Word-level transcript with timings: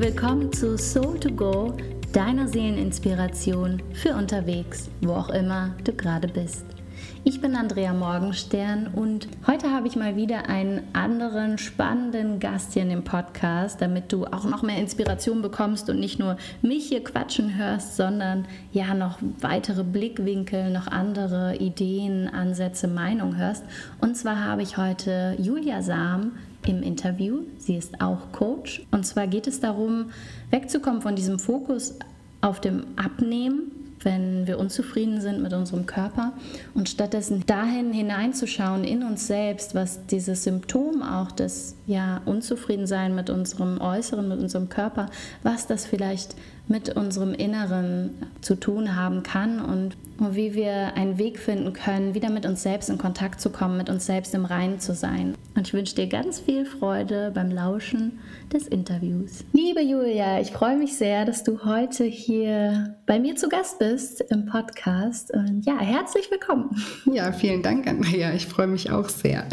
willkommen 0.00 0.50
zu 0.50 0.78
Soul 0.78 1.20
to 1.20 1.30
Go, 1.30 1.76
deiner 2.14 2.48
Seeleninspiration 2.48 3.82
für 3.92 4.14
unterwegs, 4.14 4.88
wo 5.02 5.12
auch 5.12 5.28
immer 5.28 5.74
du 5.84 5.92
gerade 5.92 6.26
bist. 6.26 6.64
Ich 7.22 7.42
bin 7.42 7.54
Andrea 7.54 7.92
Morgenstern 7.92 8.86
und 8.94 9.28
heute 9.46 9.70
habe 9.70 9.88
ich 9.88 9.96
mal 9.96 10.16
wieder 10.16 10.48
einen 10.48 10.84
anderen 10.94 11.58
spannenden 11.58 12.40
Gast 12.40 12.72
hier 12.72 12.82
in 12.82 12.88
dem 12.88 13.04
Podcast, 13.04 13.82
damit 13.82 14.10
du 14.10 14.24
auch 14.24 14.44
noch 14.44 14.62
mehr 14.62 14.78
Inspiration 14.78 15.42
bekommst 15.42 15.90
und 15.90 16.00
nicht 16.00 16.18
nur 16.18 16.38
mich 16.62 16.88
hier 16.88 17.04
quatschen 17.04 17.58
hörst, 17.58 17.96
sondern 17.96 18.46
ja 18.72 18.94
noch 18.94 19.18
weitere 19.40 19.84
Blickwinkel, 19.84 20.70
noch 20.70 20.86
andere 20.86 21.56
Ideen, 21.56 22.26
Ansätze, 22.26 22.88
Meinung 22.88 23.36
hörst. 23.36 23.64
Und 24.00 24.16
zwar 24.16 24.42
habe 24.42 24.62
ich 24.62 24.78
heute 24.78 25.36
Julia 25.38 25.82
Sam 25.82 26.32
im 26.66 26.82
Interview. 26.82 27.42
Sie 27.58 27.76
ist 27.76 28.00
auch 28.00 28.32
Coach. 28.32 28.82
Und 28.90 29.06
zwar 29.06 29.26
geht 29.26 29.46
es 29.46 29.60
darum, 29.60 30.10
wegzukommen 30.50 31.02
von 31.02 31.16
diesem 31.16 31.38
Fokus 31.38 31.94
auf 32.40 32.60
dem 32.60 32.84
Abnehmen 32.96 33.72
wenn 34.04 34.46
wir 34.46 34.58
unzufrieden 34.58 35.20
sind 35.20 35.42
mit 35.42 35.52
unserem 35.52 35.86
Körper 35.86 36.32
und 36.74 36.88
stattdessen 36.88 37.44
dahin 37.46 37.92
hineinzuschauen 37.92 38.84
in 38.84 39.02
uns 39.02 39.26
selbst, 39.26 39.74
was 39.74 40.06
dieses 40.06 40.44
Symptom 40.44 41.02
auch 41.02 41.32
des 41.32 41.76
ja 41.86 42.20
Unzufriedensein 42.24 43.14
mit 43.14 43.30
unserem 43.30 43.80
Äußeren, 43.80 44.28
mit 44.28 44.40
unserem 44.40 44.68
Körper, 44.68 45.10
was 45.42 45.66
das 45.66 45.86
vielleicht 45.86 46.34
mit 46.70 46.96
unserem 46.96 47.34
Inneren 47.34 48.10
zu 48.40 48.54
tun 48.54 48.94
haben 48.96 49.22
kann 49.24 49.60
und 49.60 49.96
wie 50.34 50.54
wir 50.54 50.94
einen 50.94 51.18
Weg 51.18 51.38
finden 51.38 51.72
können, 51.72 52.14
wieder 52.14 52.30
mit 52.30 52.44
uns 52.44 52.62
selbst 52.62 52.90
in 52.90 52.98
Kontakt 52.98 53.40
zu 53.40 53.50
kommen, 53.50 53.76
mit 53.78 53.88
uns 53.88 54.06
selbst 54.06 54.34
im 54.34 54.44
Reinen 54.44 54.78
zu 54.78 54.94
sein. 54.94 55.34
Und 55.56 55.66
ich 55.66 55.72
wünsche 55.72 55.94
dir 55.94 56.06
ganz 56.06 56.38
viel 56.38 56.66
Freude 56.66 57.32
beim 57.34 57.50
Lauschen 57.50 58.18
des 58.52 58.66
Interviews. 58.66 59.44
Liebe 59.52 59.80
Julia, 59.80 60.40
ich 60.40 60.50
freue 60.50 60.76
mich 60.76 60.96
sehr, 60.96 61.24
dass 61.24 61.42
du 61.42 61.64
heute 61.64 62.04
hier 62.04 62.96
bei 63.06 63.18
mir 63.18 63.36
zu 63.36 63.48
Gast 63.48 63.78
bist 63.78 64.20
im 64.30 64.46
Podcast. 64.46 65.32
Und 65.32 65.64
ja, 65.64 65.78
herzlich 65.78 66.30
willkommen. 66.30 66.70
Ja, 67.10 67.32
vielen 67.32 67.62
Dank, 67.62 67.86
Andrea. 67.86 68.34
Ich 68.34 68.46
freue 68.46 68.66
mich 68.66 68.90
auch 68.90 69.08
sehr. 69.08 69.44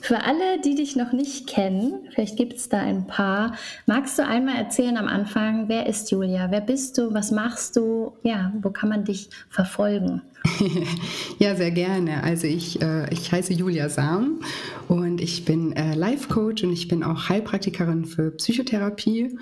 Für 0.00 0.22
alle, 0.22 0.60
die 0.64 0.74
dich 0.74 0.96
noch 0.96 1.12
nicht 1.12 1.48
kennen, 1.48 2.06
vielleicht 2.10 2.36
gibt 2.36 2.54
es 2.54 2.68
da 2.68 2.78
ein 2.80 3.06
paar, 3.06 3.56
magst 3.86 4.18
du 4.18 4.24
einmal 4.24 4.56
erzählen 4.56 4.96
am 4.96 5.08
Anfang, 5.08 5.68
wer 5.68 5.86
ist 5.86 6.10
Julia? 6.10 6.50
Wer 6.54 6.60
bist 6.60 6.98
du? 6.98 7.12
Was 7.12 7.32
machst 7.32 7.74
du? 7.74 8.12
Ja, 8.22 8.52
wo 8.62 8.70
kann 8.70 8.88
man 8.88 9.04
dich 9.04 9.28
verfolgen? 9.50 10.22
ja, 11.40 11.56
sehr 11.56 11.72
gerne. 11.72 12.22
Also 12.22 12.46
ich, 12.46 12.80
äh, 12.80 13.12
ich 13.12 13.32
heiße 13.32 13.52
Julia 13.52 13.88
Sam 13.88 14.38
und 14.86 15.20
ich 15.20 15.44
bin 15.44 15.72
äh, 15.72 15.96
Life 15.96 16.28
Coach 16.28 16.62
und 16.62 16.72
ich 16.72 16.86
bin 16.86 17.02
auch 17.02 17.28
Heilpraktikerin 17.28 18.04
für 18.04 18.30
Psychotherapie 18.30 19.36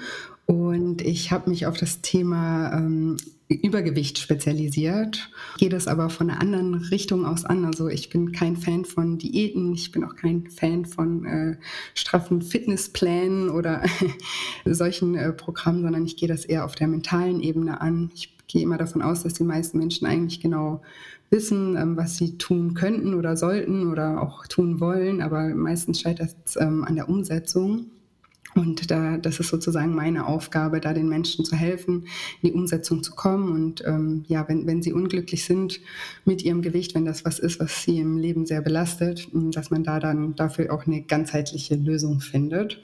und 0.46 1.02
ich 1.02 1.33
habe 1.33 1.50
mich 1.50 1.66
auf 1.66 1.77
das 1.77 2.00
Thema 2.00 2.72
ähm, 2.72 3.18
Übergewicht 3.55 4.19
spezialisiert. 4.19 5.31
Geht 5.58 5.72
es 5.72 5.89
aber 5.89 6.11
von 6.11 6.31
einer 6.31 6.41
anderen 6.41 6.75
Richtung 6.75 7.27
aus 7.27 7.45
an. 7.45 7.64
Also 7.64 7.89
ich 7.89 8.11
bin 8.11 8.33
kein 8.33 8.56
Fan 8.56 8.84
von 8.84 9.19
Diäten, 9.19 9.72
ich 9.72 9.91
bin 9.91 10.05
auch 10.05 10.17
kein 10.17 10.48
Fan 10.50 10.84
von 10.84 11.25
äh, 11.25 11.56
straffen 11.95 12.42
Fitnessplänen 12.42 13.50
oder 13.50 13.83
solchen 14.64 15.14
äh, 15.14 15.33
Programmen, 15.33 15.83
sondern 15.83 16.05
ich 16.05 16.17
gehe 16.17 16.28
das 16.28 16.45
eher 16.45 16.64
auf 16.64 16.75
der 16.75 16.89
mentalen 16.89 17.41
Ebene 17.41 17.80
an. 17.80 18.11
Ich 18.14 18.36
gehe 18.47 18.62
immer 18.62 18.78
davon 18.78 19.03
aus, 19.03 19.23
dass 19.23 19.34
die 19.34 19.45
meisten 19.45 19.78
Menschen 19.78 20.06
eigentlich 20.06 20.41
genau 20.41 20.83
wissen, 21.30 21.77
ähm, 21.77 21.97
was 21.97 22.17
sie 22.17 22.39
tun 22.39 22.75
könnten 22.75 23.14
oder 23.14 23.36
sollten 23.36 23.91
oder 23.91 24.23
auch 24.23 24.47
tun 24.47 24.78
wollen, 24.80 25.23
aber 25.23 25.48
meistens 25.55 26.00
scheitert 26.00 26.36
es 26.45 26.56
ähm, 26.56 26.84
an 26.84 26.95
der 26.95 27.08
Umsetzung. 27.08 27.86
Und 28.55 28.91
da, 28.91 29.17
das 29.17 29.41
ist 29.41 29.48
sozusagen 29.48 29.95
meine 29.95 30.27
Aufgabe, 30.27 30.81
da 30.81 30.92
den 30.92 31.08
Menschen 31.08 31.45
zu 31.45 31.56
helfen, 31.56 32.06
in 32.42 32.50
die 32.50 32.53
Umsetzung 32.53 33.02
zu 33.02 33.14
kommen. 33.14 33.51
Und 33.51 33.83
ähm, 33.86 34.24
ja, 34.29 34.46
wenn, 34.48 34.67
wenn 34.67 34.83
sie 34.83 34.92
unglücklich 34.92 35.45
sind 35.45 35.80
mit 36.24 36.42
ihrem 36.42 36.61
Gewicht, 36.61 36.95
wenn 36.95 37.07
das 37.07 37.24
was 37.24 37.39
ist, 37.39 37.61
was 37.61 37.83
sie 37.83 37.98
im 37.98 38.18
Leben 38.18 38.45
sehr 38.45 38.61
belastet, 38.61 39.29
dass 39.33 39.70
man 39.70 39.85
da 39.85 40.01
dann 40.01 40.35
dafür 40.35 40.73
auch 40.73 40.86
eine 40.86 41.02
ganzheitliche 41.02 41.77
Lösung 41.77 42.20
findet. 42.20 42.83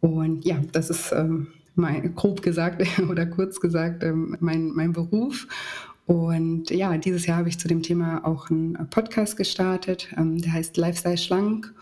Und 0.00 0.44
ja, 0.44 0.60
das 0.72 0.90
ist 0.90 1.12
ähm, 1.12 1.48
mein, 1.76 2.14
grob 2.14 2.42
gesagt 2.42 2.82
oder 3.08 3.26
kurz 3.26 3.60
gesagt 3.60 4.02
ähm, 4.02 4.36
mein, 4.40 4.68
mein 4.70 4.92
Beruf. 4.92 5.46
Und 6.06 6.70
ja, 6.70 6.96
dieses 6.98 7.26
Jahr 7.26 7.38
habe 7.38 7.48
ich 7.48 7.58
zu 7.58 7.66
dem 7.66 7.82
Thema 7.82 8.24
auch 8.24 8.48
einen 8.50 8.74
Podcast 8.90 9.36
gestartet, 9.36 10.08
ähm, 10.16 10.40
der 10.40 10.52
heißt 10.52 10.76
Lifestyle 10.76 11.18
Schlank 11.18 11.72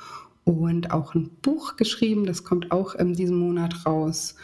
und 0.44 0.90
auch 0.90 1.14
ein 1.14 1.30
Buch 1.42 1.76
geschrieben. 1.76 2.26
Das 2.26 2.44
kommt 2.44 2.70
auch 2.70 2.94
in 2.94 3.14
diesem 3.14 3.38
Monat 3.38 3.86
raus. 3.86 4.36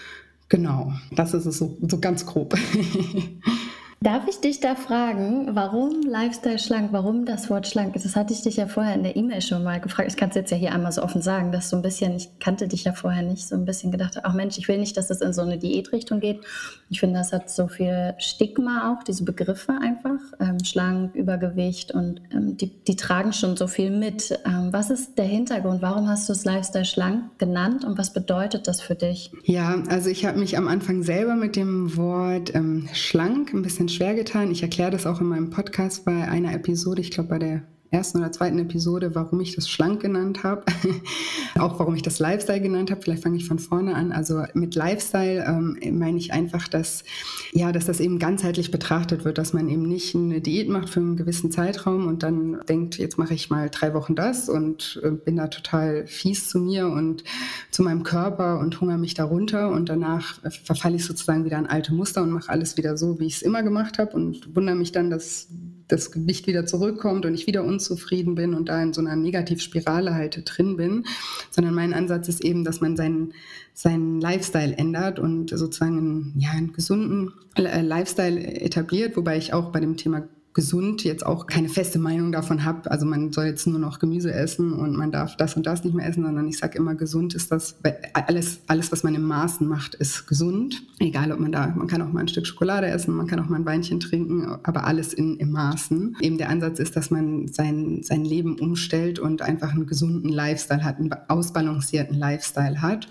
Genau, 0.49 0.93
das 1.13 1.33
ist 1.33 1.47
es 1.47 1.59
so, 1.59 1.77
so 1.81 2.01
ganz 2.01 2.27
grob. 2.27 2.57
Darf 4.03 4.27
ich 4.27 4.41
dich 4.41 4.61
da 4.61 4.77
fragen, 4.77 5.51
warum 5.55 6.01
Lifestyle 6.01 6.59
schlank, 6.59 6.89
warum 6.91 7.27
das 7.27 7.51
Wort 7.51 7.67
schlank 7.67 7.95
ist? 7.95 8.07
Das 8.07 8.17
hatte 8.17 8.33
ich 8.33 8.41
dich 8.41 8.57
ja 8.57 8.67
vorher 8.67 8.95
in 8.95 9.03
der 9.03 9.15
E-Mail 9.15 9.43
schon 9.43 9.63
mal 9.63 9.79
gefragt. 9.79 10.09
Ich 10.11 10.17
kann 10.17 10.31
es 10.31 10.37
jetzt 10.37 10.51
ja 10.51 10.57
hier 10.57 10.73
einmal 10.73 10.91
so 10.91 11.03
offen 11.03 11.21
sagen, 11.21 11.53
dass 11.53 11.69
so 11.69 11.77
ein 11.77 11.83
bisschen, 11.83 12.17
ich 12.17 12.31
kannte 12.39 12.67
dich 12.67 12.85
ja 12.85 12.95
vorher 12.95 13.23
nicht, 13.23 13.47
so 13.47 13.57
ein 13.57 13.67
bisschen 13.67 13.91
gedacht 13.93 14.17
habe, 14.17 14.25
ach 14.25 14.33
Mensch, 14.33 14.57
ich 14.57 14.69
will 14.69 14.79
nicht, 14.79 14.97
dass 14.97 15.11
es 15.11 15.21
in 15.21 15.35
so 15.35 15.43
eine 15.43 15.59
Diätrichtung 15.59 16.21
geht. 16.21 16.41
Ich 16.89 16.99
finde, 16.99 17.19
das 17.19 17.31
hat 17.35 17.51
so 17.51 17.69
viel 17.69 18.15
Stigma 18.17 18.91
auch, 18.91 19.03
diese 19.03 19.23
Begriffe 19.23 19.75
einfach, 19.83 20.19
ähm, 20.41 20.65
schlank, 20.65 21.15
Übergewicht 21.15 21.93
und 21.93 22.23
ähm, 22.33 22.57
die, 22.57 22.71
die 22.71 22.97
tragen 22.97 23.35
schon 23.35 23.59
so 23.59 23.67
viel 23.67 23.91
mit. 23.91 24.31
Ähm, 24.47 24.73
was 24.73 24.89
ist 24.89 25.19
der 25.19 25.27
Hintergrund? 25.27 25.83
Warum 25.83 26.09
hast 26.09 26.27
du 26.27 26.33
es 26.33 26.47
Lifestyle 26.47 26.87
schlank 26.87 27.39
genannt 27.39 27.85
und 27.85 27.99
was 27.99 28.15
bedeutet 28.15 28.67
das 28.67 28.81
für 28.81 28.95
dich? 28.95 29.31
Ja, 29.45 29.83
also 29.91 30.09
ich 30.09 30.25
habe 30.25 30.39
mich 30.39 30.57
am 30.57 30.69
Anfang 30.69 31.03
selber 31.03 31.35
mit 31.35 31.55
dem 31.55 31.99
Wort 31.99 32.55
ähm, 32.55 32.89
schlank 32.95 33.53
ein 33.53 33.61
bisschen 33.61 33.90
schwer 33.91 34.15
getan. 34.15 34.51
Ich 34.51 34.63
erkläre 34.63 34.91
das 34.91 35.07
auch 35.07 35.21
in 35.21 35.27
meinem 35.27 35.51
Podcast 35.51 36.05
bei 36.05 36.29
einer 36.29 36.55
Episode, 36.55 37.01
ich 37.01 37.11
glaube 37.11 37.29
bei 37.31 37.39
der 37.39 37.63
ersten 37.91 38.19
oder 38.19 38.31
zweiten 38.31 38.59
Episode, 38.59 39.15
warum 39.15 39.41
ich 39.41 39.55
das 39.57 39.69
schlank 39.69 40.01
genannt 40.01 40.45
habe, 40.45 40.65
auch 41.59 41.79
warum 41.79 41.95
ich 41.95 42.03
das 42.03 42.19
Lifestyle 42.19 42.61
genannt 42.61 42.91
habe. 42.91 43.03
Vielleicht 43.03 43.23
fange 43.23 43.37
ich 43.37 43.47
von 43.47 43.59
vorne 43.59 43.95
an. 43.95 44.13
Also 44.13 44.45
mit 44.55 44.75
Lifestyle 44.75 45.45
ähm, 45.47 45.99
meine 45.99 46.19
ich 46.19 46.33
einfach, 46.33 46.69
dass 46.69 47.05
ja, 47.53 47.73
dass 47.73 47.87
das 47.87 48.01
eben 48.01 48.19
ganzheitlich 48.19 48.71
betrachtet 48.71 49.25
wird, 49.25 49.39
dass 49.39 49.53
man 49.53 49.69
eben 49.69 49.83
nicht 49.83 50.15
eine 50.15 50.41
Diät 50.41 50.69
macht 50.69 50.89
für 50.89 51.01
einen 51.01 51.17
gewissen 51.17 51.51
Zeitraum 51.51 52.07
und 52.07 52.23
dann 52.23 52.61
denkt, 52.69 52.99
jetzt 52.99 53.19
mache 53.19 53.35
ich 53.35 53.51
mal 53.51 53.69
drei 53.71 53.93
Wochen 53.95 54.15
das 54.15 54.49
und 54.49 55.01
äh, 55.03 55.11
bin 55.11 55.37
da 55.37 55.49
total 55.49 56.07
fies 56.07 56.49
zu 56.49 56.61
mir 56.61 56.89
und 56.89 57.25
zu 57.71 57.83
meinem 57.83 58.05
Körper 58.05 58.61
und 58.61 58.81
hungere 58.81 58.99
mich 58.99 59.15
darunter 59.15 59.71
und 59.71 59.89
danach 59.89 60.41
verfalle 60.65 60.97
ich 60.97 61.05
sozusagen 61.05 61.45
wieder 61.45 61.59
an 61.59 61.67
alte 61.67 61.93
Muster 61.93 62.23
und 62.23 62.31
mache 62.31 62.49
alles 62.51 62.77
wieder 62.77 62.97
so, 62.97 63.19
wie 63.19 63.27
ich 63.27 63.37
es 63.37 63.43
immer 63.43 63.63
gemacht 63.63 63.99
habe 63.99 64.13
und 64.13 64.55
wundere 64.55 64.77
mich 64.77 64.93
dann, 64.93 65.11
dass 65.11 65.49
das 65.91 66.11
Gewicht 66.11 66.47
wieder 66.47 66.67
zurückkommt 66.67 67.27
und 67.27 67.35
ich 67.35 67.47
wieder 67.47 67.65
unzufrieden 67.65 68.35
bin 68.35 68.55
und 68.55 68.69
da 68.69 68.83
in 68.83 68.93
so 68.93 69.01
einer 69.01 69.17
Negativspirale 69.17 70.15
halt 70.15 70.43
drin 70.45 70.77
bin, 70.77 71.05
sondern 71.51 71.75
mein 71.75 71.95
Ansatz 71.95 72.29
ist 72.29 72.45
eben, 72.45 72.65
dass 72.65 72.81
man 72.81 72.97
seinen, 72.97 73.33
seinen 73.75 74.21
Lifestyle 74.21 74.77
ändert 74.77 75.19
und 75.19 75.51
sozusagen 75.51 75.99
einen, 75.99 76.35
ja, 76.39 76.51
einen 76.51 76.73
gesunden 76.73 77.33
äh, 77.57 77.83
Lifestyle 77.83 78.41
etabliert, 78.41 79.17
wobei 79.17 79.37
ich 79.37 79.53
auch 79.53 79.73
bei 79.73 79.81
dem 79.81 79.97
Thema 79.97 80.29
gesund 80.53 81.05
jetzt 81.05 81.25
auch 81.25 81.47
keine 81.47 81.69
feste 81.69 81.99
Meinung 81.99 82.33
davon 82.33 82.65
habe. 82.65 82.91
Also 82.91 83.07
man 83.07 83.33
soll 83.33 83.45
jetzt 83.45 83.67
nur 83.67 83.79
noch 83.79 84.01
Gemüse 84.01 84.33
essen 84.33 84.73
und 84.73 84.97
man 84.97 85.13
darf 85.13 85.37
das 85.37 85.55
und 85.57 85.65
das 85.65 85.85
nicht 85.85 85.95
mehr 85.95 86.09
essen, 86.09 86.25
sondern 86.25 86.49
ich 86.49 86.59
sage 86.59 86.77
immer, 86.77 86.97
gesund 86.97 87.35
ist 87.35 87.53
das, 87.53 87.77
alles, 88.15 88.61
alles, 88.67 88.91
was 88.91 89.05
man 89.05 89.15
im 89.15 89.23
Maßen 89.23 89.67
macht, 89.67 89.95
ist 89.95 90.27
gesund. 90.27 90.83
Egal, 90.99 91.31
ob 91.31 91.39
man 91.39 91.53
da, 91.53 91.69
man 91.69 91.87
kann 91.87 92.03
auch 92.03 92.13
mal 92.13 92.21
ein 92.21 92.29
Stück 92.29 92.47
Schokolade 92.47 92.89
essen, 92.89 93.15
man 93.15 93.29
kann 93.29 93.39
auch 93.39 93.49
mal 93.49 93.61
ein 93.61 93.67
Weinchen 93.67 94.01
trinken, 94.01 94.59
aber 94.65 94.85
alles 94.87 95.15
in, 95.15 95.37
im 95.37 95.53
Maßen. 95.53 96.17
Eben 96.21 96.37
der 96.37 96.49
Ansatz 96.49 96.81
ist, 96.81 96.97
dass 96.97 97.11
man 97.11 97.47
sein, 97.47 98.03
sein 98.03 98.25
Leben 98.25 98.59
umstellt 98.59 99.21
und 99.21 99.43
einfach 99.43 99.73
einen 99.73 99.87
gesunden 99.87 100.31
Lifestyle 100.31 100.83
hat, 100.83 100.99
einen 100.99 101.15
ausbalancierten 101.29 102.19
Lifestyle 102.19 102.83
hat. 102.83 103.09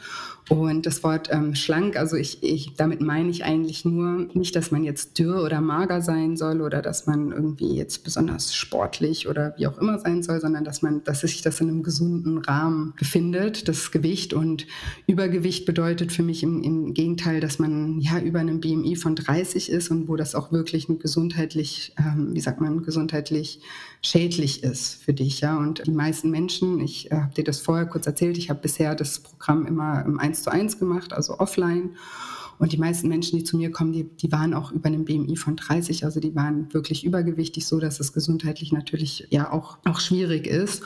Und 0.50 0.88
das 0.88 1.04
Wort 1.04 1.30
ähm, 1.32 1.54
schlank, 1.54 1.96
also 1.96 2.16
ich, 2.16 2.42
ich, 2.42 2.74
damit 2.76 3.02
meine 3.02 3.30
ich 3.30 3.44
eigentlich 3.44 3.86
nur 3.86 4.28
nicht, 4.34 4.56
dass 4.56 4.72
man 4.72 4.84
jetzt 4.84 5.20
dürr 5.20 5.44
oder 5.44 5.62
mager 5.62 6.02
sein 6.02 6.38
soll 6.38 6.62
oder 6.62 6.82
dass 6.82 7.06
man 7.06 7.32
irgendwie 7.32 7.76
jetzt 7.76 8.04
besonders 8.04 8.56
sportlich 8.56 9.28
oder 9.28 9.54
wie 9.58 9.68
auch 9.68 9.78
immer 9.78 10.00
sein 10.00 10.24
soll, 10.24 10.42
sondern 10.42 10.64
dass 10.64 10.82
man, 10.82 11.04
dass 11.04 11.22
sich 11.22 11.44
das 11.44 11.62
in 11.62 11.70
einem 11.70 11.84
gesunden 11.84 12.40
Rahmen 12.40 12.96
befindet, 12.98 13.68
das 13.68 13.92
Gewicht. 13.92 14.34
Und 14.34 14.66
Übergewicht 15.06 15.68
bedeutet 15.68 16.12
für 16.12 16.24
mich 16.24 16.42
im, 16.42 16.64
im 16.64 16.94
Gegenteil, 16.96 17.42
dass 17.42 17.60
man 17.60 18.00
ja 18.00 18.20
über 18.20 18.40
einem 18.40 18.60
BMI 18.60 18.96
von 18.96 19.16
30 19.16 19.70
ist 19.70 19.92
und 19.92 20.08
wo 20.08 20.16
das 20.16 20.34
auch 20.34 20.52
wirklich 20.52 20.88
gesundheitlich, 20.88 21.94
ähm, 22.00 22.30
wie 22.34 22.42
sagt 22.42 22.60
man, 22.60 22.82
gesundheitlich 22.82 23.62
schädlich 24.02 24.64
ist 24.64 25.04
für 25.04 25.14
dich. 25.14 25.42
Ja? 25.42 25.58
Und 25.58 25.86
die 25.86 25.92
meisten 25.92 26.30
Menschen, 26.30 26.80
ich 26.80 27.12
äh, 27.12 27.16
habe 27.16 27.34
dir 27.34 27.44
das 27.44 27.60
vorher 27.60 27.86
kurz 27.86 28.08
erzählt, 28.08 28.38
ich 28.38 28.50
habe 28.50 28.62
bisher 28.62 28.96
das 28.96 29.20
Programm 29.20 29.66
immer 29.66 30.06
im 30.06 30.20
1 30.20 30.44
zu 30.44 30.52
1 30.52 30.80
gemacht, 30.80 31.14
also 31.14 31.40
offline. 31.40 31.96
Und 32.60 32.74
die 32.74 32.78
meisten 32.78 33.08
Menschen, 33.08 33.40
die 33.40 33.46
zu 33.46 33.56
mir 33.56 33.72
kommen, 33.72 33.94
die, 33.94 34.04
die 34.04 34.32
waren 34.34 34.54
auch 34.54 34.72
über 34.72 34.88
einem 34.88 35.06
BMI 35.06 35.38
von 35.38 35.56
30, 35.56 36.04
also 36.04 36.20
die 36.20 36.36
waren 36.36 36.74
wirklich 36.74 37.06
übergewichtig, 37.06 37.66
so 37.66 37.80
dass 37.80 38.02
es 38.02 38.12
gesundheitlich 38.12 38.74
natürlich 38.74 39.28
ja 39.30 39.52
auch, 39.52 39.78
auch 39.86 40.02
schwierig 40.02 40.46
ist. 40.46 40.84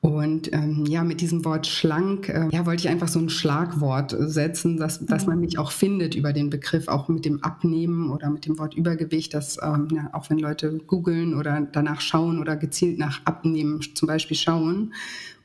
Und 0.00 0.52
ähm, 0.52 0.84
ja, 0.86 1.02
mit 1.02 1.20
diesem 1.20 1.44
Wort 1.44 1.66
schlank, 1.66 2.28
äh, 2.28 2.48
ja, 2.52 2.66
wollte 2.66 2.84
ich 2.84 2.88
einfach 2.88 3.08
so 3.08 3.18
ein 3.18 3.28
Schlagwort 3.28 4.14
setzen, 4.16 4.76
dass, 4.76 5.04
dass 5.04 5.26
man 5.26 5.40
mich 5.40 5.58
auch 5.58 5.72
findet 5.72 6.14
über 6.14 6.32
den 6.32 6.50
Begriff, 6.50 6.86
auch 6.86 7.08
mit 7.08 7.24
dem 7.24 7.42
Abnehmen 7.42 8.10
oder 8.10 8.30
mit 8.30 8.46
dem 8.46 8.58
Wort 8.58 8.74
Übergewicht, 8.74 9.34
dass 9.34 9.58
ähm, 9.60 9.88
ja, 9.92 10.10
auch 10.12 10.30
wenn 10.30 10.38
Leute 10.38 10.78
googeln 10.86 11.34
oder 11.34 11.66
danach 11.72 12.00
schauen 12.00 12.38
oder 12.38 12.56
gezielt 12.56 12.98
nach 12.98 13.22
Abnehmen 13.24 13.80
zum 13.94 14.06
Beispiel 14.06 14.36
schauen 14.36 14.92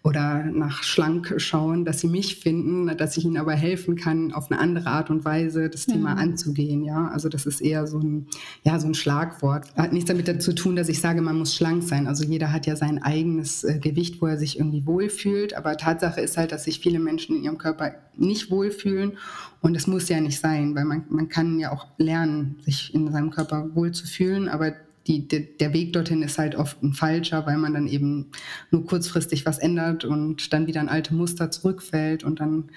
oder 0.03 0.43
nach 0.43 0.83
schlank 0.83 1.33
schauen, 1.37 1.85
dass 1.85 2.01
sie 2.01 2.09
mich 2.09 2.35
finden, 2.35 2.87
dass 2.97 3.15
ich 3.15 3.23
ihnen 3.23 3.37
aber 3.37 3.53
helfen 3.53 3.95
kann, 3.95 4.33
auf 4.33 4.51
eine 4.51 4.59
andere 4.59 4.87
Art 4.87 5.09
und 5.09 5.23
Weise 5.23 5.69
das 5.69 5.85
Thema 5.85 6.11
mhm. 6.15 6.19
anzugehen. 6.19 6.83
Ja, 6.83 7.07
also 7.07 7.29
das 7.29 7.45
ist 7.45 7.61
eher 7.61 7.87
so 7.87 7.99
ein, 7.99 8.27
ja, 8.63 8.77
so 8.81 8.87
ein 8.87 8.95
Schlagwort. 8.95 9.73
Hat 9.77 9.93
nichts 9.93 10.09
damit 10.09 10.41
zu 10.41 10.53
tun, 10.53 10.75
dass 10.75 10.89
ich 10.89 10.99
sage, 10.99 11.21
man 11.21 11.37
muss 11.37 11.55
schlank 11.55 11.83
sein. 11.83 12.07
Also 12.07 12.25
jeder 12.25 12.51
hat 12.51 12.65
ja 12.65 12.75
sein 12.75 13.01
eigenes 13.01 13.63
äh, 13.63 13.79
Gewicht, 13.79 14.21
wo 14.21 14.27
er 14.27 14.37
sich 14.37 14.59
irgendwie 14.59 14.85
wohlfühlt. 14.85 15.55
Aber 15.55 15.77
Tatsache 15.77 16.19
ist 16.19 16.35
halt, 16.35 16.51
dass 16.51 16.65
sich 16.65 16.79
viele 16.79 16.99
Menschen 16.99 17.37
in 17.37 17.43
ihrem 17.43 17.57
Körper 17.57 17.93
nicht 18.17 18.51
wohlfühlen. 18.51 19.13
Und 19.61 19.77
es 19.77 19.87
muss 19.87 20.09
ja 20.09 20.19
nicht 20.19 20.41
sein, 20.41 20.75
weil 20.75 20.83
man, 20.83 21.05
man 21.07 21.29
kann 21.29 21.59
ja 21.59 21.71
auch 21.71 21.87
lernen, 21.97 22.57
sich 22.65 22.93
in 22.93 23.09
seinem 23.09 23.29
Körper 23.29 23.73
wohlzufühlen. 23.73 24.49
Aber 24.49 24.73
die, 25.07 25.27
de, 25.27 25.57
der 25.57 25.73
Weg 25.73 25.93
dorthin 25.93 26.21
ist 26.21 26.37
halt 26.37 26.55
oft 26.55 26.81
ein 26.81 26.93
falscher, 26.93 27.45
weil 27.45 27.57
man 27.57 27.73
dann 27.73 27.87
eben 27.87 28.31
nur 28.71 28.85
kurzfristig 28.85 29.45
was 29.45 29.59
ändert 29.59 30.05
und 30.05 30.53
dann 30.53 30.67
wieder 30.67 30.79
ein 30.79 30.89
alte 30.89 31.13
Muster 31.13 31.51
zurückfällt 31.51 32.23
und 32.23 32.39
dann 32.39 32.69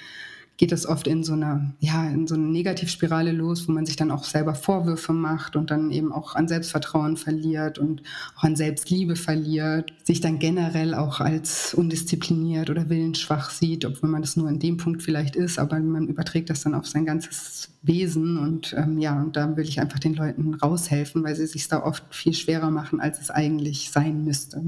geht 0.57 0.73
es 0.73 0.87
oft 0.87 1.07
in 1.07 1.23
so 1.23 1.35
einer, 1.35 1.75
ja, 1.81 2.09
in 2.09 2.27
so 2.27 2.35
eine 2.35 2.47
Negativspirale 2.47 3.33
los, 3.33 3.69
wo 3.69 3.73
man 3.73 3.85
sich 3.85 3.97
dann 3.97 4.11
auch 4.11 4.25
selber 4.25 4.55
Vorwürfe 4.55 5.13
macht 5.13 5.55
und 5.55 5.71
dann 5.71 5.91
eben 5.91 6.13
auch 6.13 6.35
an 6.35 6.49
Selbstvertrauen 6.49 7.17
verliert 7.17 7.79
und 7.79 8.03
auch 8.37 8.45
an 8.45 8.57
Selbstliebe 8.57 9.17
verliert, 9.17 9.93
sich 10.05 10.21
dann 10.21 10.39
generell 10.39 10.95
auch 10.95 11.21
als 11.21 11.75
undiszipliniert 11.75 12.71
oder 12.71 12.89
willensschwach 12.89 13.51
sieht, 13.51 13.85
obwohl 13.85 14.09
man 14.09 14.23
das 14.23 14.37
nur 14.37 14.49
in 14.49 14.59
dem 14.59 14.79
Punkt 14.79 15.03
vielleicht 15.03 15.37
ist, 15.37 15.59
aber 15.59 15.79
man 15.79 16.09
überträgt 16.09 16.49
das 16.49 16.63
dann 16.63 16.75
auf 16.75 16.87
sein 16.87 17.05
ganzes 17.05 17.69
Wesen 17.83 18.39
und 18.39 18.75
ähm, 18.77 18.99
ja, 18.99 19.21
und 19.21 19.37
da 19.37 19.57
will 19.57 19.69
ich 19.69 19.81
einfach 19.81 19.99
den 19.99 20.15
Leuten 20.15 20.55
raushelfen, 20.55 21.23
weil 21.23 21.37
sie 21.37 21.47
sich 21.47 21.69
da 21.69 21.83
oft 21.83 22.03
viel 22.15 22.35
schwerer 22.35 22.71
machen, 22.71 23.01
als 23.01 23.21
es 23.21 23.31
eigentlich 23.31 23.91
sein 23.91 24.25
müsste. 24.25 24.63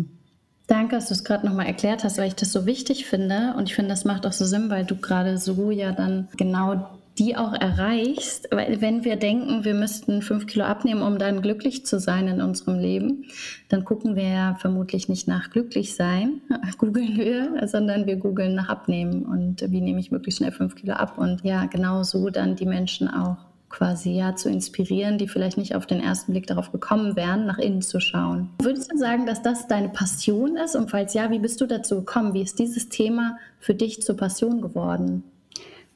Danke, 0.68 0.96
dass 0.96 1.08
du 1.08 1.14
es 1.14 1.24
gerade 1.24 1.46
nochmal 1.46 1.66
erklärt 1.66 2.04
hast, 2.04 2.18
weil 2.18 2.28
ich 2.28 2.34
das 2.34 2.52
so 2.52 2.66
wichtig 2.66 3.06
finde. 3.06 3.54
Und 3.56 3.70
ich 3.70 3.74
finde, 3.74 3.88
das 3.88 4.04
macht 4.04 4.26
auch 4.26 4.32
so 4.32 4.44
Sinn, 4.44 4.68
weil 4.68 4.84
du 4.84 4.96
gerade 4.96 5.38
so 5.38 5.70
ja 5.70 5.92
dann 5.92 6.28
genau 6.36 6.90
die 7.18 7.36
auch 7.36 7.54
erreichst. 7.54 8.48
Weil 8.50 8.82
wenn 8.82 9.02
wir 9.02 9.16
denken, 9.16 9.64
wir 9.64 9.72
müssten 9.72 10.20
fünf 10.20 10.46
Kilo 10.46 10.66
abnehmen, 10.66 11.00
um 11.00 11.18
dann 11.18 11.40
glücklich 11.40 11.86
zu 11.86 11.98
sein 11.98 12.28
in 12.28 12.42
unserem 12.42 12.78
Leben, 12.78 13.24
dann 13.70 13.86
gucken 13.86 14.14
wir 14.14 14.28
ja 14.28 14.56
vermutlich 14.60 15.08
nicht 15.08 15.26
nach 15.26 15.48
glücklich 15.48 15.94
sein, 15.94 16.42
googeln 16.78 17.16
wir, 17.16 17.66
sondern 17.66 18.04
wir 18.04 18.16
googeln 18.16 18.54
nach 18.54 18.68
abnehmen 18.68 19.24
und 19.24 19.62
wie 19.72 19.80
nehme 19.80 20.00
ich 20.00 20.10
möglichst 20.10 20.38
schnell 20.38 20.52
fünf 20.52 20.74
Kilo 20.74 20.92
ab. 20.92 21.16
Und 21.16 21.44
ja, 21.44 21.64
genau 21.64 22.02
so 22.02 22.28
dann 22.28 22.56
die 22.56 22.66
Menschen 22.66 23.08
auch 23.08 23.47
quasi 23.70 24.10
ja 24.12 24.34
zu 24.34 24.48
inspirieren, 24.48 25.18
die 25.18 25.28
vielleicht 25.28 25.58
nicht 25.58 25.74
auf 25.74 25.86
den 25.86 26.00
ersten 26.00 26.32
Blick 26.32 26.46
darauf 26.46 26.72
gekommen 26.72 27.16
wären, 27.16 27.46
nach 27.46 27.58
innen 27.58 27.82
zu 27.82 28.00
schauen. 28.00 28.50
Würdest 28.62 28.92
du 28.92 28.98
sagen, 28.98 29.26
dass 29.26 29.42
das 29.42 29.68
deine 29.68 29.88
Passion 29.88 30.56
ist? 30.56 30.76
Und 30.76 30.90
falls 30.90 31.14
ja, 31.14 31.30
wie 31.30 31.38
bist 31.38 31.60
du 31.60 31.66
dazu 31.66 31.96
gekommen? 31.96 32.34
Wie 32.34 32.42
ist 32.42 32.58
dieses 32.58 32.88
Thema 32.88 33.38
für 33.60 33.74
dich 33.74 34.02
zur 34.02 34.16
Passion 34.16 34.60
geworden? 34.60 35.22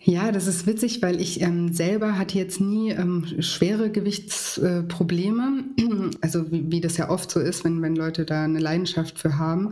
Ja, 0.04 0.32
das 0.32 0.48
ist 0.48 0.66
witzig, 0.66 1.00
weil 1.00 1.20
ich 1.20 1.42
ähm, 1.42 1.72
selber 1.72 2.18
hatte 2.18 2.36
jetzt 2.36 2.60
nie 2.60 2.90
ähm, 2.90 3.24
schwere 3.38 3.88
Gewichtsprobleme. 3.88 5.64
Äh, 5.78 6.10
also 6.20 6.50
wie, 6.50 6.72
wie, 6.72 6.80
das 6.80 6.96
ja 6.96 7.08
oft 7.08 7.30
so 7.30 7.38
ist, 7.38 7.64
wenn, 7.64 7.80
wenn 7.82 7.94
Leute 7.94 8.24
da 8.24 8.42
eine 8.42 8.58
Leidenschaft 8.58 9.20
für 9.20 9.38
haben 9.38 9.70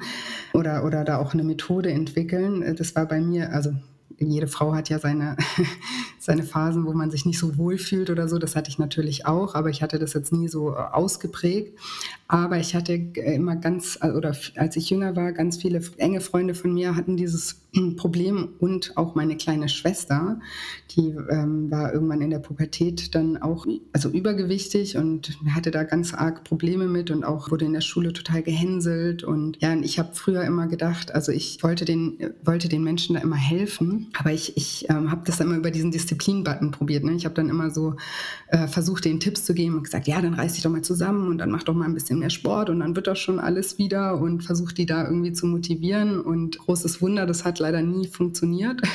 oder, 0.55 0.85
oder 0.85 1.03
da 1.03 1.19
auch 1.19 1.35
eine 1.35 1.43
Methode 1.43 1.91
entwickeln. 1.91 2.63
Äh, 2.63 2.75
das 2.75 2.95
war 2.95 3.07
bei 3.07 3.21
mir, 3.21 3.53
also 3.53 3.73
jede 4.21 4.47
Frau 4.47 4.73
hat 4.73 4.89
ja 4.89 5.01
seine, 5.01 5.37
seine 6.21 6.43
Phasen, 6.43 6.85
wo 6.85 6.93
man 6.93 7.11
sich 7.11 7.25
nicht 7.25 7.39
so 7.39 7.57
wohl 7.57 7.79
fühlt 7.79 8.11
oder 8.11 8.29
so. 8.29 8.39
Das 8.39 8.55
hatte 8.55 8.71
ich 8.71 8.79
natürlich 8.79 9.25
auch, 9.25 9.55
aber 9.55 9.71
ich 9.71 9.83
hatte 9.83 9.99
das 9.99 10.13
jetzt 10.13 10.33
nie 10.33 10.49
so 10.49 10.75
äh, 10.75 10.77
ausgeprägt. 10.77 11.79
Aber 12.29 12.59
ich 12.59 12.77
hatte 12.77 12.93
äh, 12.93 13.35
immer 13.35 13.57
ganz, 13.57 13.99
äh, 14.03 14.11
oder 14.11 14.37
als 14.57 14.77
ich 14.77 14.91
jünger 14.91 15.17
war, 15.17 15.33
ganz 15.33 15.57
viele 15.57 15.83
enge 15.97 16.21
Freunde 16.21 16.55
von 16.55 16.75
mir 16.75 16.95
hatten 16.95 17.17
dieses 17.17 17.63
Problem 17.97 18.51
und 18.59 18.97
auch 18.97 19.15
meine 19.15 19.37
kleine 19.37 19.69
Schwester, 19.69 20.39
die 20.91 21.17
ähm, 21.31 21.71
war 21.71 21.93
irgendwann 21.93 22.21
in 22.21 22.31
der 22.31 22.39
Pubertät 22.39 23.15
dann 23.15 23.39
auch 23.39 23.67
also 23.93 24.11
übergewichtig 24.11 24.97
und 24.97 25.39
hatte 25.55 25.71
da 25.71 25.85
ganz 25.85 26.13
arg 26.13 26.45
Probleme 26.45 26.87
mit 26.87 27.11
und 27.11 27.25
auch 27.25 27.51
wurde 27.51 27.65
in 27.65 27.73
der 27.73 27.81
Schule 27.81 28.13
total 28.13 28.43
gehänselt 28.43 29.25
und 29.25 29.57
ja, 29.61 29.75
ich 29.75 29.99
habe 29.99 30.11
früher 30.15 30.45
immer 30.45 30.67
gedacht, 30.67 31.15
also 31.15 31.33
ich 31.33 31.63
wollte 31.63 31.85
den 31.85 32.19
wollte 32.45 32.69
den 32.69 32.83
Menschen 32.83 33.15
da 33.15 33.23
immer 33.23 33.37
helfen, 33.37 34.09
aber 34.19 34.33
ich, 34.33 34.57
ich 34.57 34.89
ähm, 34.91 35.11
habe 35.11 35.23
das 35.25 35.41
immer 35.41 35.57
über 35.57 35.71
diesen 35.71 35.93
Disziplin-Button 36.11 36.71
probiert. 36.71 37.05
Ne? 37.05 37.15
Ich 37.15 37.25
habe 37.25 37.35
dann 37.35 37.49
immer 37.49 37.71
so 37.71 37.95
äh, 38.49 38.67
versucht, 38.67 39.05
denen 39.05 39.21
Tipps 39.21 39.45
zu 39.45 39.55
geben 39.55 39.77
und 39.77 39.85
gesagt, 39.85 40.07
ja, 40.07 40.21
dann 40.21 40.35
reiß 40.35 40.55
dich 40.55 40.63
doch 40.63 40.71
mal 40.71 40.83
zusammen 40.83 41.29
und 41.29 41.39
dann 41.39 41.51
mach 41.51 41.63
doch 41.63 41.75
mal 41.75 41.85
ein 41.85 41.95
bisschen 41.95 42.19
mehr 42.19 42.31
Sport 42.31 42.71
und 42.71 42.81
dann 42.81 42.97
wird 42.97 43.07
das 43.07 43.19
schon 43.19 43.39
alles 43.39 43.79
wieder 43.79 44.21
und 44.21 44.43
versucht 44.43 44.79
die 44.79 44.87
da 44.87 45.05
irgendwie 45.05 45.33
zu 45.33 45.47
motivieren 45.47 46.21
und 46.21 46.59
großes 46.59 47.01
Wunder, 47.01 47.27
das 47.27 47.45
hat 47.45 47.59
leider 47.59 47.83
nie 47.83 48.07
funktioniert. 48.07 48.81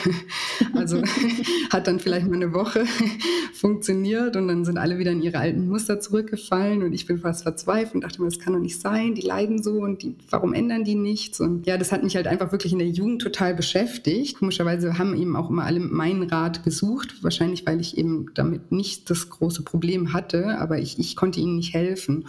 Also 0.73 1.01
hat 1.69 1.87
dann 1.87 1.99
vielleicht 1.99 2.27
mal 2.27 2.35
eine 2.35 2.53
Woche 2.53 2.85
funktioniert 3.53 4.35
und 4.35 4.47
dann 4.47 4.65
sind 4.65 4.77
alle 4.77 4.97
wieder 4.99 5.11
in 5.11 5.21
ihre 5.21 5.37
alten 5.37 5.67
Muster 5.67 5.99
zurückgefallen 5.99 6.83
und 6.83 6.93
ich 6.93 7.05
bin 7.05 7.19
fast 7.19 7.43
verzweifelt 7.43 7.95
und 7.95 8.03
dachte 8.03 8.21
mir, 8.21 8.29
das 8.29 8.39
kann 8.39 8.53
doch 8.53 8.59
nicht 8.59 8.79
sein, 8.79 9.15
die 9.15 9.21
leiden 9.21 9.61
so 9.61 9.71
und 9.79 10.01
die, 10.03 10.15
warum 10.29 10.53
ändern 10.53 10.83
die 10.83 10.95
nichts? 10.95 11.39
Und 11.39 11.65
ja, 11.65 11.77
das 11.77 11.91
hat 11.91 12.03
mich 12.03 12.15
halt 12.15 12.27
einfach 12.27 12.51
wirklich 12.51 12.73
in 12.73 12.79
der 12.79 12.89
Jugend 12.89 13.21
total 13.21 13.53
beschäftigt. 13.53 14.37
Komischerweise 14.37 14.97
haben 14.97 15.15
eben 15.15 15.35
auch 15.35 15.49
immer 15.49 15.63
alle 15.63 15.79
meinen 15.79 16.23
Rat 16.23 16.63
gesucht, 16.63 17.04
wahrscheinlich 17.21 17.65
weil 17.65 17.79
ich 17.81 17.97
eben 17.97 18.27
damit 18.33 18.71
nicht 18.71 19.09
das 19.09 19.29
große 19.29 19.63
Problem 19.63 20.13
hatte, 20.13 20.57
aber 20.59 20.79
ich, 20.79 20.99
ich 20.99 21.15
konnte 21.15 21.39
ihnen 21.39 21.55
nicht 21.55 21.73
helfen 21.73 22.25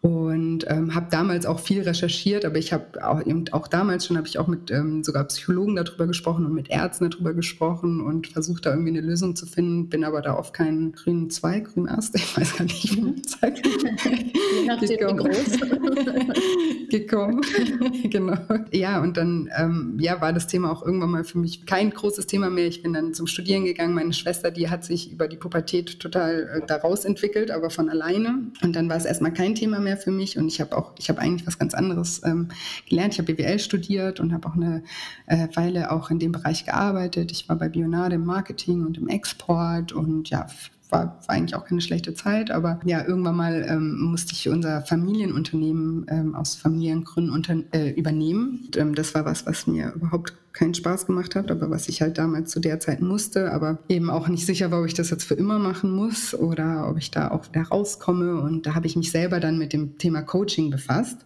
und 0.00 0.64
ähm, 0.68 0.94
habe 0.94 1.08
damals 1.10 1.44
auch 1.44 1.58
viel 1.58 1.82
recherchiert, 1.82 2.44
aber 2.44 2.58
ich 2.58 2.72
habe 2.72 3.04
auch, 3.04 3.20
auch 3.50 3.66
damals 3.66 4.06
schon 4.06 4.16
habe 4.16 4.28
ich 4.28 4.38
auch 4.38 4.46
mit 4.46 4.70
ähm, 4.70 5.02
sogar 5.02 5.24
Psychologen 5.24 5.74
darüber 5.74 6.06
gesprochen 6.06 6.46
und 6.46 6.54
mit 6.54 6.70
Ärzten 6.70 7.10
darüber 7.10 7.34
gesprochen 7.34 8.00
und 8.00 8.28
versucht 8.28 8.66
da 8.66 8.70
irgendwie 8.70 8.90
eine 8.90 9.00
Lösung 9.00 9.34
zu 9.34 9.46
finden, 9.46 9.88
bin 9.88 10.04
aber 10.04 10.22
da 10.22 10.34
auf 10.34 10.52
keinen 10.52 10.92
grünen 10.92 11.30
Zweig, 11.30 11.72
grünen 11.74 11.88
Ast, 11.88 12.14
ich 12.16 12.36
weiß 12.36 12.56
gar 12.56 12.64
nicht, 12.64 12.96
wie 12.96 13.00
man 13.00 13.22
sagt. 13.24 13.62
gekommen. 14.88 15.30
gekommen. 16.90 17.40
genau. 18.04 18.38
Ja, 18.72 19.00
und 19.00 19.16
dann 19.16 19.50
ähm, 19.58 19.96
ja, 20.00 20.20
war 20.20 20.32
das 20.32 20.46
Thema 20.46 20.70
auch 20.70 20.84
irgendwann 20.84 21.10
mal 21.10 21.24
für 21.24 21.38
mich 21.38 21.66
kein 21.66 21.90
großes 21.90 22.26
Thema 22.26 22.50
mehr. 22.50 22.66
Ich 22.66 22.82
bin 22.82 22.92
dann 22.92 23.14
zum 23.14 23.26
Studieren 23.26 23.64
gegangen. 23.64 23.94
Meine 23.94 24.12
Schwester, 24.12 24.50
die 24.50 24.70
hat 24.70 24.84
sich 24.84 25.12
über 25.12 25.28
die 25.28 25.36
Pubertät 25.36 25.98
total 25.98 26.60
äh, 26.62 26.66
daraus 26.66 27.04
entwickelt, 27.04 27.50
aber 27.50 27.70
von 27.70 27.88
alleine. 27.88 28.42
Und 28.62 28.76
dann 28.76 28.88
war 28.88 28.96
es 28.96 29.04
erstmal 29.04 29.32
kein 29.32 29.54
Thema 29.54 29.80
mehr 29.80 29.87
mehr 29.88 29.96
für 29.96 30.10
mich 30.10 30.36
und 30.36 30.48
ich 30.48 30.60
habe 30.60 30.76
auch, 30.76 30.92
ich 30.98 31.08
habe 31.08 31.20
eigentlich 31.20 31.46
was 31.46 31.58
ganz 31.58 31.72
anderes 31.72 32.22
ähm, 32.24 32.48
gelernt. 32.88 33.14
Ich 33.14 33.18
habe 33.18 33.32
BWL 33.32 33.58
studiert 33.58 34.20
und 34.20 34.34
habe 34.34 34.46
auch 34.46 34.54
eine 34.54 34.82
äh, 35.26 35.48
Weile 35.54 35.90
auch 35.90 36.10
in 36.10 36.18
dem 36.18 36.32
Bereich 36.32 36.66
gearbeitet. 36.66 37.32
Ich 37.32 37.48
war 37.48 37.56
bei 37.56 37.70
Bionade 37.70 38.16
im 38.16 38.26
Marketing 38.26 38.84
und 38.84 38.98
im 38.98 39.08
Export 39.08 39.92
und 39.92 40.28
ja, 40.28 40.46
war, 40.90 41.18
war 41.26 41.30
eigentlich 41.30 41.54
auch 41.54 41.64
keine 41.64 41.80
schlechte 41.80 42.14
Zeit, 42.14 42.50
aber 42.50 42.80
ja, 42.84 43.04
irgendwann 43.04 43.36
mal 43.36 43.66
ähm, 43.68 43.98
musste 44.00 44.32
ich 44.32 44.48
unser 44.48 44.82
Familienunternehmen 44.82 46.06
ähm, 46.08 46.34
aus 46.34 46.54
Familiengründen 46.54 47.32
unter, 47.32 47.56
äh, 47.72 47.90
übernehmen. 47.90 48.64
Und, 48.66 48.76
ähm, 48.76 48.94
das 48.94 49.14
war 49.14 49.24
was, 49.24 49.46
was 49.46 49.66
mir 49.66 49.92
überhaupt 49.94 50.34
keinen 50.52 50.74
Spaß 50.74 51.06
gemacht 51.06 51.36
hat, 51.36 51.50
aber 51.50 51.70
was 51.70 51.88
ich 51.88 52.02
halt 52.02 52.18
damals 52.18 52.50
zu 52.50 52.58
der 52.58 52.80
Zeit 52.80 53.00
musste, 53.00 53.52
aber 53.52 53.78
eben 53.88 54.10
auch 54.10 54.26
nicht 54.26 54.44
sicher 54.44 54.70
war, 54.70 54.80
ob 54.80 54.86
ich 54.86 54.94
das 54.94 55.10
jetzt 55.10 55.24
für 55.24 55.34
immer 55.34 55.58
machen 55.58 55.92
muss 55.92 56.34
oder 56.34 56.88
ob 56.90 56.98
ich 56.98 57.10
da 57.10 57.30
auch 57.30 57.46
wieder 57.48 57.62
rauskomme. 57.62 58.40
Und 58.40 58.66
da 58.66 58.74
habe 58.74 58.86
ich 58.86 58.96
mich 58.96 59.12
selber 59.12 59.38
dann 59.38 59.58
mit 59.58 59.72
dem 59.72 59.98
Thema 59.98 60.22
Coaching 60.22 60.70
befasst 60.70 61.24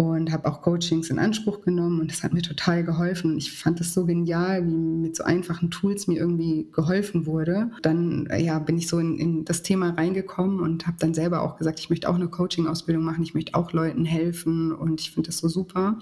und 0.00 0.32
habe 0.32 0.48
auch 0.48 0.62
Coachings 0.62 1.10
in 1.10 1.18
Anspruch 1.18 1.60
genommen 1.60 2.00
und 2.00 2.10
das 2.10 2.22
hat 2.22 2.32
mir 2.32 2.40
total 2.40 2.84
geholfen. 2.84 3.36
Ich 3.36 3.52
fand 3.52 3.82
es 3.82 3.92
so 3.92 4.06
genial, 4.06 4.66
wie 4.66 4.74
mit 4.74 5.14
so 5.14 5.24
einfachen 5.24 5.70
Tools 5.70 6.06
mir 6.06 6.18
irgendwie 6.18 6.68
geholfen 6.72 7.26
wurde. 7.26 7.70
Dann 7.82 8.26
ja, 8.38 8.58
bin 8.60 8.78
ich 8.78 8.88
so 8.88 8.98
in, 8.98 9.18
in 9.18 9.44
das 9.44 9.62
Thema 9.62 9.90
reingekommen 9.90 10.60
und 10.60 10.86
habe 10.86 10.96
dann 10.98 11.12
selber 11.12 11.42
auch 11.42 11.58
gesagt, 11.58 11.80
ich 11.80 11.90
möchte 11.90 12.08
auch 12.08 12.14
eine 12.14 12.28
Coaching-Ausbildung 12.28 13.04
machen, 13.04 13.22
ich 13.22 13.34
möchte 13.34 13.54
auch 13.54 13.74
Leuten 13.74 14.06
helfen 14.06 14.72
und 14.72 15.02
ich 15.02 15.10
finde 15.10 15.28
das 15.28 15.36
so 15.36 15.48
super. 15.48 15.98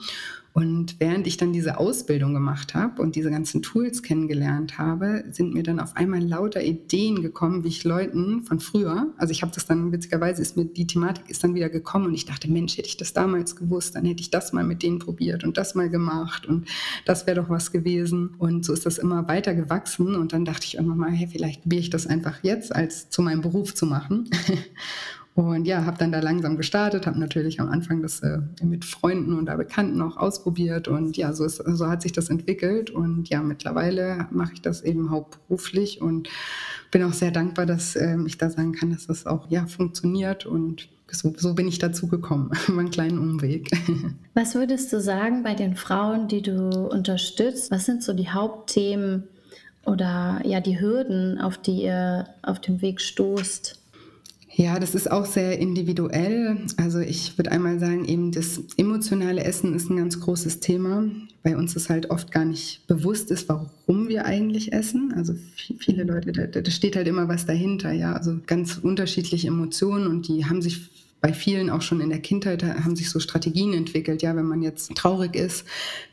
Und 0.58 0.96
während 0.98 1.28
ich 1.28 1.36
dann 1.36 1.52
diese 1.52 1.78
Ausbildung 1.78 2.34
gemacht 2.34 2.74
habe 2.74 3.00
und 3.00 3.14
diese 3.14 3.30
ganzen 3.30 3.62
Tools 3.62 4.02
kennengelernt 4.02 4.76
habe, 4.76 5.22
sind 5.30 5.54
mir 5.54 5.62
dann 5.62 5.78
auf 5.78 5.94
einmal 5.94 6.20
lauter 6.20 6.60
Ideen 6.64 7.22
gekommen, 7.22 7.62
wie 7.62 7.68
ich 7.68 7.84
Leuten 7.84 8.42
von 8.42 8.58
früher, 8.58 9.14
also 9.18 9.30
ich 9.30 9.42
habe 9.42 9.52
das 9.54 9.66
dann 9.66 9.92
witzigerweise 9.92 10.42
ist 10.42 10.56
mir 10.56 10.64
die 10.64 10.88
Thematik 10.88 11.30
ist 11.30 11.44
dann 11.44 11.54
wieder 11.54 11.68
gekommen 11.68 12.06
und 12.06 12.14
ich 12.14 12.26
dachte, 12.26 12.50
Mensch, 12.50 12.76
hätte 12.76 12.88
ich 12.88 12.96
das 12.96 13.12
damals 13.12 13.54
gewusst, 13.54 13.94
dann 13.94 14.04
hätte 14.04 14.20
ich 14.20 14.30
das 14.30 14.52
mal 14.52 14.64
mit 14.64 14.82
denen 14.82 14.98
probiert 14.98 15.44
und 15.44 15.56
das 15.56 15.76
mal 15.76 15.90
gemacht 15.90 16.44
und 16.46 16.66
das 17.04 17.28
wäre 17.28 17.40
doch 17.40 17.50
was 17.50 17.70
gewesen. 17.70 18.34
Und 18.38 18.64
so 18.64 18.72
ist 18.72 18.84
das 18.84 18.98
immer 18.98 19.28
weiter 19.28 19.54
gewachsen 19.54 20.16
und 20.16 20.32
dann 20.32 20.44
dachte 20.44 20.66
ich 20.66 20.74
irgendwann 20.74 20.98
mal, 20.98 21.12
hey, 21.12 21.28
vielleicht 21.30 21.62
probiere 21.62 21.82
ich 21.82 21.90
das 21.90 22.08
einfach 22.08 22.42
jetzt 22.42 22.74
als 22.74 23.10
zu 23.10 23.22
meinem 23.22 23.42
Beruf 23.42 23.76
zu 23.76 23.86
machen. 23.86 24.28
Und 25.38 25.68
ja, 25.68 25.86
habe 25.86 25.96
dann 25.98 26.10
da 26.10 26.18
langsam 26.18 26.56
gestartet, 26.56 27.06
habe 27.06 27.20
natürlich 27.20 27.60
am 27.60 27.68
Anfang 27.68 28.02
das 28.02 28.18
äh, 28.24 28.40
mit 28.60 28.84
Freunden 28.84 29.34
und 29.34 29.44
Bekannten 29.44 30.02
auch 30.02 30.16
ausprobiert 30.16 30.88
und 30.88 31.16
ja, 31.16 31.32
so, 31.32 31.44
ist, 31.44 31.62
so 31.64 31.86
hat 31.86 32.02
sich 32.02 32.10
das 32.10 32.28
entwickelt 32.28 32.90
und 32.90 33.28
ja, 33.28 33.40
mittlerweile 33.40 34.26
mache 34.32 34.54
ich 34.54 34.62
das 34.62 34.82
eben 34.82 35.12
hauptberuflich 35.12 36.02
und 36.02 36.28
bin 36.90 37.04
auch 37.04 37.12
sehr 37.12 37.30
dankbar, 37.30 37.66
dass 37.66 37.94
äh, 37.94 38.16
ich 38.26 38.36
da 38.36 38.50
sagen 38.50 38.72
kann, 38.72 38.90
dass 38.90 39.06
das 39.06 39.26
auch 39.26 39.48
ja 39.48 39.66
funktioniert 39.66 40.44
und 40.44 40.88
so, 41.08 41.32
so 41.36 41.54
bin 41.54 41.68
ich 41.68 41.78
dazu 41.78 42.08
gekommen, 42.08 42.50
über 42.66 42.80
einen 42.80 42.90
kleinen 42.90 43.20
Umweg. 43.20 43.70
Was 44.34 44.56
würdest 44.56 44.92
du 44.92 45.00
sagen 45.00 45.44
bei 45.44 45.54
den 45.54 45.76
Frauen, 45.76 46.26
die 46.26 46.42
du 46.42 46.68
unterstützt? 46.88 47.70
Was 47.70 47.86
sind 47.86 48.02
so 48.02 48.12
die 48.12 48.28
Hauptthemen 48.28 49.22
oder 49.86 50.40
ja 50.44 50.60
die 50.60 50.80
Hürden, 50.80 51.40
auf 51.40 51.58
die 51.58 51.84
ihr 51.84 52.26
auf 52.42 52.60
dem 52.60 52.82
Weg 52.82 53.00
stoßt? 53.00 53.77
Ja, 54.58 54.80
das 54.80 54.96
ist 54.96 55.08
auch 55.08 55.24
sehr 55.24 55.60
individuell. 55.60 56.56
Also 56.76 56.98
ich 56.98 57.38
würde 57.38 57.52
einmal 57.52 57.78
sagen, 57.78 58.04
eben 58.06 58.32
das 58.32 58.60
emotionale 58.76 59.44
Essen 59.44 59.72
ist 59.72 59.88
ein 59.88 59.96
ganz 59.96 60.18
großes 60.18 60.58
Thema. 60.58 61.04
Bei 61.44 61.56
uns 61.56 61.76
ist 61.76 61.88
halt 61.88 62.10
oft 62.10 62.32
gar 62.32 62.44
nicht 62.44 62.84
bewusst 62.88 63.30
ist, 63.30 63.48
warum 63.48 64.08
wir 64.08 64.24
eigentlich 64.24 64.72
essen. 64.72 65.14
Also 65.14 65.34
viele 65.78 66.02
Leute, 66.02 66.32
da, 66.32 66.60
da 66.60 66.70
steht 66.72 66.96
halt 66.96 67.06
immer 67.06 67.28
was 67.28 67.46
dahinter, 67.46 67.92
ja. 67.92 68.14
Also 68.14 68.40
ganz 68.48 68.78
unterschiedliche 68.78 69.46
Emotionen 69.46 70.08
und 70.08 70.26
die 70.26 70.44
haben 70.44 70.60
sich 70.60 70.90
bei 71.20 71.32
vielen 71.32 71.70
auch 71.70 71.82
schon 71.82 72.00
in 72.00 72.10
der 72.10 72.20
Kindheit 72.20 72.62
haben 72.62 72.94
sich 72.94 73.10
so 73.10 73.18
Strategien 73.18 73.74
entwickelt, 73.74 74.22
ja, 74.22 74.36
wenn 74.36 74.46
man 74.46 74.62
jetzt 74.62 74.94
traurig 74.94 75.34
ist, 75.34 75.64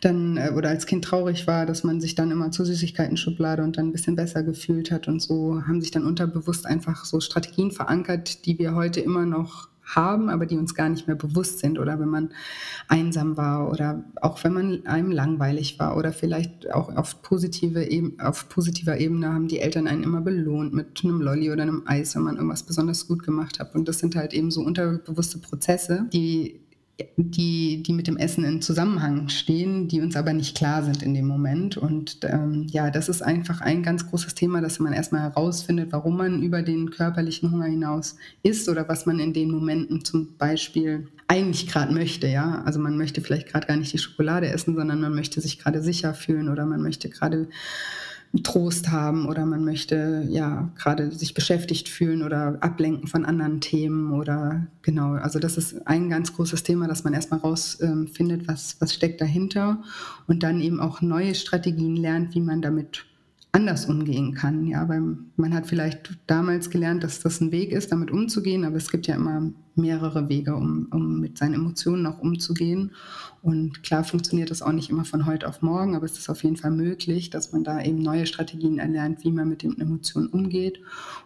dann 0.01 0.37
äh, 0.37 0.51
oder 0.55 0.69
als 0.69 0.85
Kind 0.85 1.05
traurig 1.05 1.47
war, 1.47 1.65
dass 1.65 1.83
man 1.83 2.01
sich 2.01 2.15
dann 2.15 2.31
immer 2.31 2.51
zur 2.51 2.65
Süßigkeiten-Schublade 2.65 3.63
und 3.63 3.77
dann 3.77 3.87
ein 3.89 3.91
bisschen 3.91 4.15
besser 4.15 4.43
gefühlt 4.43 4.91
hat 4.91 5.07
und 5.07 5.21
so 5.21 5.61
haben 5.67 5.81
sich 5.81 5.91
dann 5.91 6.05
unterbewusst 6.05 6.65
einfach 6.65 7.05
so 7.05 7.19
Strategien 7.19 7.71
verankert, 7.71 8.45
die 8.45 8.57
wir 8.57 8.73
heute 8.73 8.99
immer 8.99 9.25
noch 9.25 9.69
haben, 9.85 10.29
aber 10.29 10.45
die 10.45 10.57
uns 10.57 10.75
gar 10.75 10.89
nicht 10.89 11.07
mehr 11.07 11.15
bewusst 11.15 11.59
sind 11.59 11.79
oder 11.79 11.99
wenn 11.99 12.09
man 12.09 12.29
einsam 12.87 13.37
war 13.37 13.69
oder 13.69 14.03
auch 14.21 14.43
wenn 14.43 14.53
man 14.53 14.85
einem 14.85 15.11
langweilig 15.11 15.79
war 15.79 15.97
oder 15.97 16.11
vielleicht 16.11 16.71
auch 16.73 16.95
auf, 16.95 17.21
positive 17.21 17.87
auf 18.19 18.49
positiver 18.49 18.97
Ebene 18.97 19.33
haben 19.33 19.47
die 19.47 19.59
Eltern 19.59 19.87
einen 19.87 20.03
immer 20.03 20.21
belohnt 20.21 20.73
mit 20.73 21.01
einem 21.03 21.21
Lolli 21.21 21.51
oder 21.51 21.63
einem 21.63 21.83
Eis, 21.85 22.15
wenn 22.15 22.23
man 22.23 22.35
irgendwas 22.35 22.63
besonders 22.63 23.07
gut 23.07 23.23
gemacht 23.23 23.59
hat. 23.59 23.75
Und 23.75 23.87
das 23.87 23.99
sind 23.99 24.15
halt 24.15 24.33
eben 24.33 24.51
so 24.51 24.61
unterbewusste 24.61 25.37
Prozesse, 25.37 26.07
die 26.11 26.64
die, 27.17 27.83
die 27.83 27.93
mit 27.93 28.07
dem 28.07 28.17
Essen 28.17 28.45
in 28.45 28.61
Zusammenhang 28.61 29.27
stehen, 29.29 29.87
die 29.87 30.01
uns 30.01 30.15
aber 30.15 30.33
nicht 30.33 30.55
klar 30.55 30.83
sind 30.83 31.03
in 31.03 31.13
dem 31.13 31.27
Moment. 31.27 31.75
Und 31.75 32.19
ähm, 32.23 32.67
ja, 32.69 32.89
das 32.89 33.09
ist 33.09 33.21
einfach 33.21 33.61
ein 33.61 33.83
ganz 33.83 34.07
großes 34.07 34.35
Thema, 34.35 34.61
dass 34.61 34.79
man 34.79 34.93
erstmal 34.93 35.21
herausfindet, 35.21 35.91
warum 35.91 36.17
man 36.17 36.41
über 36.41 36.61
den 36.61 36.91
körperlichen 36.91 37.51
Hunger 37.51 37.65
hinaus 37.65 38.15
isst 38.43 38.69
oder 38.69 38.87
was 38.87 39.05
man 39.05 39.19
in 39.19 39.33
den 39.33 39.51
Momenten 39.51 40.05
zum 40.05 40.37
Beispiel 40.37 41.07
eigentlich 41.27 41.67
gerade 41.67 41.93
möchte, 41.93 42.27
ja. 42.27 42.61
Also 42.65 42.79
man 42.79 42.97
möchte 42.97 43.19
vielleicht 43.21 43.47
gerade 43.47 43.67
gar 43.67 43.77
nicht 43.77 43.91
die 43.91 43.97
Schokolade 43.97 44.47
essen, 44.47 44.75
sondern 44.75 45.01
man 45.01 45.13
möchte 45.13 45.41
sich 45.41 45.59
gerade 45.59 45.81
sicher 45.81 46.13
fühlen 46.13 46.49
oder 46.49 46.65
man 46.65 46.81
möchte 46.81 47.09
gerade 47.09 47.49
Trost 48.43 48.91
haben 48.91 49.27
oder 49.27 49.45
man 49.45 49.63
möchte 49.63 50.25
ja 50.29 50.69
gerade 50.77 51.11
sich 51.11 51.33
beschäftigt 51.33 51.89
fühlen 51.89 52.23
oder 52.23 52.57
ablenken 52.61 53.07
von 53.07 53.25
anderen 53.25 53.61
Themen 53.61 54.11
oder 54.11 54.67
genau, 54.81 55.13
also 55.13 55.39
das 55.39 55.57
ist 55.57 55.87
ein 55.87 56.09
ganz 56.09 56.33
großes 56.33 56.63
Thema, 56.63 56.87
dass 56.87 57.03
man 57.03 57.13
erstmal 57.13 57.39
rausfindet, 57.39 58.41
ähm, 58.41 58.47
was, 58.47 58.77
was 58.79 58.93
steckt 58.93 59.21
dahinter 59.21 59.83
und 60.27 60.43
dann 60.43 60.61
eben 60.61 60.79
auch 60.79 61.01
neue 61.01 61.35
Strategien 61.35 61.95
lernt, 61.95 62.35
wie 62.35 62.41
man 62.41 62.61
damit 62.61 63.05
anders 63.51 63.85
umgehen 63.85 64.33
kann. 64.33 64.67
Ja, 64.67 64.87
weil 64.89 65.17
man 65.37 65.53
hat 65.53 65.65
vielleicht 65.67 66.17
damals 66.27 66.69
gelernt, 66.69 67.03
dass 67.03 67.21
das 67.21 67.39
ein 67.41 67.51
Weg 67.51 67.71
ist, 67.71 67.91
damit 67.91 68.11
umzugehen, 68.11 68.65
aber 68.65 68.75
es 68.75 68.91
gibt 68.91 69.07
ja 69.07 69.15
immer 69.15 69.51
mehrere 69.77 70.29
Wege, 70.29 70.55
um, 70.55 70.87
um 70.91 71.19
mit 71.19 71.37
seinen 71.37 71.53
Emotionen 71.53 72.05
auch 72.05 72.19
umzugehen. 72.19 72.91
Und 73.41 73.83
klar 73.83 74.03
funktioniert 74.03 74.49
das 74.49 74.63
auch 74.63 74.71
nicht 74.71 74.89
immer 74.89 75.05
von 75.05 75.27
heute 75.27 75.47
auf 75.47 75.61
morgen, 75.61 75.95
aber 75.95 76.05
es 76.05 76.17
ist 76.17 76.29
auf 76.29 76.43
jeden 76.43 76.57
Fall 76.57 76.71
möglich, 76.71 77.29
dass 77.29 77.51
man 77.51 77.63
da 77.63 77.79
eben 77.83 78.01
neue 78.01 78.25
Strategien 78.25 78.79
erlernt, 78.79 79.23
wie 79.23 79.31
man 79.31 79.47
mit 79.47 79.61
den 79.61 79.79
Emotionen 79.79 80.29
umgeht 80.29 80.79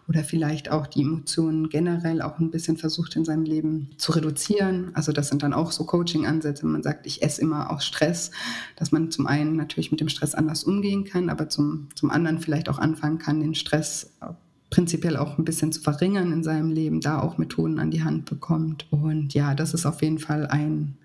oder 0.06 0.22
vielleicht 0.22 0.70
auch 0.70 0.86
die 0.86 1.00
Emotionen 1.00 1.70
generell 1.70 2.20
auch 2.20 2.38
ein 2.38 2.50
bisschen 2.50 2.76
versucht 2.76 3.16
in 3.16 3.24
seinem 3.24 3.44
Leben 3.44 3.90
zu 3.96 4.12
reduzieren. 4.12 4.90
Also 4.92 5.12
das 5.12 5.28
sind 5.28 5.42
dann 5.42 5.54
auch 5.54 5.72
so 5.72 5.84
Coaching-Ansätze, 5.86 6.66
man 6.66 6.82
sagt, 6.82 7.06
ich 7.06 7.22
esse 7.22 7.40
immer 7.40 7.70
aus 7.70 7.86
Stress, 7.86 8.32
dass 8.76 8.92
man 8.92 9.10
zum 9.10 9.26
einen 9.26 9.56
natürlich 9.56 9.90
mit 9.90 10.00
dem 10.00 10.10
Stress 10.10 10.34
anders 10.34 10.64
umgehen 10.64 11.04
kann, 11.04 11.30
aber 11.30 11.48
zum, 11.48 11.88
zum 11.94 12.10
anderen 12.10 12.38
vielleicht 12.38 12.68
auch 12.68 12.78
anfangen 12.78 13.18
kann, 13.18 13.40
den 13.40 13.54
Stress 13.54 14.14
prinzipiell 14.70 15.16
auch 15.16 15.36
ein 15.36 15.44
bisschen 15.44 15.72
zu 15.72 15.80
verringern 15.80 16.32
in 16.32 16.44
seinem 16.44 16.70
Leben, 16.70 17.00
da 17.00 17.20
auch 17.20 17.38
Methoden 17.38 17.78
an 17.78 17.90
die 17.90 18.04
Hand 18.04 18.24
bekommt. 18.24 18.86
Und 18.90 19.34
ja, 19.34 19.54
das 19.54 19.74
ist 19.74 19.84
auf 19.84 20.00
jeden 20.00 20.20
Fall 20.20 20.46
ein, 20.46 20.96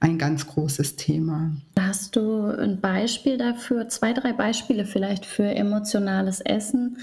ein 0.00 0.18
ganz 0.18 0.46
großes 0.46 0.96
Thema. 0.96 1.52
Hast 1.78 2.16
du 2.16 2.46
ein 2.46 2.80
Beispiel 2.80 3.38
dafür, 3.38 3.88
zwei, 3.88 4.12
drei 4.12 4.32
Beispiele 4.32 4.84
vielleicht 4.84 5.24
für 5.24 5.44
emotionales 5.44 6.40
Essen, 6.40 6.98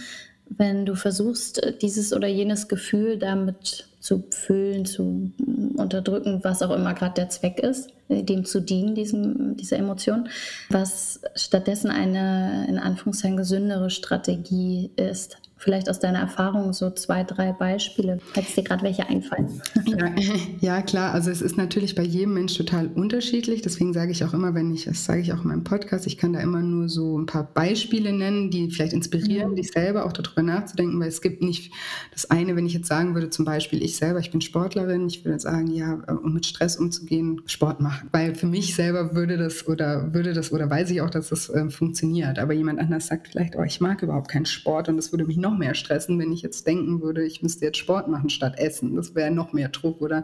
wenn 0.49 0.85
du 0.85 0.95
versuchst, 0.95 1.61
dieses 1.81 2.11
oder 2.11 2.27
jenes 2.27 2.67
Gefühl 2.67 3.17
damit 3.17 3.87
zu 3.99 4.23
füllen, 4.31 4.85
zu 4.85 5.31
unterdrücken, 5.75 6.39
was 6.43 6.63
auch 6.63 6.75
immer 6.75 6.93
gerade 6.93 7.13
der 7.15 7.29
Zweck 7.29 7.59
ist, 7.59 7.91
dem 8.09 8.45
zu 8.45 8.59
dienen, 8.61 8.95
diesem, 8.95 9.55
dieser 9.57 9.77
Emotion, 9.77 10.27
was 10.69 11.21
stattdessen 11.35 11.91
eine 11.91 12.65
in 12.67 12.79
Anführungszeichen 12.79 13.37
gesündere 13.37 13.89
Strategie 13.89 14.89
ist 14.95 15.37
vielleicht 15.59 15.89
aus 15.89 15.99
deiner 15.99 16.19
Erfahrung 16.19 16.71
so 16.71 16.89
zwei, 16.89 17.23
drei 17.23 17.51
Beispiele, 17.51 18.17
falls 18.33 18.55
dir 18.55 18.63
gerade 18.63 18.81
welche 18.83 19.07
einfallen. 19.07 19.61
Ja, 19.85 20.15
ja, 20.61 20.81
klar. 20.81 21.13
Also 21.13 21.29
es 21.29 21.41
ist 21.41 21.57
natürlich 21.57 21.95
bei 21.95 22.03
jedem 22.03 22.33
Mensch 22.33 22.55
total 22.55 22.87
unterschiedlich. 22.87 23.61
Deswegen 23.61 23.93
sage 23.93 24.11
ich 24.11 24.23
auch 24.23 24.33
immer, 24.33 24.55
wenn 24.55 24.73
ich, 24.73 24.85
das 24.85 25.03
sage 25.03 25.19
ich 25.19 25.33
auch 25.33 25.43
in 25.43 25.49
meinem 25.49 25.65
Podcast, 25.65 26.07
ich 26.07 26.17
kann 26.17 26.31
da 26.31 26.39
immer 26.39 26.61
nur 26.61 26.87
so 26.87 27.19
ein 27.19 27.25
paar 27.25 27.43
Beispiele 27.43 28.13
nennen, 28.13 28.49
die 28.49 28.71
vielleicht 28.71 28.93
inspirieren, 28.93 29.49
ja. 29.49 29.55
dich 29.55 29.71
selber 29.71 30.05
auch 30.05 30.13
darüber 30.13 30.43
nachzudenken, 30.43 30.99
weil 30.99 31.09
es 31.09 31.21
gibt 31.21 31.41
nicht 31.41 31.73
das 32.13 32.31
eine, 32.31 32.55
wenn 32.55 32.65
ich 32.65 32.73
jetzt 32.73 32.87
sagen 32.87 33.13
würde, 33.13 33.29
zum 33.29 33.43
Beispiel 33.43 33.83
ich 33.83 33.97
selber, 33.97 34.19
ich 34.19 34.31
bin 34.31 34.39
Sportlerin, 34.39 35.07
ich 35.07 35.25
würde 35.25 35.39
sagen, 35.39 35.67
ja, 35.67 35.95
um 36.23 36.33
mit 36.33 36.45
Stress 36.45 36.77
umzugehen, 36.77 37.41
Sport 37.47 37.81
machen. 37.81 38.07
Weil 38.13 38.33
für 38.33 38.47
mich 38.47 38.75
selber 38.75 39.13
würde 39.13 39.37
das 39.37 39.67
oder 39.67 40.13
würde 40.13 40.33
das 40.33 40.53
oder 40.53 40.69
weiß 40.69 40.89
ich 40.91 41.01
auch, 41.01 41.09
dass 41.09 41.29
das 41.29 41.49
äh, 41.49 41.69
funktioniert. 41.69 42.39
Aber 42.39 42.53
jemand 42.53 42.79
anders 42.79 43.07
sagt 43.07 43.27
vielleicht, 43.27 43.57
oh, 43.57 43.63
ich 43.63 43.81
mag 43.81 44.01
überhaupt 44.01 44.29
keinen 44.29 44.45
Sport 44.45 44.87
und 44.87 44.95
das 44.95 45.11
würde 45.11 45.25
mich 45.25 45.37
noch 45.37 45.48
noch 45.49 45.57
mehr 45.57 45.73
stressen, 45.73 46.19
wenn 46.19 46.31
ich 46.31 46.41
jetzt 46.41 46.67
denken 46.67 47.01
würde, 47.01 47.25
ich 47.25 47.41
müsste 47.41 47.65
jetzt 47.65 47.77
Sport 47.77 48.07
machen 48.07 48.29
statt 48.29 48.57
essen. 48.57 48.95
Das 48.95 49.15
wäre 49.15 49.31
noch 49.31 49.53
mehr 49.53 49.69
Druck 49.69 50.01
oder 50.01 50.23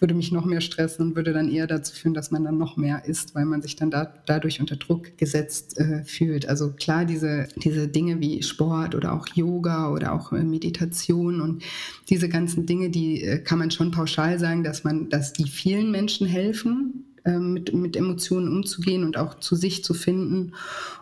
würde 0.00 0.14
mich 0.14 0.32
noch 0.32 0.44
mehr 0.44 0.60
stressen 0.60 1.08
und 1.08 1.16
würde 1.16 1.32
dann 1.32 1.50
eher 1.50 1.66
dazu 1.66 1.94
führen, 1.94 2.14
dass 2.14 2.30
man 2.30 2.44
dann 2.44 2.58
noch 2.58 2.76
mehr 2.76 3.04
isst, 3.06 3.34
weil 3.34 3.46
man 3.46 3.62
sich 3.62 3.76
dann 3.76 3.90
da, 3.90 4.12
dadurch 4.26 4.60
unter 4.60 4.76
Druck 4.76 5.16
gesetzt 5.16 5.78
äh, 5.78 6.04
fühlt. 6.04 6.48
Also 6.48 6.72
klar, 6.72 7.04
diese, 7.04 7.48
diese 7.56 7.88
Dinge 7.88 8.20
wie 8.20 8.42
Sport 8.42 8.94
oder 8.94 9.12
auch 9.12 9.26
Yoga 9.34 9.90
oder 9.90 10.12
auch 10.12 10.32
äh, 10.32 10.44
Meditation 10.44 11.40
und 11.40 11.62
diese 12.08 12.28
ganzen 12.28 12.66
Dinge, 12.66 12.90
die 12.90 13.22
äh, 13.22 13.38
kann 13.38 13.58
man 13.58 13.70
schon 13.70 13.90
pauschal 13.90 14.38
sagen, 14.38 14.62
dass 14.62 14.84
man, 14.84 15.08
dass 15.08 15.32
die 15.32 15.48
vielen 15.48 15.90
Menschen 15.90 16.26
helfen, 16.26 17.05
mit, 17.32 17.74
mit 17.74 17.96
Emotionen 17.96 18.48
umzugehen 18.48 19.04
und 19.04 19.16
auch 19.16 19.38
zu 19.40 19.56
sich 19.56 19.84
zu 19.84 19.94
finden 19.94 20.52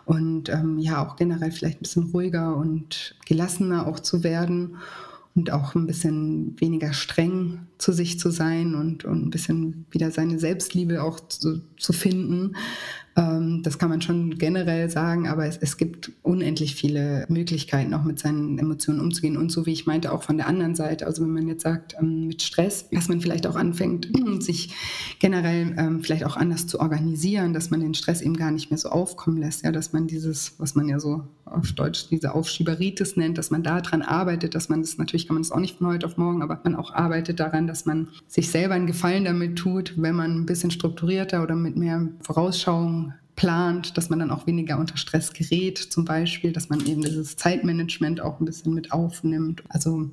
und 0.05 0.49
ähm, 0.49 0.79
ja 0.79 1.05
auch 1.05 1.15
generell 1.15 1.51
vielleicht 1.51 1.79
ein 1.79 1.83
bisschen 1.83 2.11
ruhiger 2.11 2.55
und 2.55 3.15
gelassener 3.25 3.87
auch 3.87 3.99
zu 3.99 4.23
werden 4.23 4.77
und 5.35 5.51
auch 5.51 5.75
ein 5.75 5.85
bisschen 5.85 6.59
weniger 6.59 6.93
streng 6.93 7.67
zu 7.77 7.91
sich 7.91 8.19
zu 8.19 8.31
sein 8.31 8.73
und, 8.73 9.03
und 9.03 9.27
ein 9.27 9.29
bisschen 9.29 9.85
wieder 9.91 10.09
seine 10.09 10.39
Selbstliebe 10.39 11.03
auch 11.03 11.19
zu, 11.19 11.61
zu 11.77 11.91
finden. 11.91 12.55
Ähm, 13.17 13.63
das 13.63 13.79
kann 13.79 13.89
man 13.89 14.01
schon 14.01 14.37
generell 14.37 14.89
sagen, 14.89 15.27
aber 15.27 15.45
es, 15.45 15.57
es 15.57 15.77
gibt 15.77 16.11
unendlich 16.21 16.75
viele 16.75 17.25
Möglichkeiten, 17.29 17.93
auch 17.93 18.03
mit 18.03 18.19
seinen 18.19 18.59
Emotionen 18.59 18.99
umzugehen. 18.99 19.37
Und 19.37 19.51
so 19.51 19.65
wie 19.65 19.71
ich 19.71 19.85
meinte, 19.85 20.11
auch 20.11 20.23
von 20.23 20.37
der 20.37 20.47
anderen 20.47 20.75
Seite, 20.75 21.05
also 21.05 21.23
wenn 21.23 21.31
man 21.31 21.47
jetzt 21.47 21.63
sagt, 21.63 21.95
ähm, 21.99 22.27
mit 22.27 22.41
Stress, 22.41 22.89
dass 22.91 23.07
man 23.07 23.21
vielleicht 23.21 23.47
auch 23.47 23.55
anfängt, 23.55 24.09
sich 24.39 24.73
generell 25.19 25.73
ähm, 25.77 26.03
vielleicht 26.03 26.25
auch 26.25 26.35
anders 26.35 26.67
zu 26.67 26.79
organisieren, 26.79 27.53
dass 27.53 27.69
man 27.69 27.79
den 27.79 27.93
Stress 27.93 28.21
eben 28.21 28.35
gar 28.35 28.51
nicht 28.51 28.69
mehr 28.69 28.77
so 28.77 28.89
aufkommen 28.89 29.37
lässt, 29.37 29.63
ja, 29.63 29.71
dass 29.71 29.93
man 29.93 30.07
dieses, 30.07 30.55
was 30.57 30.75
man 30.75 30.89
ja 30.89 30.99
so 30.99 31.23
auf 31.45 31.71
Deutsch 31.71 32.09
diese 32.09 32.33
Aufschieberitis 32.33 33.15
nennt, 33.15 33.37
dass 33.37 33.51
man 33.51 33.63
daran 33.63 34.01
arbeitet, 34.01 34.55
dass 34.55 34.67
man 34.67 34.81
das, 34.81 34.97
natürlich 34.97 35.27
kann 35.27 35.35
man 35.35 35.43
das 35.43 35.51
auch 35.51 35.59
nicht 35.59 35.77
von 35.77 35.87
heute 35.87 36.05
auf 36.05 36.17
morgen, 36.17 36.41
aber 36.41 36.59
man 36.63 36.75
auch 36.75 36.93
arbeitet 36.93 37.39
daran, 37.39 37.67
dass 37.67 37.85
man 37.85 38.09
sich 38.27 38.49
selber 38.49 38.73
einen 38.73 38.87
Gefallen 38.87 39.23
damit 39.23 39.55
tut, 39.57 39.93
wenn 39.95 40.15
man 40.15 40.35
ein 40.35 40.45
bisschen 40.45 40.71
strukturierter 40.71 41.43
oder 41.43 41.55
mit 41.55 41.77
mehr 41.77 42.09
Vorausschauung 42.21 43.04
plant, 43.35 43.97
dass 43.97 44.09
man 44.09 44.19
dann 44.19 44.31
auch 44.31 44.47
weniger 44.47 44.79
unter 44.79 44.97
Stress 44.97 45.33
gerät, 45.33 45.77
zum 45.77 46.05
Beispiel, 46.05 46.53
dass 46.53 46.69
man 46.69 46.85
eben 46.85 47.01
dieses 47.01 47.35
Zeitmanagement 47.35 48.21
auch 48.21 48.39
ein 48.39 48.45
bisschen 48.45 48.73
mit 48.73 48.91
aufnimmt. 48.91 49.63
Also 49.69 50.09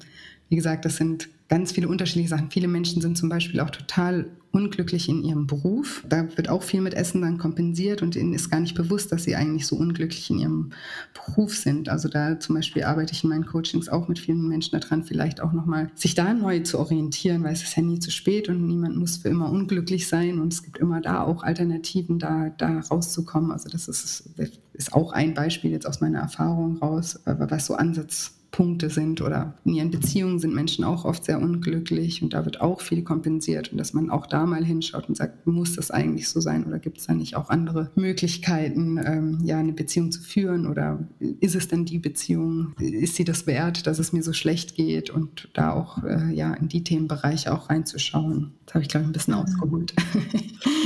wie 0.48 0.56
gesagt, 0.56 0.84
das 0.84 0.96
sind 0.96 1.28
ganz 1.48 1.72
viele 1.72 1.88
unterschiedliche 1.88 2.30
Sachen. 2.30 2.50
Viele 2.50 2.68
Menschen 2.68 3.00
sind 3.00 3.16
zum 3.16 3.28
Beispiel 3.28 3.60
auch 3.60 3.70
total 3.70 4.26
unglücklich 4.52 5.08
in 5.08 5.24
ihrem 5.24 5.46
Beruf. 5.46 6.04
Da 6.08 6.28
wird 6.36 6.48
auch 6.48 6.62
viel 6.62 6.82
mit 6.82 6.94
Essen 6.94 7.22
dann 7.22 7.38
kompensiert 7.38 8.02
und 8.02 8.14
ihnen 8.14 8.34
ist 8.34 8.50
gar 8.50 8.60
nicht 8.60 8.74
bewusst, 8.74 9.10
dass 9.10 9.24
sie 9.24 9.34
eigentlich 9.34 9.66
so 9.66 9.76
unglücklich 9.76 10.30
in 10.30 10.38
ihrem 10.38 10.70
Beruf 11.14 11.56
sind. 11.56 11.88
Also 11.88 12.08
da 12.08 12.38
zum 12.38 12.56
Beispiel 12.56 12.84
arbeite 12.84 13.12
ich 13.12 13.24
in 13.24 13.30
meinen 13.30 13.46
Coachings 13.46 13.88
auch 13.88 14.08
mit 14.08 14.18
vielen 14.18 14.46
Menschen 14.46 14.78
daran, 14.78 15.04
vielleicht 15.04 15.40
auch 15.40 15.52
nochmal 15.52 15.90
sich 15.94 16.14
da 16.14 16.34
neu 16.34 16.60
zu 16.60 16.78
orientieren, 16.78 17.42
weil 17.42 17.54
es 17.54 17.62
ist 17.62 17.76
ja 17.76 17.82
nie 17.82 17.98
zu 17.98 18.10
spät 18.10 18.48
und 18.48 18.66
niemand 18.66 18.96
muss 18.96 19.16
für 19.16 19.30
immer 19.30 19.50
unglücklich 19.50 20.06
sein 20.06 20.38
und 20.38 20.52
es 20.52 20.62
gibt 20.62 20.78
immer 20.78 21.00
da 21.00 21.22
auch 21.22 21.42
Alternativen, 21.42 22.18
da, 22.18 22.50
da 22.50 22.80
rauszukommen. 22.80 23.50
Also 23.50 23.70
das 23.70 23.88
ist, 23.88 24.30
ist 24.74 24.92
auch 24.92 25.12
ein 25.12 25.32
Beispiel 25.32 25.70
jetzt 25.70 25.86
aus 25.86 26.00
meiner 26.00 26.20
Erfahrung 26.20 26.76
raus, 26.76 27.20
was 27.24 27.66
so 27.66 27.74
Ansatz 27.74 28.41
Punkte 28.52 28.90
sind 28.90 29.22
oder 29.22 29.54
in 29.64 29.74
ihren 29.74 29.90
Beziehungen 29.90 30.38
sind 30.38 30.54
Menschen 30.54 30.84
auch 30.84 31.06
oft 31.06 31.24
sehr 31.24 31.40
unglücklich 31.40 32.22
und 32.22 32.34
da 32.34 32.44
wird 32.44 32.60
auch 32.60 32.82
viel 32.82 33.02
kompensiert 33.02 33.72
und 33.72 33.78
dass 33.78 33.94
man 33.94 34.10
auch 34.10 34.26
da 34.26 34.44
mal 34.44 34.62
hinschaut 34.64 35.08
und 35.08 35.16
sagt, 35.16 35.46
muss 35.46 35.74
das 35.74 35.90
eigentlich 35.90 36.28
so 36.28 36.40
sein 36.40 36.64
oder 36.66 36.78
gibt 36.78 36.98
es 36.98 37.06
da 37.06 37.14
nicht 37.14 37.34
auch 37.34 37.48
andere 37.48 37.90
Möglichkeiten, 37.94 39.00
ähm, 39.04 39.38
ja, 39.42 39.58
eine 39.58 39.72
Beziehung 39.72 40.12
zu 40.12 40.20
führen 40.20 40.66
oder 40.66 41.00
ist 41.40 41.54
es 41.54 41.68
denn 41.68 41.86
die 41.86 41.98
Beziehung, 41.98 42.74
ist 42.78 43.16
sie 43.16 43.24
das 43.24 43.46
wert, 43.46 43.86
dass 43.86 43.98
es 43.98 44.12
mir 44.12 44.22
so 44.22 44.34
schlecht 44.34 44.76
geht 44.76 45.08
und 45.08 45.48
da 45.54 45.72
auch 45.72 46.04
äh, 46.04 46.32
ja 46.34 46.52
in 46.52 46.68
die 46.68 46.84
Themenbereiche 46.84 47.52
auch 47.54 47.70
reinzuschauen. 47.70 48.52
Das 48.66 48.74
habe 48.74 48.82
ich 48.82 48.88
glaube 48.88 49.04
ich 49.04 49.08
ein 49.08 49.12
bisschen 49.12 49.34
ausgeholt. 49.34 49.94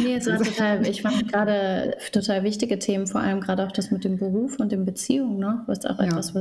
Nee, 0.05 0.15
es 0.15 0.27
war 0.27 0.39
total, 0.43 0.87
ich 0.87 1.03
fand 1.03 1.33
gerade 1.33 1.97
total 2.13 2.45
wichtige 2.45 2.79
Themen, 2.79 3.09
vor 3.09 3.21
allem 3.21 3.41
gerade 3.41 3.67
auch 3.67 3.73
das 3.73 3.91
mit 3.91 4.05
dem 4.05 4.19
Beruf 4.19 4.61
und 4.61 4.71
den 4.71 4.85
Beziehungen, 4.85 5.39
ne? 5.39 5.65
was 5.67 5.85
auch 5.85 5.99
ja. 5.99 6.07
etwas, 6.07 6.35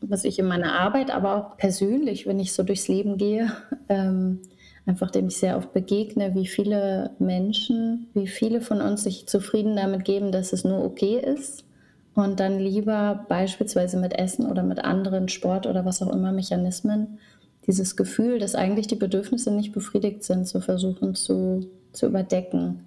was 0.00 0.24
ich 0.24 0.38
in 0.38 0.46
meiner 0.46 0.72
Arbeit, 0.78 1.10
aber 1.10 1.36
auch 1.36 1.56
persönlich, 1.56 2.26
wenn 2.26 2.40
ich 2.40 2.52
so 2.52 2.62
durchs 2.62 2.88
Leben 2.88 3.16
gehe, 3.16 3.52
ähm, 3.88 4.40
einfach 4.86 5.10
dem 5.10 5.28
ich 5.28 5.38
sehr 5.38 5.56
oft 5.56 5.72
begegne, 5.72 6.34
wie 6.34 6.46
viele 6.46 7.10
Menschen, 7.18 8.08
wie 8.14 8.28
viele 8.28 8.60
von 8.60 8.80
uns 8.80 9.02
sich 9.02 9.26
zufrieden 9.26 9.76
damit 9.76 10.04
geben, 10.04 10.32
dass 10.32 10.52
es 10.52 10.64
nur 10.64 10.84
okay 10.84 11.18
ist 11.18 11.64
und 12.14 12.40
dann 12.40 12.58
lieber 12.58 13.26
beispielsweise 13.28 13.98
mit 13.98 14.18
Essen 14.18 14.46
oder 14.46 14.62
mit 14.62 14.84
anderen 14.84 15.28
Sport 15.28 15.66
oder 15.66 15.84
was 15.84 16.02
auch 16.02 16.12
immer 16.12 16.32
Mechanismen 16.32 17.18
dieses 17.66 17.96
Gefühl, 17.96 18.38
dass 18.38 18.54
eigentlich 18.54 18.86
die 18.86 18.94
Bedürfnisse 18.94 19.50
nicht 19.50 19.72
befriedigt 19.72 20.24
sind, 20.24 20.46
zu 20.46 20.60
versuchen 20.60 21.14
zu, 21.14 21.68
zu 21.92 22.06
überdecken. 22.06 22.80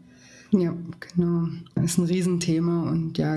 Ja, 0.52 0.76
genau. 1.00 1.48
Das 1.76 1.86
ist 1.86 1.98
ein 2.00 2.06
Riesenthema 2.06 2.90
und 2.90 3.20
ja, 3.20 3.36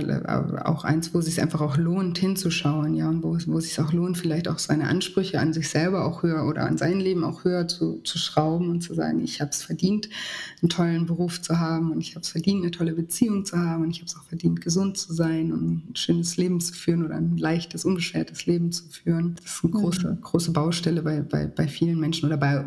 auch 0.65 0.85
eins, 0.85 1.13
wo 1.13 1.19
es 1.19 1.27
sich 1.27 1.43
einfach 1.43 1.61
auch 1.61 1.77
lohnt, 1.77 2.17
hinzuschauen, 2.17 2.95
ja, 2.95 3.09
und 3.11 3.23
wo, 3.23 3.37
wo 3.47 3.59
es 3.59 3.65
sich 3.65 3.79
auch 3.81 3.93
lohnt, 3.93 4.17
vielleicht 4.17 4.49
auch 4.49 4.59
seine 4.59 4.89
Ansprüche 4.89 5.39
an 5.39 5.53
sich 5.53 5.69
selber 5.69 6.07
auch 6.07 6.23
höher 6.23 6.47
oder 6.47 6.65
an 6.67 6.79
sein 6.79 7.01
Leben 7.01 7.23
auch 7.25 7.45
höher 7.45 7.69
zu, 7.69 8.01
zu 8.03 8.17
schrauben 8.17 8.71
und 8.71 8.81
zu 8.81 8.95
sagen, 8.95 9.23
ich 9.23 9.43
habe 9.43 9.51
es 9.51 9.63
verdient, 9.63 10.09
einen 10.63 10.71
tollen 10.71 11.05
Beruf 11.05 11.43
zu 11.43 11.59
haben 11.59 11.93
und 11.93 12.01
ich 12.01 12.15
habe 12.15 12.23
es 12.23 12.31
verdient, 12.31 12.63
eine 12.63 12.71
tolle 12.71 12.95
Beziehung 12.95 13.45
zu 13.45 13.59
haben 13.59 13.83
und 13.83 13.91
ich 13.91 13.99
habe 13.99 14.07
es 14.07 14.17
auch 14.17 14.25
verdient, 14.25 14.63
gesund 14.63 14.97
zu 14.97 15.13
sein 15.13 15.53
und 15.53 15.91
ein 15.91 15.97
schönes 15.97 16.39
Leben 16.39 16.61
zu 16.61 16.73
führen 16.73 17.05
oder 17.05 17.17
ein 17.17 17.37
leichtes, 17.37 17.85
unbeschwertes 17.85 18.47
Leben 18.47 18.73
zu 18.73 18.85
führen. 18.89 19.37
Das 19.43 19.57
ist 19.57 19.65
eine 19.65 19.73
große, 19.73 20.09
mhm. 20.09 20.21
große 20.23 20.53
Baustelle 20.53 21.03
bei, 21.03 21.21
bei, 21.21 21.47
bei 21.47 21.69
vielen 21.69 22.01
Menschen 22.01 22.27
oder 22.27 22.39
bei 22.39 22.65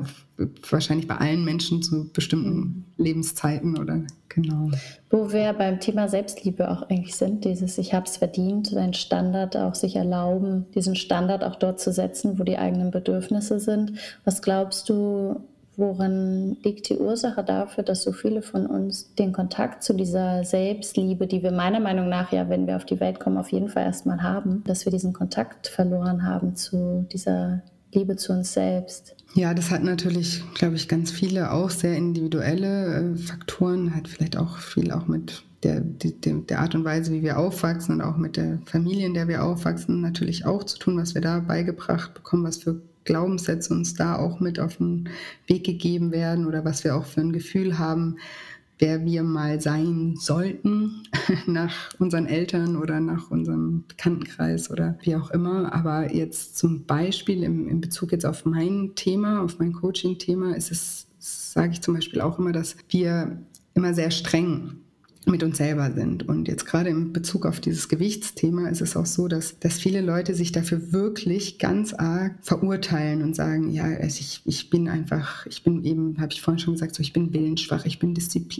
wahrscheinlich 0.69 1.07
bei 1.07 1.15
allen 1.15 1.45
Menschen 1.45 1.81
zu 1.81 2.11
bestimmten 2.11 2.85
Lebenszeiten 2.97 3.77
oder 3.77 4.01
genau. 4.27 4.69
Wo 5.09 5.31
wir 5.31 5.53
beim 5.53 5.79
Thema 5.79 6.09
Selbstliebe 6.09 6.69
auch 6.69 6.89
eigentlich 6.89 7.15
sind, 7.15 7.45
dieses 7.45 7.77
Ich 7.77 7.93
habe 7.93 8.05
es 8.05 8.17
verdient, 8.17 8.75
deinen 8.75 8.93
Standard 8.93 9.55
auch 9.55 9.75
sich 9.75 9.95
erlauben, 9.95 10.65
diesen 10.75 10.95
Standard 10.95 11.43
auch 11.43 11.55
dort 11.55 11.79
zu 11.79 11.91
setzen, 11.91 12.37
wo 12.37 12.43
die 12.43 12.57
eigenen 12.57 12.91
Bedürfnisse 12.91 13.59
sind. 13.59 13.93
Was 14.25 14.41
glaubst 14.41 14.89
du, 14.89 15.39
worin 15.77 16.57
liegt 16.63 16.89
die 16.89 16.97
Ursache 16.97 17.43
dafür, 17.43 17.83
dass 17.83 18.03
so 18.03 18.11
viele 18.11 18.41
von 18.41 18.65
uns 18.65 19.13
den 19.15 19.31
Kontakt 19.31 19.83
zu 19.83 19.93
dieser 19.93 20.43
Selbstliebe, 20.43 21.27
die 21.27 21.43
wir 21.43 21.51
meiner 21.51 21.79
Meinung 21.79 22.09
nach 22.09 22.33
ja, 22.33 22.49
wenn 22.49 22.67
wir 22.67 22.75
auf 22.75 22.85
die 22.85 22.99
Welt 22.99 23.21
kommen, 23.21 23.37
auf 23.37 23.53
jeden 23.53 23.69
Fall 23.69 23.83
erstmal 23.83 24.21
haben, 24.21 24.63
dass 24.65 24.85
wir 24.85 24.91
diesen 24.91 25.13
Kontakt 25.13 25.67
verloren 25.67 26.25
haben 26.25 26.55
zu 26.57 27.05
dieser 27.11 27.61
Liebe 27.93 28.15
zu 28.15 28.33
uns 28.33 28.53
selbst? 28.53 29.15
Ja, 29.33 29.53
das 29.53 29.69
hat 29.69 29.83
natürlich, 29.83 30.43
glaube 30.53 30.75
ich, 30.75 30.87
ganz 30.87 31.11
viele 31.11 31.51
auch 31.51 31.69
sehr 31.69 31.95
individuelle 31.95 33.13
äh, 33.13 33.17
Faktoren, 33.17 33.95
hat 33.95 34.07
vielleicht 34.07 34.37
auch 34.37 34.57
viel 34.57 34.91
auch 34.91 35.07
mit 35.07 35.43
der, 35.63 35.81
die, 35.81 36.13
der 36.13 36.59
Art 36.59 36.75
und 36.75 36.85
Weise, 36.85 37.11
wie 37.11 37.23
wir 37.23 37.37
aufwachsen 37.37 37.95
und 37.95 38.01
auch 38.01 38.17
mit 38.17 38.37
der 38.37 38.59
Familie, 38.65 39.07
in 39.07 39.13
der 39.13 39.27
wir 39.27 39.43
aufwachsen, 39.43 39.99
natürlich 39.99 40.45
auch 40.45 40.63
zu 40.63 40.77
tun, 40.77 40.97
was 40.97 41.15
wir 41.15 41.21
da 41.21 41.39
beigebracht 41.39 42.13
bekommen, 42.13 42.43
was 42.43 42.57
für 42.57 42.81
Glaubenssätze 43.03 43.73
uns 43.73 43.93
da 43.93 44.17
auch 44.17 44.39
mit 44.39 44.59
auf 44.59 44.77
den 44.77 45.09
Weg 45.47 45.63
gegeben 45.63 46.11
werden 46.11 46.45
oder 46.45 46.65
was 46.65 46.83
wir 46.83 46.95
auch 46.95 47.05
für 47.05 47.21
ein 47.21 47.33
Gefühl 47.33 47.77
haben, 47.77 48.17
wer 48.79 49.05
wir 49.05 49.23
mal 49.23 49.61
sein 49.61 50.15
sollten 50.17 51.03
nach 51.45 51.93
unseren 51.99 52.25
Eltern 52.25 52.75
oder 52.75 52.99
nach 52.99 53.31
unserem 53.31 53.83
Bekanntenkreis 53.87 54.69
oder 54.69 54.97
wie 55.01 55.15
auch 55.15 55.31
immer. 55.31 55.73
Aber 55.73 56.13
jetzt 56.13 56.57
zum 56.57 56.85
Beispiel 56.85 57.43
im, 57.43 57.67
in 57.67 57.81
Bezug 57.81 58.11
jetzt 58.11 58.25
auf 58.25 58.45
mein 58.45 58.93
Thema, 58.95 59.41
auf 59.41 59.59
mein 59.59 59.73
Coaching-Thema, 59.73 60.55
ist 60.55 60.71
es, 60.71 61.07
sage 61.19 61.73
ich 61.73 61.81
zum 61.81 61.93
Beispiel 61.93 62.21
auch 62.21 62.39
immer, 62.39 62.51
dass 62.51 62.75
wir 62.89 63.37
immer 63.73 63.93
sehr 63.93 64.11
streng 64.11 64.77
mit 65.27 65.43
uns 65.43 65.57
selber 65.57 65.91
sind. 65.91 66.27
Und 66.27 66.47
jetzt 66.47 66.65
gerade 66.65 66.89
in 66.89 67.13
Bezug 67.13 67.45
auf 67.45 67.59
dieses 67.59 67.89
Gewichtsthema 67.89 68.69
ist 68.69 68.81
es 68.81 68.95
auch 68.95 69.05
so, 69.05 69.27
dass, 69.27 69.59
dass 69.59 69.79
viele 69.79 70.01
Leute 70.01 70.35
sich 70.35 70.51
dafür 70.51 70.91
wirklich 70.91 71.57
ganz 71.57 71.93
arg 71.93 72.35
verurteilen 72.41 73.21
und 73.21 73.35
sagen, 73.35 73.71
ja, 73.71 73.85
also 73.85 74.19
ich, 74.19 74.41
ich 74.45 74.69
bin 74.69 74.87
einfach, 74.87 75.45
ich 75.47 75.63
bin 75.63 75.83
eben, 75.83 76.19
habe 76.19 76.31
ich 76.31 76.41
vorhin 76.41 76.59
schon 76.59 76.73
gesagt, 76.73 76.95
so 76.95 77.01
ich 77.01 77.13
bin 77.13 77.33
willensschwach, 77.33 77.85
ich 77.85 77.99
bin 77.99 78.15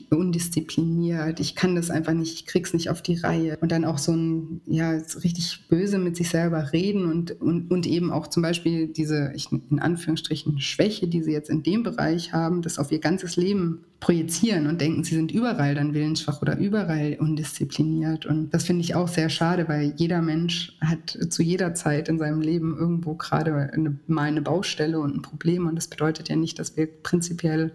undiszipliniert, 0.09 1.39
ich 1.39 1.55
kann 1.55 1.75
das 1.75 1.89
einfach 1.89 2.13
nicht, 2.13 2.33
ich 2.33 2.45
krieg's 2.45 2.73
nicht 2.73 2.89
auf 2.89 3.01
die 3.01 3.15
Reihe. 3.15 3.57
Und 3.61 3.71
dann 3.71 3.85
auch 3.85 3.97
so 3.97 4.13
ein, 4.13 4.61
ja, 4.65 4.91
richtig 5.23 5.67
böse 5.69 5.97
mit 5.97 6.15
sich 6.15 6.29
selber 6.29 6.73
reden 6.73 7.05
und, 7.05 7.39
und, 7.41 7.71
und 7.71 7.85
eben 7.85 8.11
auch 8.11 8.27
zum 8.27 8.43
Beispiel 8.43 8.87
diese, 8.87 9.33
in 9.69 9.79
Anführungsstrichen, 9.79 10.59
Schwäche, 10.59 11.07
die 11.07 11.23
sie 11.23 11.31
jetzt 11.31 11.49
in 11.49 11.63
dem 11.63 11.83
Bereich 11.83 12.33
haben, 12.33 12.61
das 12.61 12.79
auf 12.79 12.91
ihr 12.91 12.99
ganzes 12.99 13.35
Leben 13.35 13.85
projizieren 14.05 14.67
und 14.67 14.81
denken, 14.81 15.03
sie 15.03 15.15
sind 15.15 15.31
überall 15.31 15.73
dann 15.73 15.95
willensschwach 15.95 16.39
oder 16.43 16.59
überall 16.59 17.17
undiszipliniert. 17.19 18.27
Und 18.27 18.53
das 18.53 18.63
finde 18.63 18.83
ich 18.83 18.93
auch 18.93 19.07
sehr 19.07 19.29
schade, 19.29 19.67
weil 19.67 19.93
jeder 19.95 20.21
Mensch 20.21 20.77
hat 20.79 21.17
zu 21.29 21.41
jeder 21.41 21.73
Zeit 21.73 22.07
in 22.07 22.19
seinem 22.19 22.39
Leben 22.39 22.77
irgendwo 22.77 23.15
gerade 23.15 23.71
mal 24.05 24.25
eine 24.25 24.41
Baustelle 24.43 24.99
und 24.99 25.15
ein 25.15 25.21
Problem. 25.23 25.65
Und 25.65 25.75
das 25.75 25.87
bedeutet 25.87 26.29
ja 26.29 26.35
nicht, 26.35 26.59
dass 26.59 26.77
wir 26.77 26.85
prinzipiell 26.85 27.71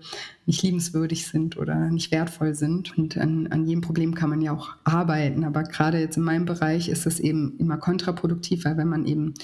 nicht 0.50 0.64
liebenswürdig 0.64 1.28
sind 1.28 1.56
oder 1.56 1.76
nicht 1.90 2.10
wertvoll 2.10 2.56
sind. 2.56 2.98
Und 2.98 3.16
an, 3.16 3.46
an 3.52 3.66
jedem 3.66 3.82
Problem 3.82 4.16
kann 4.16 4.30
man 4.30 4.40
ja 4.40 4.52
auch 4.52 4.70
arbeiten. 4.82 5.44
Aber 5.44 5.62
gerade 5.62 6.00
jetzt 6.00 6.16
in 6.16 6.24
meinem 6.24 6.44
Bereich 6.44 6.88
ist 6.88 7.06
es 7.06 7.20
eben 7.20 7.56
immer 7.58 7.76
kontraproduktiv, 7.76 8.64
weil 8.64 8.76
wenn 8.76 8.88
man 8.88 9.06
eben 9.06 9.34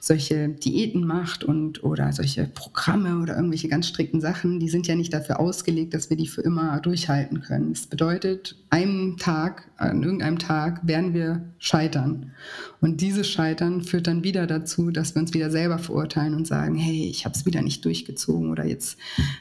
solche 0.00 0.48
Diäten 0.48 1.06
macht 1.06 1.44
und 1.44 1.84
oder 1.84 2.10
solche 2.14 2.46
Programme 2.46 3.20
oder 3.20 3.36
irgendwelche 3.36 3.68
ganz 3.68 3.88
strikten 3.88 4.22
Sachen, 4.22 4.58
die 4.58 4.70
sind 4.70 4.86
ja 4.86 4.94
nicht 4.94 5.12
dafür 5.12 5.38
ausgelegt, 5.38 5.92
dass 5.92 6.08
wir 6.08 6.16
die 6.16 6.28
für 6.28 6.40
immer 6.40 6.80
durchhalten 6.80 7.42
können. 7.42 7.74
Das 7.74 7.86
bedeutet, 7.86 8.56
einem 8.70 9.18
Tag, 9.18 9.68
an 9.76 10.02
irgendeinem 10.02 10.38
Tag 10.38 10.86
werden 10.86 11.12
wir 11.12 11.44
scheitern. 11.58 12.32
Und 12.84 13.00
dieses 13.00 13.26
Scheitern 13.26 13.80
führt 13.80 14.08
dann 14.08 14.24
wieder 14.24 14.46
dazu, 14.46 14.90
dass 14.90 15.14
wir 15.14 15.22
uns 15.22 15.32
wieder 15.32 15.50
selber 15.50 15.78
verurteilen 15.78 16.34
und 16.34 16.46
sagen, 16.46 16.76
hey, 16.76 17.08
ich 17.08 17.24
habe 17.24 17.34
es 17.34 17.46
wieder 17.46 17.62
nicht 17.62 17.82
durchgezogen 17.82 18.50
oder 18.50 18.66
jetzt 18.66 18.98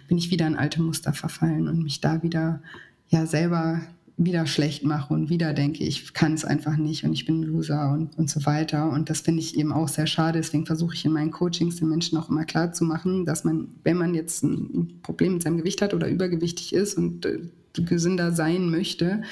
bin 0.08 0.18
ich 0.18 0.32
wieder 0.32 0.48
in 0.48 0.56
alte 0.56 0.82
Muster 0.82 1.12
verfallen 1.12 1.68
und 1.68 1.84
mich 1.84 2.00
da 2.00 2.24
wieder 2.24 2.62
ja 3.10 3.26
selber 3.26 3.82
wieder 4.16 4.46
schlecht 4.48 4.86
mache 4.86 5.14
und 5.14 5.30
wieder 5.30 5.52
denke, 5.52 5.84
ich 5.84 6.14
kann 6.14 6.36
es 6.36 6.46
einfach 6.46 6.78
nicht 6.78 7.04
und 7.04 7.12
ich 7.12 7.26
bin 7.26 7.42
ein 7.42 7.44
Loser 7.44 7.92
und, 7.92 8.18
und 8.18 8.30
so 8.30 8.46
weiter. 8.46 8.90
Und 8.90 9.10
das 9.10 9.20
finde 9.20 9.42
ich 9.42 9.58
eben 9.58 9.74
auch 9.74 9.90
sehr 9.90 10.08
schade. 10.08 10.40
Deswegen 10.40 10.66
versuche 10.66 10.96
ich 10.96 11.04
in 11.04 11.12
meinen 11.12 11.32
Coachings 11.32 11.76
den 11.76 11.90
Menschen 11.90 12.18
auch 12.18 12.30
immer 12.30 12.46
klar 12.46 12.72
zu 12.72 12.86
machen, 12.86 13.26
dass 13.26 13.44
man, 13.44 13.68
wenn 13.84 13.98
man 13.98 14.16
jetzt 14.16 14.42
ein 14.46 15.02
Problem 15.04 15.34
mit 15.34 15.44
seinem 15.44 15.58
Gewicht 15.58 15.82
hat 15.82 15.94
oder 15.94 16.08
übergewichtig 16.08 16.72
ist 16.72 16.98
und 16.98 17.26
äh, 17.26 17.40
gesünder 17.74 18.32
sein 18.32 18.70
möchte, 18.70 19.24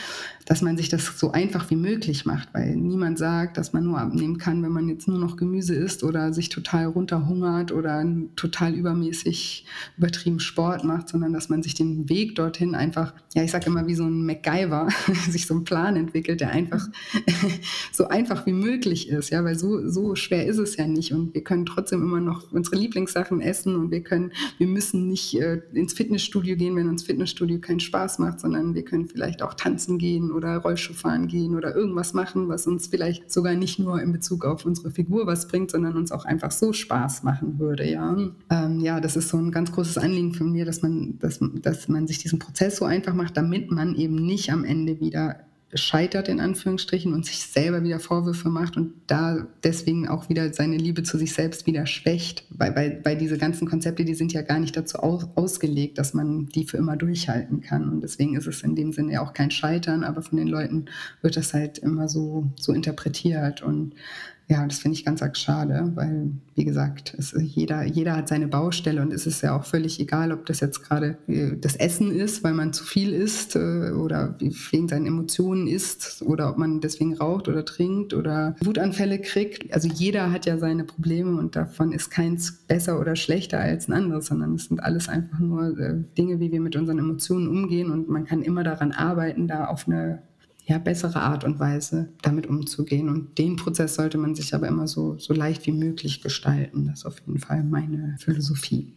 dass 0.52 0.62
man 0.62 0.76
sich 0.76 0.90
das 0.90 1.18
so 1.18 1.32
einfach 1.32 1.70
wie 1.70 1.78
möglich 1.78 2.26
macht, 2.26 2.54
weil 2.54 2.76
niemand 2.76 3.18
sagt, 3.18 3.58
dass 3.58 3.72
man 3.72 3.86
nur 3.86 4.02
abnehmen 4.02 4.38
kann, 4.38 4.62
wenn 4.64 4.74
man 4.74 4.90
jetzt 4.90 5.08
nur 5.08 5.18
noch 5.18 5.38
Gemüse 5.38 5.74
isst 5.76 6.04
oder 6.04 6.34
sich 6.34 6.50
total 6.50 6.88
runterhungert 6.88 7.72
oder 7.72 8.06
total 8.36 8.74
übermäßig 8.74 9.66
übertrieben 9.98 10.42
Sport 10.42 10.84
macht, 10.84 11.08
sondern 11.08 11.32
dass 11.32 11.48
man 11.48 11.64
sich 11.64 11.74
den 11.74 12.10
Weg 12.10 12.36
dorthin 12.36 12.76
einfach, 12.76 13.14
ja, 13.34 13.44
ich 13.44 13.52
sage 13.52 13.68
immer 13.68 13.88
wie 13.88 13.96
so 13.96 14.04
ein 14.04 14.26
MacGyver, 14.26 14.90
sich 15.30 15.48
so 15.48 15.54
einen 15.54 15.64
Plan 15.64 15.96
entwickelt, 15.96 16.42
der 16.42 16.50
einfach 16.50 16.86
so 17.94 18.10
einfach 18.10 18.46
wie 18.46 18.52
möglich 18.52 19.08
ist, 19.08 19.30
ja, 19.30 19.46
weil 19.46 19.58
so, 19.58 19.88
so 19.88 20.16
schwer 20.16 20.48
ist 20.48 20.58
es 20.58 20.76
ja 20.76 20.86
nicht. 20.86 21.14
Und 21.14 21.34
wir 21.34 21.46
können 21.46 21.66
trotzdem 21.66 22.02
immer 22.02 22.20
noch 22.20 22.52
unsere 22.52 22.76
Lieblingssachen 22.76 23.40
essen 23.40 23.78
und 23.78 23.90
wir 23.90 24.04
können, 24.04 24.34
wir 24.58 24.68
müssen 24.68 25.08
nicht 25.08 25.34
äh, 25.40 25.62
ins 25.72 25.94
Fitnessstudio 25.94 26.58
gehen, 26.58 26.76
wenn 26.76 26.90
uns 26.90 27.04
Fitnessstudio 27.04 27.62
keinen 27.62 27.80
Spaß 27.80 28.20
macht 28.20 28.42
sondern 28.42 28.76
wir 28.76 28.84
können 28.84 29.08
vielleicht 29.08 29.42
auch 29.42 29.54
tanzen 29.54 29.98
gehen 29.98 30.30
oder 30.30 30.41
Rollschuh 30.44 30.94
fahren 30.94 31.28
gehen 31.28 31.56
oder 31.56 31.76
irgendwas 31.76 32.14
machen, 32.14 32.50
was 32.50 32.68
uns 32.68 32.88
vielleicht 32.88 33.32
sogar 33.32 33.56
nicht 33.56 33.80
nur 33.80 34.02
in 34.02 34.12
Bezug 34.12 34.46
auf 34.46 34.66
unsere 34.66 34.92
Figur 34.92 35.28
was 35.28 35.48
bringt, 35.48 35.72
sondern 35.72 35.96
uns 35.96 36.12
auch 36.12 36.26
einfach 36.26 36.52
so 36.52 36.74
Spaß 36.74 37.24
machen 37.24 37.60
würde. 37.60 37.90
Ja, 37.90 38.16
ähm, 38.50 38.80
ja 38.80 39.00
das 39.00 39.16
ist 39.16 39.30
so 39.30 39.38
ein 39.38 39.52
ganz 39.52 39.72
großes 39.72 39.98
Anliegen 39.98 40.34
von 40.34 40.52
mir, 40.52 40.66
dass 40.66 40.82
man, 40.82 41.20
dass, 41.20 41.40
dass 41.62 41.88
man 41.88 42.08
sich 42.08 42.20
diesen 42.20 42.40
Prozess 42.40 42.78
so 42.78 42.86
einfach 42.86 43.14
macht, 43.14 43.38
damit 43.38 43.72
man 43.72 43.96
eben 43.96 44.16
nicht 44.16 44.52
am 44.52 44.64
Ende 44.64 45.00
wieder 45.00 45.38
scheitert 45.74 46.28
in 46.28 46.40
Anführungsstrichen 46.40 47.14
und 47.14 47.26
sich 47.26 47.40
selber 47.40 47.84
wieder 47.84 48.00
Vorwürfe 48.00 48.50
macht 48.50 48.76
und 48.78 48.94
da 49.08 49.48
deswegen 49.64 50.08
auch 50.08 50.28
wieder 50.28 50.54
seine 50.54 50.78
Liebe 50.78 51.04
zu 51.04 51.18
sich 51.18 51.34
selbst 51.34 51.66
wieder 51.66 51.86
schwächt, 51.86 52.46
weil, 52.50 52.76
weil, 52.76 53.02
weil 53.04 53.18
diese 53.18 53.38
ganzen 53.38 53.68
Konzepte, 53.68 54.04
die 54.04 54.14
sind 54.14 54.34
ja 54.34 54.42
gar 54.42 54.60
nicht 54.60 54.76
dazu 54.76 54.98
aus, 55.00 55.28
ausgelegt, 55.36 55.98
dass 55.98 56.14
man 56.14 56.48
die 56.48 56.66
für 56.66 56.78
immer 56.78 56.98
durchhalten 56.98 57.62
kann. 57.62 57.90
Und 57.90 58.02
deswegen 58.02 58.36
ist 58.36 58.48
es 58.48 58.64
in 58.64 58.76
dem 58.76 58.92
Sinne 58.92 59.14
ja 59.14 59.22
auch 59.22 59.34
kein 59.34 59.52
Scheitern, 59.52 60.04
aber 60.04 60.22
von 60.22 60.38
den 60.38 60.48
Leuten 60.48 60.86
wird 61.22 61.38
das 61.38 61.54
halt 61.54 61.78
immer 61.78 62.10
so, 62.10 62.52
so 62.60 62.74
interpretiert. 62.74 63.62
Und 63.62 63.96
ja, 64.52 64.68
das 64.68 64.80
finde 64.80 64.98
ich 64.98 65.06
ganz 65.06 65.22
arg 65.22 65.38
schade, 65.38 65.94
weil, 65.96 66.30
wie 66.56 66.66
gesagt, 66.66 67.16
es, 67.18 67.34
jeder, 67.40 67.86
jeder 67.86 68.18
hat 68.18 68.28
seine 68.28 68.50
Baustelle 68.50 69.02
und 69.02 69.14
es 69.14 69.26
ist 69.26 69.42
ja 69.42 69.58
auch 69.58 69.64
völlig 69.64 69.98
egal, 70.02 70.34
ob 70.34 70.46
das 70.46 70.60
jetzt 70.60 70.84
gerade 70.84 71.18
äh, 71.28 71.56
das 71.56 71.78
Essen 71.78 72.12
ist, 72.12 72.44
weil 72.44 72.54
man 72.54 72.74
zu 72.74 72.84
viel 72.84 73.14
isst 73.14 73.56
äh, 73.56 73.92
oder 73.92 74.36
wegen 74.40 74.90
seinen 74.90 75.06
Emotionen 75.06 75.68
isst 75.68 76.22
oder 76.24 76.50
ob 76.50 76.58
man 76.58 76.82
deswegen 76.82 77.16
raucht 77.16 77.48
oder 77.48 77.64
trinkt 77.64 78.14
oder 78.14 78.58
Wutanfälle 78.62 79.20
kriegt. 79.20 79.74
Also 79.74 79.88
jeder 79.88 80.34
hat 80.34 80.46
ja 80.46 80.58
seine 80.58 80.84
Probleme 80.84 81.40
und 81.40 81.56
davon 81.56 81.94
ist 81.94 82.10
keins 82.10 82.52
besser 82.68 83.00
oder 83.00 83.16
schlechter 83.16 83.62
als 83.62 83.88
ein 83.88 83.94
anderes, 83.94 84.26
sondern 84.26 84.56
es 84.56 84.66
sind 84.66 84.84
alles 84.84 85.08
einfach 85.08 85.40
nur 85.40 85.80
äh, 85.80 86.04
Dinge, 86.18 86.42
wie 86.42 86.52
wir 86.52 86.60
mit 86.60 86.76
unseren 86.76 87.00
Emotionen 87.00 87.48
umgehen 87.48 87.90
und 87.90 88.10
man 88.10 88.26
kann 88.26 88.42
immer 88.42 88.66
daran 88.66 88.92
arbeiten, 88.92 89.48
da 89.48 89.68
auf 89.68 89.88
eine 89.88 90.24
ja, 90.66 90.78
bessere 90.78 91.22
Art 91.22 91.44
und 91.44 91.60
Weise 91.60 92.10
damit 92.22 92.48
umzugehen. 92.48 93.10
Und 93.10 93.38
den 93.38 93.56
Prozess 93.56 93.96
sollte 93.96 94.18
man 94.18 94.36
sich 94.36 94.54
aber 94.54 94.68
immer 94.68 94.88
so, 94.88 95.18
so 95.18 95.34
leicht 95.34 95.66
wie 95.66 95.72
möglich 95.72 96.22
gestalten. 96.22 96.86
Das 96.88 97.00
ist 97.00 97.06
auf 97.06 97.20
jeden 97.26 97.40
Fall 97.40 97.64
meine 97.64 98.16
Philosophie. 98.20 98.94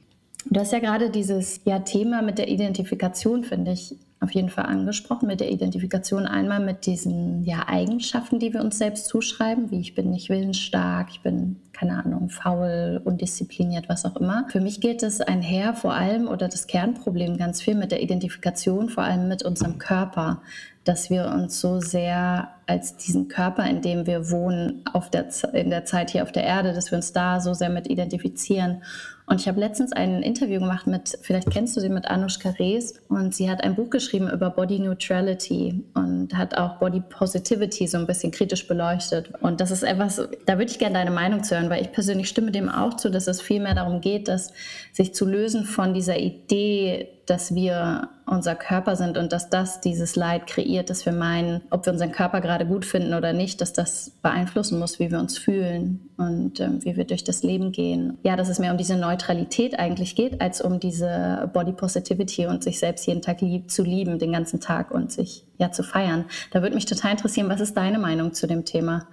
Du 0.51 0.61
hast 0.61 0.73
ja 0.73 0.79
gerade 0.79 1.11
dieses 1.11 1.61
ja, 1.65 1.79
Thema 1.79 2.21
mit 2.21 2.37
der 2.39 2.49
Identifikation, 2.49 3.45
finde 3.45 3.73
ich, 3.73 3.97
auf 4.21 4.31
jeden 4.33 4.51
Fall 4.51 4.67
angesprochen. 4.67 5.27
Mit 5.27 5.41
der 5.41 5.51
Identifikation 5.51 6.27
einmal 6.27 6.61
mit 6.61 6.87
diesen 6.87 7.45
ja, 7.45 7.67
Eigenschaften, 7.67 8.39
die 8.39 8.53
wir 8.53 8.61
uns 8.61 8.79
selbst 8.79 9.07
zuschreiben, 9.07 9.71
wie 9.71 9.81
ich 9.81 9.95
bin 9.95 10.11
nicht 10.11 10.29
willensstark, 10.29 11.09
ich 11.11 11.23
bin, 11.23 11.57
keine 11.75 12.03
Ahnung, 12.03 12.31
faul, 12.31 13.01
undiszipliniert, 13.05 13.89
was 13.89 14.05
auch 14.05 14.17
immer. 14.17 14.47
Für 14.49 14.61
mich 14.61 14.81
geht 14.81 15.03
es 15.03 15.21
einher 15.21 15.75
vor 15.75 15.95
allem 15.95 16.29
oder 16.29 16.49
das 16.49 16.67
Kernproblem 16.67 17.37
ganz 17.37 17.61
viel 17.61 17.75
mit 17.75 17.93
der 17.93 18.03
Identifikation, 18.03 18.89
vor 18.89 19.05
allem 19.05 19.29
mit 19.29 19.43
unserem 19.43 19.79
Körper 19.79 20.41
dass 20.85 21.09
wir 21.09 21.27
uns 21.27 21.61
so 21.61 21.81
sehr 21.81 22.49
als 22.67 22.97
diesen 22.97 23.29
Körper, 23.29 23.67
in 23.67 23.83
dem 23.83 24.07
wir 24.07 24.31
wohnen, 24.31 24.83
auf 24.93 25.11
der, 25.11 25.27
in 25.53 25.71
der 25.71 25.85
Zeit 25.85 26.11
hier 26.11 26.23
auf 26.23 26.33
der 26.33 26.45
Erde, 26.45 26.73
dass 26.73 26.91
wir 26.91 26.97
uns 26.97 27.13
da 27.13 27.41
so 27.41 27.55
sehr 27.55 27.71
mit 27.71 27.89
identifizieren. 27.89 28.83
Und 29.27 29.41
ich 29.41 29.49
habe 29.49 29.59
letztens 29.59 29.93
ein 29.93 30.23
Interview 30.23 30.61
gemacht 30.61 30.87
mit, 30.87 31.19
vielleicht 31.23 31.51
kennst 31.51 31.77
du 31.77 31.81
sie, 31.81 31.89
mit 31.89 32.07
Anushka 32.09 32.51
Rees. 32.51 33.01
Und 33.09 33.35
sie 33.35 33.51
hat 33.51 33.65
ein 33.65 33.75
Buch 33.75 33.89
geschrieben 33.89 34.31
über 34.31 34.51
Body 34.51 34.79
Neutrality 34.79 35.83
und 35.95 36.37
hat 36.37 36.57
auch 36.57 36.79
Body 36.79 37.01
Positivity 37.01 37.87
so 37.87 37.97
ein 37.97 38.07
bisschen 38.07 38.33
kritisch 38.33 38.69
beleuchtet. 38.69 39.33
Und 39.41 39.61
das 39.61 39.71
ist 39.71 39.83
etwas, 39.83 40.17
da 40.45 40.59
würde 40.59 40.71
ich 40.71 40.79
gerne 40.79 40.95
deine 40.95 41.11
Meinung 41.11 41.43
zu 41.43 41.55
hören, 41.55 41.64
weil 41.71 41.83
ich 41.83 41.93
persönlich 41.93 42.29
stimme 42.29 42.51
dem 42.51 42.69
auch 42.69 42.95
zu, 42.95 43.11
dass 43.11 43.27
es 43.27 43.41
viel 43.41 43.61
mehr 43.61 43.75
darum 43.75 44.01
geht, 44.01 44.29
dass 44.29 44.53
sich 44.93 45.15
zu 45.15 45.27
lösen 45.27 45.65
von 45.65 45.95
dieser 45.95 46.19
Idee, 46.19 47.09
dass 47.27 47.55
wir 47.55 48.09
unser 48.27 48.55
Körper 48.55 48.97
sind 48.97 49.19
und 49.19 49.33
dass 49.33 49.51
das 49.51 49.81
dieses 49.81 50.17
Leid 50.17 50.47
kreiert, 50.47 50.91
dass 50.91 51.05
wir 51.05 51.13
meinen, 51.13 51.61
ob 51.71 51.85
wir 51.85 51.93
unseren 51.93 52.13
Körper 52.13 52.41
gerade 52.41 52.67
gut 52.67 52.85
finden 52.85 53.15
oder 53.15 53.33
nicht, 53.33 53.61
dass 53.61 53.73
das 53.73 54.13
beeinflussen 54.23 54.79
muss, 54.79 54.99
wie 54.99 55.11
wir 55.11 55.19
uns 55.19 55.37
fühlen 55.37 56.11
und 56.17 56.61
ähm, 56.61 56.85
wie 56.85 56.97
wir 56.97 57.05
durch 57.05 57.25
das 57.25 57.43
Leben 57.43 57.73
gehen. 57.73 58.19
Ja, 58.23 58.37
dass 58.37 58.49
es 58.49 58.59
mehr 58.59 58.73
um 58.73 58.79
diese 58.79 58.97
Neutralität 58.97 59.79
eigentlich 59.79 60.17
geht, 60.17 60.41
als 60.41 60.61
um 60.61 60.81
diese 60.81 61.51
Body 61.53 61.73
Positivity 61.73 62.47
und 62.47 62.63
sich 62.63 62.79
selbst 62.79 63.07
jeden 63.07 63.23
Tag 63.23 63.41
lieb, 63.41 63.71
zu 63.71 63.83
lieben, 63.83 64.19
den 64.19 64.33
ganzen 64.33 64.61
Tag 64.61 64.91
und 64.91 65.13
sich 65.13 65.45
ja 65.59 65.71
zu 65.71 65.83
feiern. 65.83 66.25
Da 66.51 66.63
würde 66.63 66.75
mich 66.75 66.87
total 66.87 67.13
interessieren, 67.13 67.49
was 67.49 67.61
ist 67.61 67.77
deine 67.77 67.99
Meinung 67.99 68.33
zu 68.33 68.47
dem 68.47 68.65
Thema? 68.65 69.07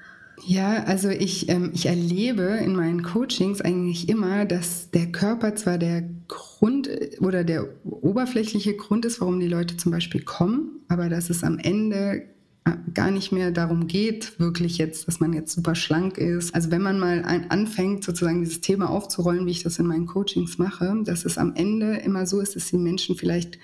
Ja, 0.46 0.84
also 0.84 1.10
ich, 1.10 1.50
ähm, 1.50 1.72
ich 1.74 1.86
erlebe 1.86 2.44
in 2.44 2.76
meinen 2.76 3.04
Coachings 3.04 3.62
eigentlich 3.62 4.10
immer, 4.10 4.46
dass 4.46 4.90
der 4.90 5.12
Körper 5.12 5.56
zwar 5.56 5.78
der 5.78 6.04
Grund 6.28 6.90
oder 7.20 7.44
der 7.44 7.68
oberflächliche 7.84 8.76
Grund 8.76 9.06
ist, 9.06 9.22
warum 9.22 9.40
die 9.40 9.48
Leute 9.48 9.78
zum 9.78 9.92
Beispiel 9.92 10.24
kommen, 10.24 10.80
aber 10.88 11.10
dass 11.10 11.30
es 11.30 11.44
am 11.44 11.60
Ende 11.60 12.24
äh, 12.66 12.72
gar 12.94 13.12
nicht 13.12 13.32
mehr 13.32 13.52
darum 13.52 13.88
geht, 13.88 14.40
wirklich 14.40 14.78
jetzt, 14.78 15.08
dass 15.08 15.20
man 15.20 15.34
jetzt 15.34 15.54
super 15.54 15.76
schlank 15.76 16.18
ist. 16.18 16.56
Also 16.56 16.72
wenn 16.72 16.82
man 16.82 17.00
mal 17.00 17.24
ein, 17.24 17.52
anfängt, 17.52 18.04
sozusagen 18.04 18.42
dieses 18.42 18.62
Thema 18.62 18.90
aufzurollen, 18.90 19.46
wie 19.46 19.52
ich 19.52 19.64
das 19.64 19.80
in 19.80 19.88
meinen 19.88 20.08
Coachings 20.08 20.58
mache, 20.58 21.02
dass 21.04 21.26
es 21.26 21.38
am 21.38 21.54
Ende 21.56 21.98
immer 21.98 22.26
so 22.26 22.40
ist, 22.40 22.56
dass 22.56 22.68
die 22.68 22.78
Menschen 22.78 23.16
vielleicht 23.16 23.60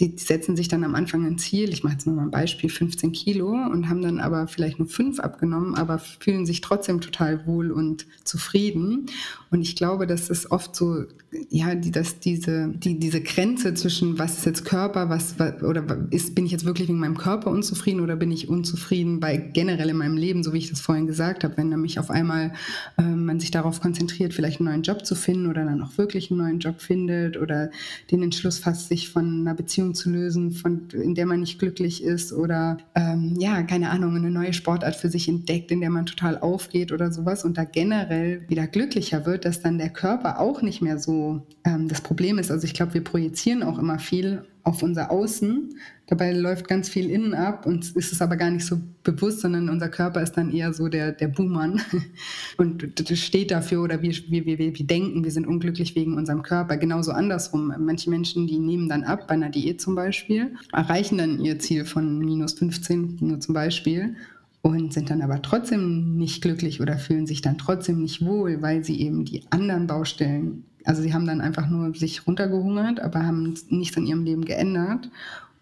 die, 0.00 0.14
setzen 0.16 0.56
sich 0.56 0.68
dann 0.68 0.84
am 0.84 0.94
Anfang 0.94 1.26
ein 1.26 1.38
Ziel, 1.38 1.72
ich 1.72 1.82
mache 1.82 1.94
jetzt 1.94 2.06
mal 2.06 2.18
ein 2.18 2.30
Beispiel, 2.30 2.70
15 2.70 3.12
Kilo 3.12 3.48
und 3.50 3.88
haben 3.88 4.02
dann 4.02 4.20
aber 4.20 4.46
vielleicht 4.46 4.78
nur 4.78 4.88
fünf 4.88 5.18
abgenommen, 5.20 5.74
aber 5.74 5.98
fühlen 5.98 6.46
sich 6.46 6.60
trotzdem 6.60 7.00
total 7.00 7.46
wohl 7.46 7.72
und 7.72 8.06
zufrieden. 8.24 9.06
Und 9.50 9.62
ich 9.62 9.76
glaube, 9.76 10.06
dass 10.06 10.30
es 10.30 10.50
oft 10.50 10.76
so, 10.76 11.04
ja, 11.50 11.74
die, 11.74 11.90
dass 11.90 12.20
diese, 12.20 12.68
die, 12.68 12.98
diese 12.98 13.20
Grenze 13.20 13.74
zwischen 13.74 14.18
was 14.18 14.38
ist 14.38 14.46
jetzt 14.46 14.64
Körper, 14.64 15.08
was, 15.08 15.34
oder 15.62 15.84
ist, 16.10 16.34
bin 16.34 16.46
ich 16.46 16.52
jetzt 16.52 16.64
wirklich 16.64 16.88
wegen 16.88 16.98
meinem 16.98 17.18
Körper 17.18 17.50
unzufrieden 17.50 18.00
oder 18.00 18.16
bin 18.16 18.30
ich 18.30 18.48
unzufrieden 18.48 19.20
bei 19.20 19.36
generell 19.36 19.90
in 19.90 19.96
meinem 19.96 20.16
Leben, 20.16 20.42
so 20.42 20.52
wie 20.52 20.58
ich 20.58 20.70
das 20.70 20.80
vorhin 20.80 21.06
gesagt 21.06 21.44
habe, 21.44 21.56
wenn 21.56 21.68
nämlich 21.70 21.98
auf 21.98 22.10
einmal 22.10 22.52
äh, 22.98 23.02
man 23.02 23.40
sich 23.40 23.50
darauf 23.50 23.80
konzentriert, 23.80 24.34
vielleicht 24.34 24.60
einen 24.60 24.68
neuen 24.68 24.82
Job 24.82 25.04
zu 25.04 25.14
finden 25.14 25.48
oder 25.48 25.64
dann 25.64 25.82
auch 25.82 25.96
wirklich 25.98 26.30
einen 26.30 26.40
neuen 26.40 26.58
Job 26.60 26.80
findet 26.80 27.36
oder 27.36 27.70
den 28.10 28.22
Entschluss 28.22 28.58
fasst, 28.58 28.88
sich 28.88 29.08
von 29.08 29.40
einer 29.40 29.54
Beziehung 29.54 29.78
Beziehung 29.78 29.94
zu 29.94 30.10
lösen, 30.10 30.50
von, 30.50 30.88
in 30.92 31.14
der 31.14 31.26
man 31.26 31.40
nicht 31.40 31.58
glücklich 31.58 32.02
ist 32.02 32.32
oder 32.32 32.78
ähm, 32.94 33.36
ja, 33.38 33.62
keine 33.62 33.90
Ahnung, 33.90 34.16
eine 34.16 34.30
neue 34.30 34.52
Sportart 34.52 34.96
für 34.96 35.08
sich 35.08 35.28
entdeckt, 35.28 35.70
in 35.70 35.80
der 35.80 35.90
man 35.90 36.06
total 36.06 36.38
aufgeht 36.38 36.90
oder 36.90 37.12
sowas 37.12 37.44
und 37.44 37.56
da 37.56 37.64
generell 37.64 38.48
wieder 38.48 38.66
glücklicher 38.66 39.26
wird, 39.26 39.44
dass 39.44 39.60
dann 39.60 39.78
der 39.78 39.90
Körper 39.90 40.40
auch 40.40 40.62
nicht 40.62 40.82
mehr 40.82 40.98
so 40.98 41.17
ähm, 41.64 41.88
das 41.88 42.00
Problem 42.00 42.38
ist. 42.38 42.50
Also 42.50 42.64
ich 42.64 42.74
glaube, 42.74 42.94
wir 42.94 43.04
projizieren 43.04 43.62
auch 43.62 43.78
immer 43.78 43.98
viel 43.98 44.44
auf 44.68 44.82
unser 44.82 45.10
Außen. 45.10 45.74
Dabei 46.06 46.32
läuft 46.32 46.68
ganz 46.68 46.88
viel 46.88 47.10
innen 47.10 47.34
ab 47.34 47.66
und 47.66 47.96
ist 47.96 48.12
es 48.12 48.22
aber 48.22 48.36
gar 48.36 48.50
nicht 48.50 48.64
so 48.64 48.78
bewusst, 49.02 49.40
sondern 49.40 49.68
unser 49.68 49.88
Körper 49.88 50.22
ist 50.22 50.32
dann 50.32 50.50
eher 50.50 50.72
so 50.72 50.88
der, 50.88 51.12
der 51.12 51.28
Buhmann 51.28 51.80
und 52.58 52.84
steht 53.14 53.50
dafür 53.50 53.82
oder 53.82 54.02
wir, 54.02 54.12
wir, 54.28 54.44
wir, 54.46 54.58
wir 54.58 54.86
denken, 54.86 55.24
wir 55.24 55.30
sind 55.30 55.46
unglücklich 55.46 55.94
wegen 55.94 56.16
unserem 56.16 56.42
Körper. 56.42 56.76
Genauso 56.76 57.12
andersrum. 57.12 57.72
Manche 57.78 58.10
Menschen, 58.10 58.46
die 58.46 58.58
nehmen 58.58 58.88
dann 58.88 59.04
ab, 59.04 59.26
bei 59.26 59.34
einer 59.34 59.50
Diät 59.50 59.80
zum 59.80 59.94
Beispiel, 59.94 60.54
erreichen 60.72 61.18
dann 61.18 61.40
ihr 61.40 61.58
Ziel 61.58 61.84
von 61.84 62.18
minus 62.18 62.54
15 62.54 63.18
nur 63.20 63.40
zum 63.40 63.54
Beispiel 63.54 64.16
und 64.62 64.92
sind 64.92 65.10
dann 65.10 65.22
aber 65.22 65.40
trotzdem 65.42 66.16
nicht 66.16 66.42
glücklich 66.42 66.80
oder 66.80 66.98
fühlen 66.98 67.26
sich 67.26 67.40
dann 67.40 67.58
trotzdem 67.58 68.02
nicht 68.02 68.24
wohl, 68.24 68.60
weil 68.60 68.84
sie 68.84 69.00
eben 69.00 69.24
die 69.24 69.42
anderen 69.50 69.86
Baustellen 69.86 70.64
also 70.88 71.02
sie 71.02 71.12
haben 71.12 71.26
dann 71.26 71.42
einfach 71.42 71.68
nur 71.68 71.94
sich 71.94 72.26
runtergehungert, 72.26 73.00
aber 73.00 73.26
haben 73.26 73.54
nichts 73.68 73.96
in 73.98 74.06
ihrem 74.06 74.24
Leben 74.24 74.46
geändert 74.46 75.10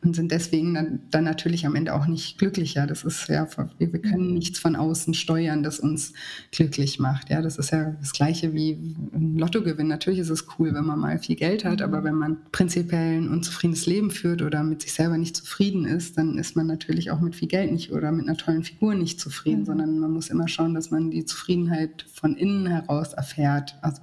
und 0.07 0.15
sind 0.15 0.31
deswegen 0.31 0.75
dann, 0.75 1.01
dann, 1.11 1.25
natürlich 1.25 1.67
am 1.67 1.75
Ende 1.75 1.93
auch 1.93 2.07
nicht 2.07 2.39
glücklicher. 2.39 2.87
Das 2.87 3.03
ist 3.03 3.29
ja, 3.29 3.49
wir, 3.79 3.89
können 4.01 4.29
mhm. 4.29 4.35
nichts 4.35 4.61
von 4.61 4.77
außen 4.77 5.15
steuern, 5.15 5.65
das 5.65 5.81
uns 5.81 6.13
glücklich 6.53 7.01
macht. 7.01 7.29
Ja, 7.29 7.43
das 7.43 7.59
ist 7.59 7.73
ja 7.73 7.97
das 7.99 8.13
Gleiche 8.13 8.55
wie 8.55 8.95
ein 9.13 9.37
Lottogewinn. 9.37 9.89
Natürlich 9.89 10.21
ist 10.21 10.31
es 10.31 10.47
cool, 10.59 10.73
wenn 10.75 10.85
man 10.85 11.01
mal 11.01 11.19
viel 11.19 11.35
Geld 11.35 11.65
hat, 11.65 11.83
aber 11.83 12.01
mhm. 12.01 12.05
wenn 12.05 12.15
man 12.15 12.37
prinzipiell 12.53 13.19
ein 13.21 13.29
unzufriedenes 13.29 13.87
Leben 13.87 14.13
führt 14.13 14.43
oder 14.43 14.63
mit 14.63 14.83
sich 14.83 14.93
selber 14.93 15.19
nicht 15.19 15.37
zufrieden 15.37 15.85
ist, 15.85 16.17
dann 16.17 16.39
ist 16.39 16.55
man 16.55 16.69
natürlich 16.69 17.11
auch 17.11 17.21
mit 17.21 17.35
viel 17.35 17.49
Geld 17.49 17.73
nicht 17.73 17.91
oder 17.91 18.13
mit 18.13 18.29
einer 18.29 18.37
tollen 18.37 18.63
Figur 18.63 18.95
nicht 18.95 19.19
zufrieden, 19.19 19.63
mhm. 19.63 19.67
sondern 19.67 19.99
man 19.99 20.13
muss 20.13 20.29
immer 20.29 20.47
schauen, 20.47 20.75
dass 20.75 20.93
man 20.93 21.11
die 21.11 21.25
Zufriedenheit 21.25 22.07
von 22.15 22.37
innen 22.37 22.67
heraus 22.67 23.13
erfährt. 23.13 23.77
Also 23.83 24.03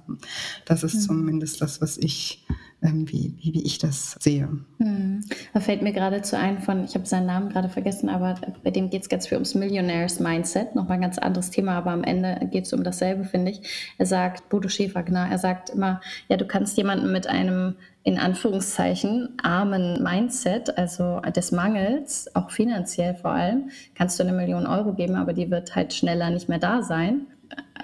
das 0.66 0.84
ist 0.84 0.96
mhm. 0.96 1.00
zumindest 1.00 1.62
das, 1.62 1.80
was 1.80 1.96
ich 1.96 2.44
wie, 2.92 3.34
wie, 3.40 3.62
ich 3.64 3.78
das 3.78 4.16
sehe. 4.20 4.48
Hm. 4.78 5.20
Da 5.52 5.60
fällt 5.60 5.82
mir 5.82 5.92
geradezu 5.92 6.36
ein 6.36 6.60
von, 6.60 6.84
ich 6.84 6.94
habe 6.94 7.06
seinen 7.06 7.26
Namen 7.26 7.48
gerade 7.48 7.68
vergessen, 7.68 8.08
aber 8.08 8.34
bei 8.62 8.70
dem 8.70 8.90
geht 8.90 9.02
es 9.02 9.08
ganz 9.08 9.26
viel 9.26 9.36
ums 9.36 9.54
Millionaires 9.54 10.20
Mindset, 10.20 10.74
nochmal 10.74 10.98
ein 10.98 11.02
ganz 11.02 11.18
anderes 11.18 11.50
Thema, 11.50 11.72
aber 11.72 11.92
am 11.92 12.04
Ende 12.04 12.46
geht 12.50 12.66
es 12.66 12.72
um 12.72 12.84
dasselbe, 12.84 13.24
finde 13.24 13.52
ich. 13.52 13.94
Er 13.98 14.06
sagt, 14.06 14.48
Bodo 14.50 14.68
Schäfer, 14.68 15.02
genau, 15.02 15.24
er 15.24 15.38
sagt 15.38 15.70
immer, 15.70 16.00
ja, 16.28 16.36
du 16.36 16.46
kannst 16.46 16.76
jemanden 16.76 17.10
mit 17.10 17.26
einem 17.26 17.76
in 18.02 18.18
Anführungszeichen 18.18 19.30
armen 19.42 20.02
Mindset, 20.02 20.76
also 20.76 21.20
des 21.20 21.52
Mangels, 21.52 22.34
auch 22.34 22.50
finanziell 22.50 23.14
vor 23.14 23.30
allem, 23.30 23.70
kannst 23.94 24.18
du 24.18 24.24
eine 24.24 24.32
Million 24.32 24.66
Euro 24.66 24.92
geben, 24.92 25.14
aber 25.14 25.32
die 25.32 25.50
wird 25.50 25.74
halt 25.74 25.94
schneller 25.94 26.28
nicht 26.28 26.50
mehr 26.50 26.58
da 26.58 26.82
sein 26.82 27.26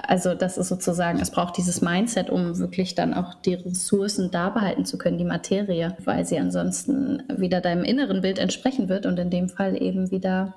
Also 0.07 0.35
das 0.35 0.59
ist 0.59 0.69
sozusagen, 0.69 1.21
es 1.21 1.31
braucht 1.31 1.57
dieses 1.57 1.81
Mindset, 1.81 2.31
um 2.31 2.59
wirklich 2.59 2.95
dann 2.95 3.15
auch 3.15 3.35
die 3.35 3.55
Ressourcen 3.55 4.31
da 4.31 4.51
behalten 4.51 4.85
zu 4.85 4.99
können, 4.99 5.19
die 5.19 5.25
Materie, 5.25 5.97
weil 6.05 6.25
sie 6.25 6.39
ansonsten 6.39 7.23
wieder 7.37 7.61
deinem 7.61 7.85
inneren 7.85 8.21
Bild 8.21 8.39
entsprechen 8.39 8.89
wird 8.89 9.07
und 9.07 9.19
in 9.19 9.31
dem 9.31 9.49
Fall 9.49 9.81
eben 9.81 10.11
wieder 10.11 10.55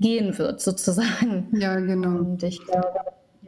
gehen 0.00 0.36
wird, 0.38 0.60
sozusagen. 0.60 1.48
Ja, 1.52 1.76
genau. 1.76 2.18
Und 2.18 2.42
ich 2.42 2.64
glaube, 2.64 2.88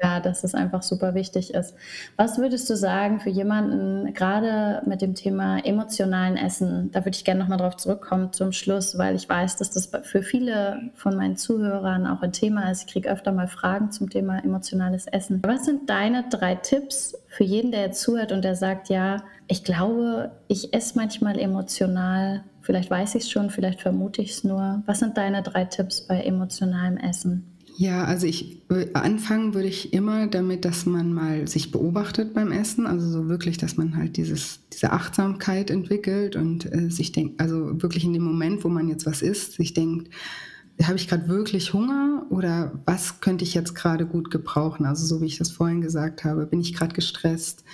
ja, 0.05 0.21
dass 0.21 0.45
es 0.45 0.55
einfach 0.55 0.83
super 0.83 1.15
wichtig 1.15 1.55
ist. 1.55 1.75
Was 2.17 2.39
würdest 2.39 2.69
du 2.69 2.77
sagen 2.77 3.21
für 3.21 3.31
jemanden, 3.31 4.13
gerade 4.13 4.83
mit 4.87 5.01
dem 5.01 5.15
Thema 5.15 5.59
emotionalen 5.65 6.37
Essen, 6.37 6.91
da 6.93 7.01
würde 7.01 7.17
ich 7.17 7.25
gerne 7.25 7.41
nochmal 7.41 7.59
drauf 7.59 7.77
zurückkommen 7.77 8.33
zum 8.33 8.53
Schluss, 8.53 8.99
weil 8.99 9.17
ich 9.17 9.29
weiß, 9.29 9.57
dass 9.57 9.71
das 9.71 9.91
für 10.03 10.23
viele 10.23 10.91
von 10.95 11.17
meinen 11.17 11.37
Zuhörern 11.37 12.07
auch 12.07 12.23
ein 12.23 12.33
Thema 12.33 12.71
ist. 12.71 12.83
Ich 12.83 12.93
kriege 12.93 13.11
öfter 13.11 13.33
mal 13.33 13.49
Fragen 13.49 13.91
zum 13.91 14.11
Thema 14.11 14.45
emotionales 14.45 15.07
Essen. 15.07 15.43
Was 15.45 15.65
sind 15.65 15.89
deine 15.89 16.25
drei 16.29 16.55
Tipps 16.55 17.17
für 17.29 17.45
jeden, 17.45 17.73
der 17.73 17.83
jetzt 17.83 18.03
zuhört 18.03 18.31
und 18.31 18.45
der 18.45 18.57
sagt, 18.57 18.89
ja, 18.91 19.23
ich 19.49 19.65
glaube, 19.65 20.33
ich 20.49 20.73
esse 20.75 20.97
manchmal 20.97 21.39
emotional, 21.39 22.45
vielleicht 22.61 22.91
weiß 22.91 23.15
ich 23.15 23.25
es 23.25 23.31
schon, 23.31 23.51
vielleicht 23.51 23.81
vermute 23.81 24.23
ich 24.23 24.33
es 24.33 24.45
nur. 24.45 24.83
Was 24.87 25.01
sind 25.01 25.17
deine 25.17 25.43
drei 25.43 25.65
Tipps 25.65 26.03
bei 26.03 26.21
emotionalem 26.21 26.97
Essen? 26.97 27.54
Ja, 27.77 28.05
also 28.05 28.29
ich 28.29 28.63
anfangen 28.93 29.53
würde 29.53 29.67
ich 29.67 29.93
immer 29.93 30.29
damit, 30.29 30.65
dass 30.65 30.87
man 30.87 31.13
mal 31.13 31.49
sich 31.49 31.73
beobachtet 31.73 32.33
beim 32.33 32.53
Essen, 32.53 32.87
also 32.87 33.09
so 33.11 33.29
wirklich, 33.29 33.59
dass 33.59 33.77
man 33.77 33.97
halt 33.97 34.17
dieses, 34.17 34.61
diese 34.73 34.93
Achtsamkeit 34.93 35.71
entwickelt 35.71 36.37
und 36.37 36.73
äh, 36.73 36.89
sich 36.89 37.11
denkt, 37.11 37.41
also 37.41 37.83
wirklich 37.83 38.05
in 38.05 38.13
dem 38.13 38.23
Moment, 38.23 38.63
wo 38.63 38.69
man 38.69 38.89
jetzt 38.89 39.07
was 39.07 39.23
isst, 39.23 39.55
sich 39.55 39.75
denkt, 39.75 40.09
habe 40.83 40.97
ich 40.97 41.09
gerade 41.09 41.29
wirklich 41.29 41.73
Hunger 41.73 42.27
oder 42.31 42.81
was 42.87 43.21
könnte 43.21 43.45
ich 43.45 43.55
jetzt 43.55 43.75
gerade 43.75 44.07
gut 44.07 44.31
gebrauchen? 44.31 44.87
Also 44.87 45.05
so 45.05 45.21
wie 45.21 45.27
ich 45.27 45.39
das 45.39 45.51
vorhin 45.51 45.81
gesagt 45.81 46.25
habe, 46.25 46.47
bin 46.47 46.61
ich 46.61 46.75
gerade 46.75 46.95
gestresst? 46.95 47.65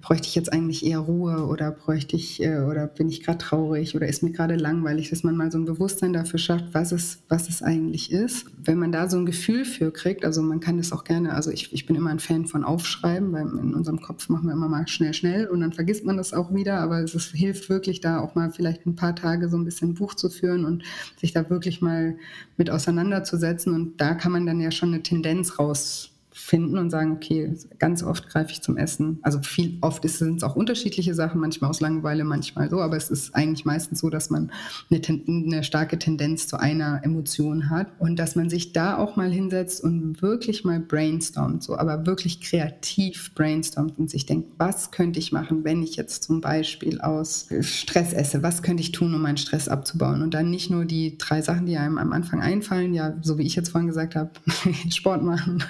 Bräuchte 0.00 0.28
ich 0.28 0.34
jetzt 0.34 0.52
eigentlich 0.52 0.84
eher 0.84 0.98
Ruhe 0.98 1.46
oder 1.46 1.70
bräuchte 1.70 2.16
ich 2.16 2.42
äh, 2.42 2.58
oder 2.60 2.86
bin 2.86 3.08
ich 3.08 3.22
gerade 3.22 3.38
traurig 3.38 3.94
oder 3.94 4.06
ist 4.06 4.22
mir 4.22 4.32
gerade 4.32 4.56
langweilig, 4.56 5.10
dass 5.10 5.22
man 5.22 5.36
mal 5.36 5.50
so 5.50 5.58
ein 5.58 5.64
Bewusstsein 5.64 6.12
dafür 6.12 6.38
schafft, 6.38 6.66
was 6.72 6.92
es, 6.92 7.22
was 7.28 7.48
es 7.48 7.62
eigentlich 7.62 8.12
ist. 8.12 8.46
Wenn 8.62 8.78
man 8.78 8.92
da 8.92 9.08
so 9.08 9.18
ein 9.18 9.26
Gefühl 9.26 9.64
für 9.64 9.90
kriegt, 9.90 10.24
also 10.24 10.42
man 10.42 10.60
kann 10.60 10.76
das 10.76 10.92
auch 10.92 11.04
gerne, 11.04 11.34
also 11.34 11.50
ich, 11.50 11.72
ich 11.72 11.86
bin 11.86 11.96
immer 11.96 12.10
ein 12.10 12.18
Fan 12.18 12.46
von 12.46 12.64
Aufschreiben, 12.64 13.32
weil 13.32 13.46
in 13.46 13.74
unserem 13.74 14.00
Kopf 14.00 14.28
machen 14.28 14.46
wir 14.46 14.52
immer 14.52 14.68
mal 14.68 14.86
schnell, 14.88 15.14
schnell 15.14 15.46
und 15.46 15.60
dann 15.60 15.72
vergisst 15.72 16.04
man 16.04 16.16
das 16.16 16.32
auch 16.32 16.52
wieder, 16.52 16.80
aber 16.80 17.00
es 17.00 17.14
ist, 17.14 17.32
hilft 17.32 17.68
wirklich 17.68 18.00
da 18.00 18.20
auch 18.20 18.34
mal 18.34 18.50
vielleicht 18.50 18.86
ein 18.86 18.96
paar 18.96 19.14
Tage 19.14 19.48
so 19.48 19.56
ein 19.56 19.64
bisschen 19.64 19.94
Buch 19.94 20.14
zu 20.14 20.30
führen 20.30 20.64
und 20.64 20.82
sich 21.18 21.32
da 21.32 21.48
wirklich 21.50 21.80
mal 21.80 22.16
mit 22.56 22.70
auseinanderzusetzen 22.70 23.74
und 23.74 24.00
da 24.00 24.14
kann 24.14 24.32
man 24.32 24.46
dann 24.46 24.60
ja 24.60 24.70
schon 24.70 24.92
eine 24.92 25.02
Tendenz 25.02 25.58
raus 25.58 26.15
finden 26.36 26.76
und 26.76 26.90
sagen, 26.90 27.12
okay, 27.12 27.50
ganz 27.78 28.02
oft 28.02 28.28
greife 28.28 28.52
ich 28.52 28.60
zum 28.60 28.76
Essen. 28.76 29.18
Also 29.22 29.40
viel 29.40 29.78
oft 29.80 30.06
sind 30.06 30.36
es 30.36 30.42
auch 30.42 30.54
unterschiedliche 30.54 31.14
Sachen, 31.14 31.40
manchmal 31.40 31.70
aus 31.70 31.80
Langeweile, 31.80 32.24
manchmal 32.24 32.68
so, 32.68 32.80
aber 32.80 32.96
es 32.96 33.10
ist 33.10 33.34
eigentlich 33.34 33.64
meistens 33.64 34.00
so, 34.00 34.10
dass 34.10 34.28
man 34.28 34.52
eine, 34.90 35.00
eine, 35.26 35.64
starke 35.64 35.98
Tendenz 35.98 36.46
zu 36.46 36.60
einer 36.60 37.00
Emotion 37.02 37.70
hat 37.70 37.88
und 37.98 38.18
dass 38.18 38.36
man 38.36 38.50
sich 38.50 38.74
da 38.74 38.98
auch 38.98 39.16
mal 39.16 39.30
hinsetzt 39.30 39.82
und 39.82 40.20
wirklich 40.20 40.62
mal 40.62 40.78
brainstormt, 40.78 41.62
so, 41.62 41.78
aber 41.78 42.04
wirklich 42.04 42.42
kreativ 42.42 43.34
brainstormt 43.34 43.98
und 43.98 44.10
sich 44.10 44.26
denkt, 44.26 44.50
was 44.58 44.90
könnte 44.90 45.18
ich 45.18 45.32
machen, 45.32 45.64
wenn 45.64 45.82
ich 45.82 45.96
jetzt 45.96 46.24
zum 46.24 46.42
Beispiel 46.42 47.00
aus 47.00 47.48
Stress 47.62 48.12
esse? 48.12 48.42
Was 48.42 48.62
könnte 48.62 48.82
ich 48.82 48.92
tun, 48.92 49.14
um 49.14 49.22
meinen 49.22 49.38
Stress 49.38 49.68
abzubauen? 49.68 50.20
Und 50.20 50.34
dann 50.34 50.50
nicht 50.50 50.70
nur 50.70 50.84
die 50.84 51.16
drei 51.16 51.40
Sachen, 51.40 51.64
die 51.64 51.78
einem 51.78 51.96
am 51.96 52.12
Anfang 52.12 52.42
einfallen, 52.42 52.92
ja, 52.92 53.16
so 53.22 53.38
wie 53.38 53.46
ich 53.46 53.56
jetzt 53.56 53.70
vorhin 53.70 53.88
gesagt 53.88 54.14
habe, 54.14 54.30
Sport 54.90 55.22
machen 55.22 55.64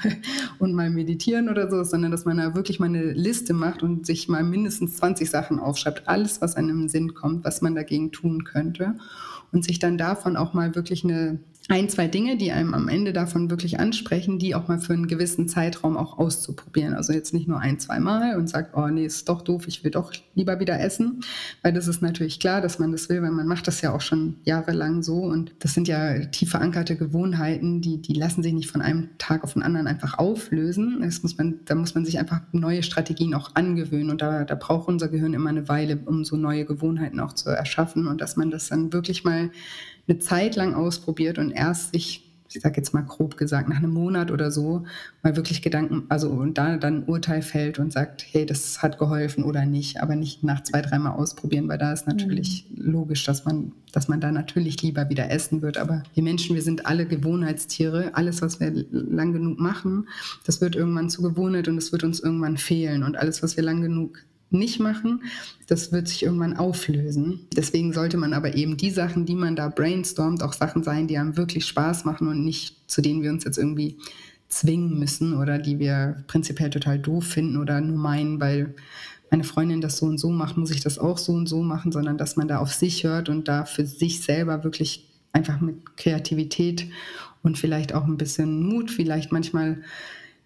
und 0.58 0.74
mal 0.74 0.90
meditieren 0.90 1.48
oder 1.48 1.70
so, 1.70 1.82
sondern 1.84 2.10
dass 2.10 2.24
man 2.24 2.38
da 2.38 2.54
wirklich 2.54 2.80
mal 2.80 2.86
eine 2.86 3.12
Liste 3.12 3.54
macht 3.54 3.82
und 3.82 4.06
sich 4.06 4.28
mal 4.28 4.42
mindestens 4.42 4.96
20 4.96 5.28
Sachen 5.30 5.58
aufschreibt, 5.58 6.08
alles, 6.08 6.40
was 6.40 6.56
einem 6.56 6.82
im 6.82 6.88
Sinn 6.88 7.14
kommt, 7.14 7.44
was 7.44 7.62
man 7.62 7.74
dagegen 7.74 8.12
tun 8.12 8.44
könnte. 8.44 8.94
Und 9.52 9.64
sich 9.64 9.78
dann 9.78 9.96
davon 9.96 10.36
auch 10.36 10.54
mal 10.54 10.74
wirklich 10.74 11.04
eine 11.04 11.38
ein, 11.68 11.88
zwei 11.88 12.06
Dinge, 12.06 12.36
die 12.36 12.52
einem 12.52 12.74
am 12.74 12.88
Ende 12.88 13.12
davon 13.12 13.50
wirklich 13.50 13.80
ansprechen, 13.80 14.38
die 14.38 14.54
auch 14.54 14.68
mal 14.68 14.78
für 14.78 14.92
einen 14.92 15.08
gewissen 15.08 15.48
Zeitraum 15.48 15.96
auch 15.96 16.16
auszuprobieren. 16.16 16.94
Also 16.94 17.12
jetzt 17.12 17.34
nicht 17.34 17.48
nur 17.48 17.58
ein, 17.58 17.80
zwei 17.80 17.98
Mal 17.98 18.36
und 18.36 18.48
sagt, 18.48 18.76
oh 18.76 18.86
nee, 18.86 19.04
ist 19.04 19.28
doch 19.28 19.42
doof, 19.42 19.66
ich 19.66 19.82
will 19.82 19.90
doch 19.90 20.12
lieber 20.36 20.60
wieder 20.60 20.78
essen, 20.78 21.20
weil 21.62 21.72
das 21.72 21.88
ist 21.88 22.02
natürlich 22.02 22.38
klar, 22.38 22.60
dass 22.60 22.78
man 22.78 22.92
das 22.92 23.08
will, 23.08 23.20
weil 23.20 23.32
man 23.32 23.48
macht 23.48 23.66
das 23.66 23.80
ja 23.80 23.92
auch 23.92 24.00
schon 24.00 24.36
jahrelang 24.44 25.02
so 25.02 25.24
und 25.24 25.54
das 25.58 25.74
sind 25.74 25.88
ja 25.88 26.20
tief 26.26 26.50
verankerte 26.50 26.96
Gewohnheiten, 26.96 27.80
die, 27.80 28.00
die 28.00 28.14
lassen 28.14 28.44
sich 28.44 28.52
nicht 28.52 28.70
von 28.70 28.80
einem 28.80 29.08
Tag 29.18 29.42
auf 29.42 29.54
den 29.54 29.64
anderen 29.64 29.88
einfach 29.88 30.18
auflösen. 30.18 31.00
Das 31.00 31.24
muss 31.24 31.36
man, 31.36 31.60
da 31.64 31.74
muss 31.74 31.96
man 31.96 32.04
sich 32.04 32.20
einfach 32.20 32.42
neue 32.52 32.84
Strategien 32.84 33.34
auch 33.34 33.56
angewöhnen 33.56 34.10
und 34.10 34.22
da, 34.22 34.44
da 34.44 34.54
braucht 34.54 34.86
unser 34.86 35.08
Gehirn 35.08 35.34
immer 35.34 35.50
eine 35.50 35.68
Weile, 35.68 35.98
um 36.06 36.24
so 36.24 36.36
neue 36.36 36.64
Gewohnheiten 36.64 37.18
auch 37.18 37.32
zu 37.32 37.50
erschaffen 37.50 38.06
und 38.06 38.20
dass 38.20 38.36
man 38.36 38.52
das 38.52 38.68
dann 38.68 38.92
wirklich 38.92 39.24
mal 39.24 39.50
eine 40.08 40.18
Zeit 40.18 40.56
lang 40.56 40.74
ausprobiert 40.74 41.38
und 41.38 41.50
erst 41.50 41.92
sich, 41.92 42.22
ich 42.48 42.60
sage 42.60 42.76
jetzt 42.76 42.94
mal 42.94 43.02
grob 43.02 43.36
gesagt, 43.36 43.68
nach 43.68 43.78
einem 43.78 43.90
Monat 43.90 44.30
oder 44.30 44.50
so 44.50 44.84
mal 45.22 45.36
wirklich 45.36 45.62
Gedanken, 45.62 46.04
also 46.08 46.30
und 46.30 46.56
da 46.58 46.76
dann 46.76 46.98
ein 46.98 47.04
Urteil 47.04 47.42
fällt 47.42 47.78
und 47.78 47.92
sagt, 47.92 48.24
hey, 48.30 48.46
das 48.46 48.82
hat 48.82 48.98
geholfen 48.98 49.42
oder 49.42 49.66
nicht, 49.66 50.00
aber 50.00 50.14
nicht 50.14 50.44
nach 50.44 50.62
zwei, 50.62 50.80
dreimal 50.80 51.12
ausprobieren, 51.12 51.68
weil 51.68 51.78
da 51.78 51.92
ist 51.92 52.06
natürlich 52.06 52.66
mhm. 52.70 52.92
logisch, 52.92 53.24
dass 53.24 53.44
man, 53.44 53.72
dass 53.92 54.06
man 54.06 54.20
da 54.20 54.30
natürlich 54.30 54.80
lieber 54.82 55.08
wieder 55.10 55.30
essen 55.30 55.60
wird. 55.60 55.76
Aber 55.76 56.04
wir 56.14 56.22
Menschen, 56.22 56.54
wir 56.54 56.62
sind 56.62 56.86
alle 56.86 57.06
Gewohnheitstiere. 57.06 58.10
Alles, 58.14 58.42
was 58.42 58.60
wir 58.60 58.72
lang 58.90 59.32
genug 59.32 59.58
machen, 59.58 60.08
das 60.44 60.60
wird 60.60 60.76
irgendwann 60.76 61.10
zu 61.10 61.22
Gewohnheit 61.22 61.66
und 61.66 61.78
es 61.78 61.90
wird 61.90 62.04
uns 62.04 62.20
irgendwann 62.20 62.58
fehlen. 62.58 63.02
Und 63.02 63.16
alles, 63.16 63.42
was 63.42 63.56
wir 63.56 63.64
lang 63.64 63.80
genug 63.80 64.24
nicht 64.50 64.80
machen, 64.80 65.22
das 65.66 65.92
wird 65.92 66.08
sich 66.08 66.22
irgendwann 66.22 66.56
auflösen. 66.56 67.40
Deswegen 67.56 67.92
sollte 67.92 68.16
man 68.16 68.32
aber 68.32 68.54
eben 68.54 68.76
die 68.76 68.90
Sachen, 68.90 69.26
die 69.26 69.34
man 69.34 69.56
da 69.56 69.68
brainstormt, 69.68 70.42
auch 70.42 70.52
Sachen 70.52 70.82
sein, 70.82 71.08
die 71.08 71.18
einem 71.18 71.36
wirklich 71.36 71.66
Spaß 71.66 72.04
machen 72.04 72.28
und 72.28 72.44
nicht 72.44 72.76
zu 72.86 73.02
denen 73.02 73.22
wir 73.22 73.30
uns 73.30 73.44
jetzt 73.44 73.58
irgendwie 73.58 73.98
zwingen 74.48 74.98
müssen 74.98 75.34
oder 75.34 75.58
die 75.58 75.78
wir 75.78 76.24
prinzipiell 76.28 76.70
total 76.70 76.98
doof 76.98 77.24
finden 77.24 77.56
oder 77.56 77.80
nur 77.80 77.98
meinen, 77.98 78.40
weil 78.40 78.74
meine 79.30 79.44
Freundin 79.44 79.80
das 79.80 79.98
so 79.98 80.06
und 80.06 80.18
so 80.18 80.30
macht, 80.30 80.56
muss 80.56 80.70
ich 80.70 80.80
das 80.80 80.98
auch 80.98 81.18
so 81.18 81.32
und 81.32 81.46
so 81.46 81.62
machen, 81.62 81.90
sondern 81.90 82.16
dass 82.16 82.36
man 82.36 82.46
da 82.46 82.58
auf 82.58 82.72
sich 82.72 83.04
hört 83.04 83.28
und 83.28 83.48
da 83.48 83.64
für 83.64 83.84
sich 83.84 84.22
selber 84.22 84.62
wirklich 84.62 85.08
einfach 85.32 85.60
mit 85.60 85.96
Kreativität 85.96 86.86
und 87.42 87.58
vielleicht 87.58 87.92
auch 87.92 88.04
ein 88.04 88.16
bisschen 88.16 88.62
Mut, 88.62 88.90
vielleicht 88.90 89.32
manchmal 89.32 89.82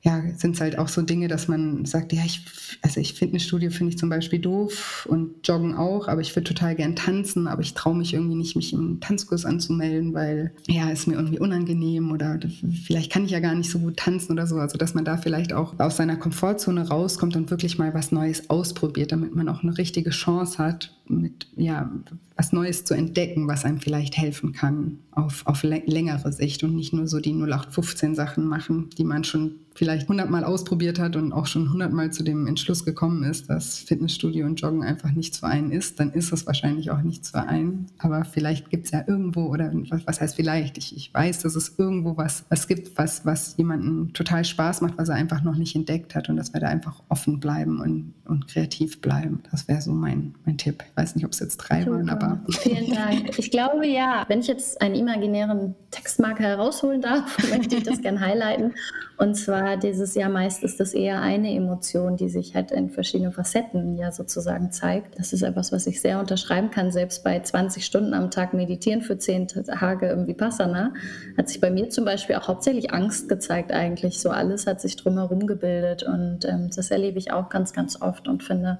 ja, 0.03 0.23
sind 0.35 0.55
es 0.55 0.63
halt 0.63 0.79
auch 0.79 0.89
so 0.89 1.03
Dinge, 1.03 1.29
dass 1.29 1.47
man 1.47 1.85
sagt, 1.85 2.15
ja, 2.15 2.23
ich, 2.25 2.43
also 2.81 3.01
ich 3.01 3.13
Fitnessstudio 3.15 3.71
finde 3.71 3.91
ich 3.91 3.99
zum 3.99 4.09
Beispiel 4.09 4.39
doof 4.39 5.07
und 5.11 5.47
Joggen 5.47 5.75
auch, 5.75 6.09
aber 6.09 6.23
ich 6.23 6.35
würde 6.35 6.49
total 6.49 6.75
gern 6.75 6.97
tanzen, 6.97 7.47
aber 7.47 7.61
ich 7.61 7.75
traue 7.75 7.95
mich 7.95 8.15
irgendwie 8.15 8.37
nicht, 8.37 8.57
mich 8.57 8.73
im 8.73 9.01
Tanzkurs 9.01 9.45
anzumelden, 9.45 10.15
weil 10.15 10.53
ja, 10.67 10.89
ist 10.89 11.07
mir 11.07 11.17
irgendwie 11.17 11.39
unangenehm 11.39 12.13
oder 12.13 12.41
vielleicht 12.87 13.13
kann 13.13 13.27
ich 13.27 13.31
ja 13.31 13.41
gar 13.41 13.55
nicht 13.55 13.71
so 13.71 13.79
gut 13.79 13.99
tanzen 13.99 14.33
oder 14.33 14.47
so. 14.47 14.57
Also 14.57 14.79
dass 14.79 14.95
man 14.95 15.05
da 15.05 15.19
vielleicht 15.19 15.53
auch 15.53 15.79
aus 15.79 15.99
seiner 15.99 16.17
Komfortzone 16.17 16.89
rauskommt 16.89 17.37
und 17.37 17.51
wirklich 17.51 17.77
mal 17.77 17.93
was 17.93 18.11
Neues 18.11 18.49
ausprobiert, 18.49 19.13
damit 19.13 19.35
man 19.35 19.51
auch 19.51 19.63
eine 19.63 19.77
richtige 19.77 20.11
Chance 20.11 20.57
hat, 20.57 20.95
mit 21.09 21.49
ja, 21.57 21.91
was 22.37 22.53
Neues 22.53 22.85
zu 22.85 22.95
entdecken, 22.95 23.49
was 23.49 23.67
einem 23.67 23.81
vielleicht 23.81 24.17
helfen 24.17 24.53
kann 24.53 25.01
auf, 25.11 25.47
auf 25.47 25.63
längere 25.63 26.33
Sicht 26.33 26.63
und 26.65 26.75
nicht 26.75 26.95
nur 26.95 27.07
so 27.07 27.21
die 27.21 27.33
0815 27.33 28.15
Sachen 28.15 28.47
machen, 28.47 28.89
die 28.97 29.05
man 29.05 29.25
schon 29.25 29.57
vielleicht 29.75 30.09
hundertmal 30.09 30.45
ausprobiert 30.45 30.99
hat 30.99 31.17
und 31.17 31.33
auch 31.33 31.47
schon 31.47 31.73
hundertmal 31.73 32.13
zu 32.13 32.23
dem 32.23 32.47
Entschluss 32.47 32.85
gekommen 32.85 33.23
ist, 33.23 33.49
dass 33.49 33.79
Fitnessstudio 33.79 34.47
und 34.47 34.61
Joggen 34.61 34.83
einfach 34.83 35.13
nichts 35.13 35.39
für 35.39 35.47
einen 35.47 35.71
ist, 35.71 36.01
dann 36.01 36.13
ist 36.13 36.33
es 36.33 36.47
wahrscheinlich 36.47 36.91
auch 36.91 37.03
nichts 37.03 37.31
für 37.31 37.43
einen. 37.43 37.87
Aber 37.99 38.25
vielleicht 38.25 38.71
gibt 38.71 38.87
es 38.87 38.91
ja 38.91 39.05
irgendwo, 39.07 39.47
oder 39.47 39.73
was, 39.89 40.07
was 40.07 40.21
heißt 40.21 40.37
vielleicht? 40.37 40.77
Ich, 40.77 40.97
ich 40.97 41.15
weiß, 41.15 41.41
dass 41.41 41.55
es 41.55 41.75
irgendwo 41.79 42.17
was, 42.17 42.45
was 42.49 42.67
gibt, 42.67 42.99
was, 42.99 43.25
was 43.25 43.57
jemandem 43.57 44.13
total 44.13 44.45
Spaß 44.45 44.81
macht, 44.81 44.99
was 44.99 45.09
er 45.09 45.15
einfach 45.15 45.43
noch 45.43 45.57
nicht 45.57 45.77
entdeckt 45.77 46.15
hat 46.15 46.29
und 46.29 46.37
dass 46.37 46.53
wir 46.53 46.61
da 46.61 46.69
einfach 46.69 47.03
offen 47.09 47.41
bleiben 47.41 47.81
und, 47.81 48.13
und 48.25 48.49
kreativ 48.49 49.01
bleiben. 49.01 49.43
Das 49.51 49.69
wäre 49.69 49.81
so 49.81 49.93
mein, 49.93 50.35
mein 50.45 50.59
Tipp. 50.59 50.85
Ich 50.91 50.97
weiß 50.97 51.15
nicht, 51.15 51.25
ob 51.25 51.33
es 51.33 51.39
jetzt 51.39 51.59
drei 51.59 51.83
Super. 51.83 51.93
waren, 51.93 52.11
aber. 52.11 52.41
Vielen 52.51 52.93
Dank. 52.93 53.39
Ich 53.39 53.51
glaube 53.51 53.87
ja. 53.87 54.25
Wenn 54.29 54.41
ich 54.41 54.47
jetzt 54.47 54.81
einen 54.83 54.95
imaginären 54.95 55.75
Textmarker 55.91 56.45
herausholen 56.45 57.01
darf, 57.01 57.39
möchte 57.51 57.77
ich 57.77 57.85
das 57.85 58.03
gerne 58.03 58.21
highlighten. 58.21 58.75
Und 59.17 59.37
zwar 59.37 59.60
dieses 59.77 60.15
Jahr 60.15 60.29
meist 60.29 60.63
ist 60.63 60.81
das 60.81 60.95
eher 60.95 61.21
eine 61.21 61.55
Emotion, 61.55 62.17
die 62.17 62.29
sich 62.29 62.55
halt 62.55 62.71
in 62.71 62.91
verschiedenen 62.91 63.33
Facetten 63.33 63.97
ja 63.97 64.13
sozusagen 64.13 64.71
zeigt. 64.71 65.19
Das 65.19 65.33
ist 65.33 65.43
etwas, 65.43 65.73
was 65.73 65.87
ich 65.87 66.01
sehr 66.01 66.21
unterschreiben 66.21 66.71
kann. 66.71 66.93
Selbst 66.93 67.25
bei 67.25 67.41
20 67.41 67.85
Stunden 67.85 68.15
am 68.15 68.31
Tag 68.31 68.55
meditieren 68.55 69.03
für 69.03 69.19
10 69.19 69.49
Tage 69.49 70.09
im 70.09 70.27
Vipassana 70.27 70.93
hat 71.37 71.49
sich 71.49 71.61
bei 71.61 71.71
mir 71.71 71.91
zum 71.91 72.05
Beispiel 72.05 72.37
auch 72.37 72.49
hauptsächlich 72.49 72.93
Angst 72.93 73.29
gezeigt 73.29 73.73
eigentlich. 73.73 74.21
So 74.21 74.31
alles 74.31 74.67
hat 74.67 74.81
sich 74.81 74.97
drumherum 74.97 75.47
gebildet 75.47 76.03
und 76.03 76.45
ähm, 76.45 76.71
das 76.75 76.91
erlebe 76.91 77.19
ich 77.19 77.33
auch 77.33 77.49
ganz, 77.49 77.73
ganz 77.73 78.01
oft 78.01 78.29
und 78.29 78.43
finde, 78.43 78.79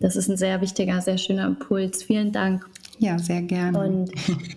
das 0.00 0.16
ist 0.16 0.28
ein 0.28 0.36
sehr 0.36 0.60
wichtiger, 0.60 1.00
sehr 1.00 1.18
schöner 1.18 1.46
Impuls. 1.46 2.02
Vielen 2.02 2.32
Dank. 2.32 2.64
Ja, 2.98 3.18
sehr 3.18 3.42
gerne. 3.42 3.78
Und 3.78 4.10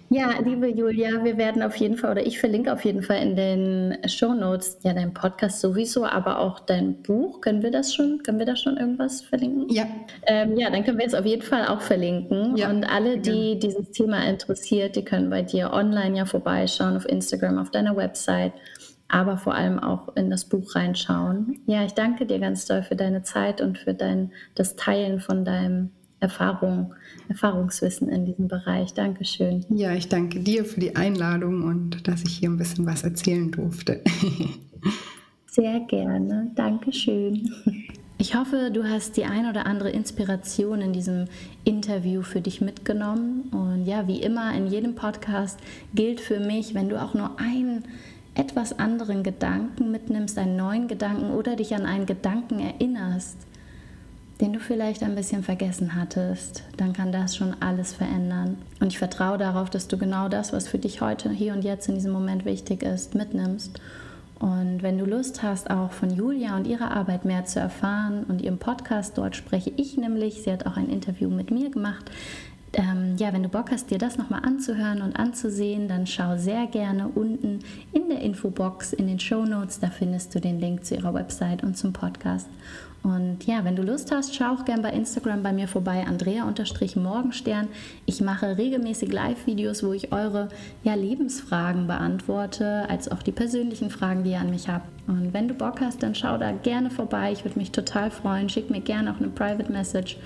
ja, 0.10 0.32
liebe 0.44 0.68
Julia, 0.68 1.24
wir 1.24 1.38
werden 1.38 1.62
auf 1.62 1.76
jeden 1.76 1.98
Fall, 1.98 2.12
oder 2.12 2.26
ich 2.26 2.40
verlinke 2.40 2.74
auf 2.74 2.84
jeden 2.84 3.04
Fall 3.04 3.22
in 3.22 3.36
den 3.36 3.98
Show 4.08 4.34
Notes 4.34 4.80
ja 4.84 4.94
deinen 4.94 5.14
Podcast 5.14 5.62
sowieso, 5.62 6.06
aber 6.06 6.40
auch 6.40 6.60
dein 6.60 7.02
Buch. 7.02 7.42
Können 7.42 7.62
wir 7.62 7.72
das 7.72 7.94
schon? 7.94 8.24
Können 8.24 8.40
wir 8.40 8.46
da 8.46 8.56
schon 8.56 8.78
irgendwas 8.78 9.22
verlinken? 9.22 9.70
Ja. 9.70 9.86
Ähm, 10.26 10.58
ja, 10.58 10.70
dann 10.70 10.84
können 10.84 10.98
wir 10.98 11.06
es 11.06 11.14
auf 11.14 11.26
jeden 11.26 11.44
Fall 11.44 11.68
auch 11.68 11.82
verlinken. 11.82 12.58
Ja, 12.58 12.70
Und 12.70 12.84
alle, 12.84 13.20
die 13.20 13.60
dieses 13.60 13.92
Thema 13.92 14.28
interessiert, 14.28 14.96
die 14.96 15.06
können 15.06 15.30
bei 15.30 15.44
dir 15.44 15.72
online 15.72 16.18
ja 16.18 16.26
vorbeischauen, 16.26 16.98
auf 16.98 17.08
Instagram, 17.08 17.60
auf 17.60 17.72
deiner 17.72 17.96
Website 17.96 18.54
aber 19.12 19.38
vor 19.38 19.54
allem 19.54 19.78
auch 19.78 20.16
in 20.16 20.30
das 20.30 20.46
Buch 20.46 20.74
reinschauen. 20.74 21.60
Ja, 21.66 21.84
ich 21.84 21.92
danke 21.92 22.26
dir 22.26 22.40
ganz 22.40 22.66
doll 22.66 22.82
für 22.82 22.96
deine 22.96 23.24
Zeit 23.24 23.60
und 23.60 23.78
für 23.78 23.94
dein, 23.94 24.32
das 24.56 24.78
Teilen 24.78 25.20
von 25.20 25.44
deinem 25.44 25.92
Erfahrung, 26.22 26.94
Erfahrungswissen 27.28 28.08
in 28.08 28.26
diesem 28.26 28.48
Bereich. 28.48 28.94
Dankeschön. 28.94 29.66
Ja, 29.70 29.94
ich 29.94 30.08
danke 30.08 30.40
dir 30.40 30.64
für 30.64 30.80
die 30.80 30.96
Einladung 30.96 31.64
und 31.64 32.08
dass 32.08 32.24
ich 32.24 32.38
hier 32.38 32.50
ein 32.50 32.58
bisschen 32.58 32.86
was 32.86 33.04
erzählen 33.04 33.52
durfte. 33.52 34.02
Sehr 35.48 35.82
gerne. 35.82 36.52
Dankeschön. 36.56 37.52
Ich 38.20 38.36
hoffe, 38.36 38.70
du 38.72 38.84
hast 38.84 39.18
die 39.18 39.26
ein 39.26 39.50
oder 39.50 39.66
andere 39.66 39.90
Inspiration 39.90 40.80
in 40.80 40.94
diesem 40.94 41.26
Interview 41.66 42.22
für 42.22 42.40
dich 42.40 42.62
mitgenommen. 42.62 43.50
Und 43.52 43.88
ja, 43.88 44.08
wie 44.08 44.22
immer 44.22 44.56
in 44.56 44.68
jedem 44.68 44.94
Podcast 44.94 45.60
gilt 45.96 46.22
für 46.22 46.40
mich, 46.40 46.76
wenn 46.76 46.88
du 46.88 47.02
auch 47.02 47.16
nur 47.16 47.40
einen 47.40 47.84
etwas 48.36 48.78
anderen 48.78 49.24
Gedanken 49.24 49.92
mitnimmst, 49.92 50.38
einen 50.38 50.56
neuen 50.56 50.88
Gedanken 50.88 51.32
oder 51.32 51.56
dich 51.56 51.74
an 51.74 51.88
einen 51.88 52.06
Gedanken 52.06 52.60
erinnerst, 52.60 53.38
den 54.42 54.54
du 54.54 54.60
vielleicht 54.60 55.04
ein 55.04 55.14
bisschen 55.14 55.44
vergessen 55.44 55.96
hattest, 55.96 56.64
dann 56.76 56.94
kann 56.94 57.12
das 57.12 57.36
schon 57.36 57.56
alles 57.60 57.94
verändern. 57.94 58.58
Und 58.80 58.88
ich 58.88 58.98
vertraue 58.98 59.38
darauf, 59.38 59.70
dass 59.70 59.88
du 59.88 59.98
genau 59.98 60.30
das, 60.30 60.52
was 60.52 60.68
für 60.68 60.80
dich 60.80 61.00
heute, 61.00 61.30
hier 61.30 61.54
und 61.54 61.64
jetzt 61.64 61.88
in 61.88 61.96
diesem 61.96 62.12
Moment 62.12 62.44
wichtig 62.44 62.82
ist, 62.82 63.14
mitnimmst. 63.14 63.80
Und 64.40 64.82
wenn 64.82 64.98
du 64.98 65.06
Lust 65.06 65.44
hast, 65.44 65.70
auch 65.70 65.92
von 65.92 66.10
Julia 66.10 66.56
und 66.58 66.66
ihrer 66.66 66.90
Arbeit 66.90 67.26
mehr 67.26 67.46
zu 67.46 67.60
erfahren 67.60 68.24
und 68.24 68.42
ihrem 68.42 68.58
Podcast, 68.58 69.16
dort 69.20 69.36
spreche 69.36 69.72
ich 69.78 69.98
nämlich, 69.98 70.42
sie 70.42 70.52
hat 70.52 70.66
auch 70.66 70.78
ein 70.78 70.90
Interview 70.90 71.30
mit 71.30 71.52
mir 71.52 71.70
gemacht, 71.70 72.10
ähm, 72.74 73.16
ja, 73.18 73.34
wenn 73.34 73.44
du 73.44 73.50
Bock 73.50 73.72
hast, 73.72 73.92
dir 73.92 73.98
das 73.98 74.18
nochmal 74.18 74.44
anzuhören 74.44 75.02
und 75.02 75.18
anzusehen, 75.18 75.88
dann 75.88 76.08
schau 76.08 76.38
sehr 76.38 76.68
gerne 76.68 77.10
unten 77.10 77.60
in 77.92 78.10
der 78.10 78.22
Infobox, 78.22 78.94
in 78.94 79.08
den 79.08 79.20
Show 79.20 79.46
Notes, 79.46 79.80
da 79.80 79.90
findest 79.90 80.34
du 80.34 80.40
den 80.40 80.60
Link 80.60 80.86
zu 80.86 80.96
ihrer 80.96 81.14
Website 81.14 81.64
und 81.64 81.78
zum 81.78 81.92
Podcast. 81.92 82.48
Und 83.04 83.48
ja, 83.48 83.66
wenn 83.66 83.76
du 83.76 83.82
Lust 83.82 84.12
hast, 84.12 84.36
schau 84.36 84.54
auch 84.54 84.64
gerne 84.64 84.84
bei 84.84 84.92
Instagram 84.92 85.42
bei 85.42 85.54
mir 85.54 85.68
vorbei, 85.68 86.06
Andrea-Morgenstern. 86.08 87.68
Ich 88.06 88.22
mache 88.22 88.58
regelmäßig 88.58 89.12
Live-Videos, 89.12 89.84
wo 89.84 89.92
ich 89.94 90.14
eure 90.14 90.50
ja, 90.84 90.94
Lebensfragen 90.94 91.88
beantworte, 91.88 92.88
als 92.90 93.10
auch 93.10 93.24
die 93.24 93.32
persönlichen 93.32 93.90
Fragen, 93.90 94.24
die 94.24 94.32
ihr 94.32 94.40
an 94.40 94.52
mich 94.52 94.70
habt. 94.70 94.88
Und 95.12 95.34
wenn 95.34 95.48
du 95.48 95.54
Bock 95.54 95.82
hast, 95.82 96.02
dann 96.04 96.16
schau 96.16 96.38
da 96.38 96.52
gerne 96.52 96.90
vorbei. 96.90 97.32
Ich 97.34 97.44
würde 97.44 97.60
mich 97.60 97.72
total 97.72 98.12
freuen. 98.12 98.48
Schick 98.48 98.70
mir 98.70 98.80
gerne 98.80 99.12
auch 99.12 99.20
eine 99.20 99.28
Private 99.28 99.72
Message 99.72 100.18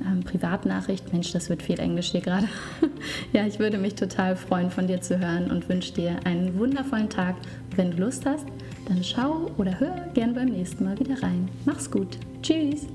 ähm, 0.00 0.24
Privatnachricht. 0.24 1.12
Mensch, 1.12 1.32
das 1.32 1.48
wird 1.48 1.62
viel 1.62 1.78
Englisch 1.78 2.10
hier 2.10 2.20
gerade. 2.20 2.48
ja, 3.32 3.46
ich 3.46 3.60
würde 3.60 3.78
mich 3.78 3.94
total 3.94 4.34
freuen, 4.34 4.70
von 4.70 4.88
dir 4.88 5.00
zu 5.00 5.18
hören 5.20 5.50
und 5.50 5.68
wünsche 5.68 5.92
dir 5.92 6.16
einen 6.24 6.58
wundervollen 6.58 7.08
Tag. 7.08 7.36
Wenn 7.76 7.92
du 7.92 7.98
Lust 7.98 8.26
hast, 8.26 8.46
dann 8.88 9.04
schau 9.04 9.52
oder 9.56 9.78
hör 9.78 10.08
gern 10.14 10.34
beim 10.34 10.48
nächsten 10.48 10.84
Mal 10.84 10.98
wieder 10.98 11.22
rein. 11.22 11.48
Mach's 11.64 11.88
gut. 11.90 12.18
Tschüss. 12.42 12.86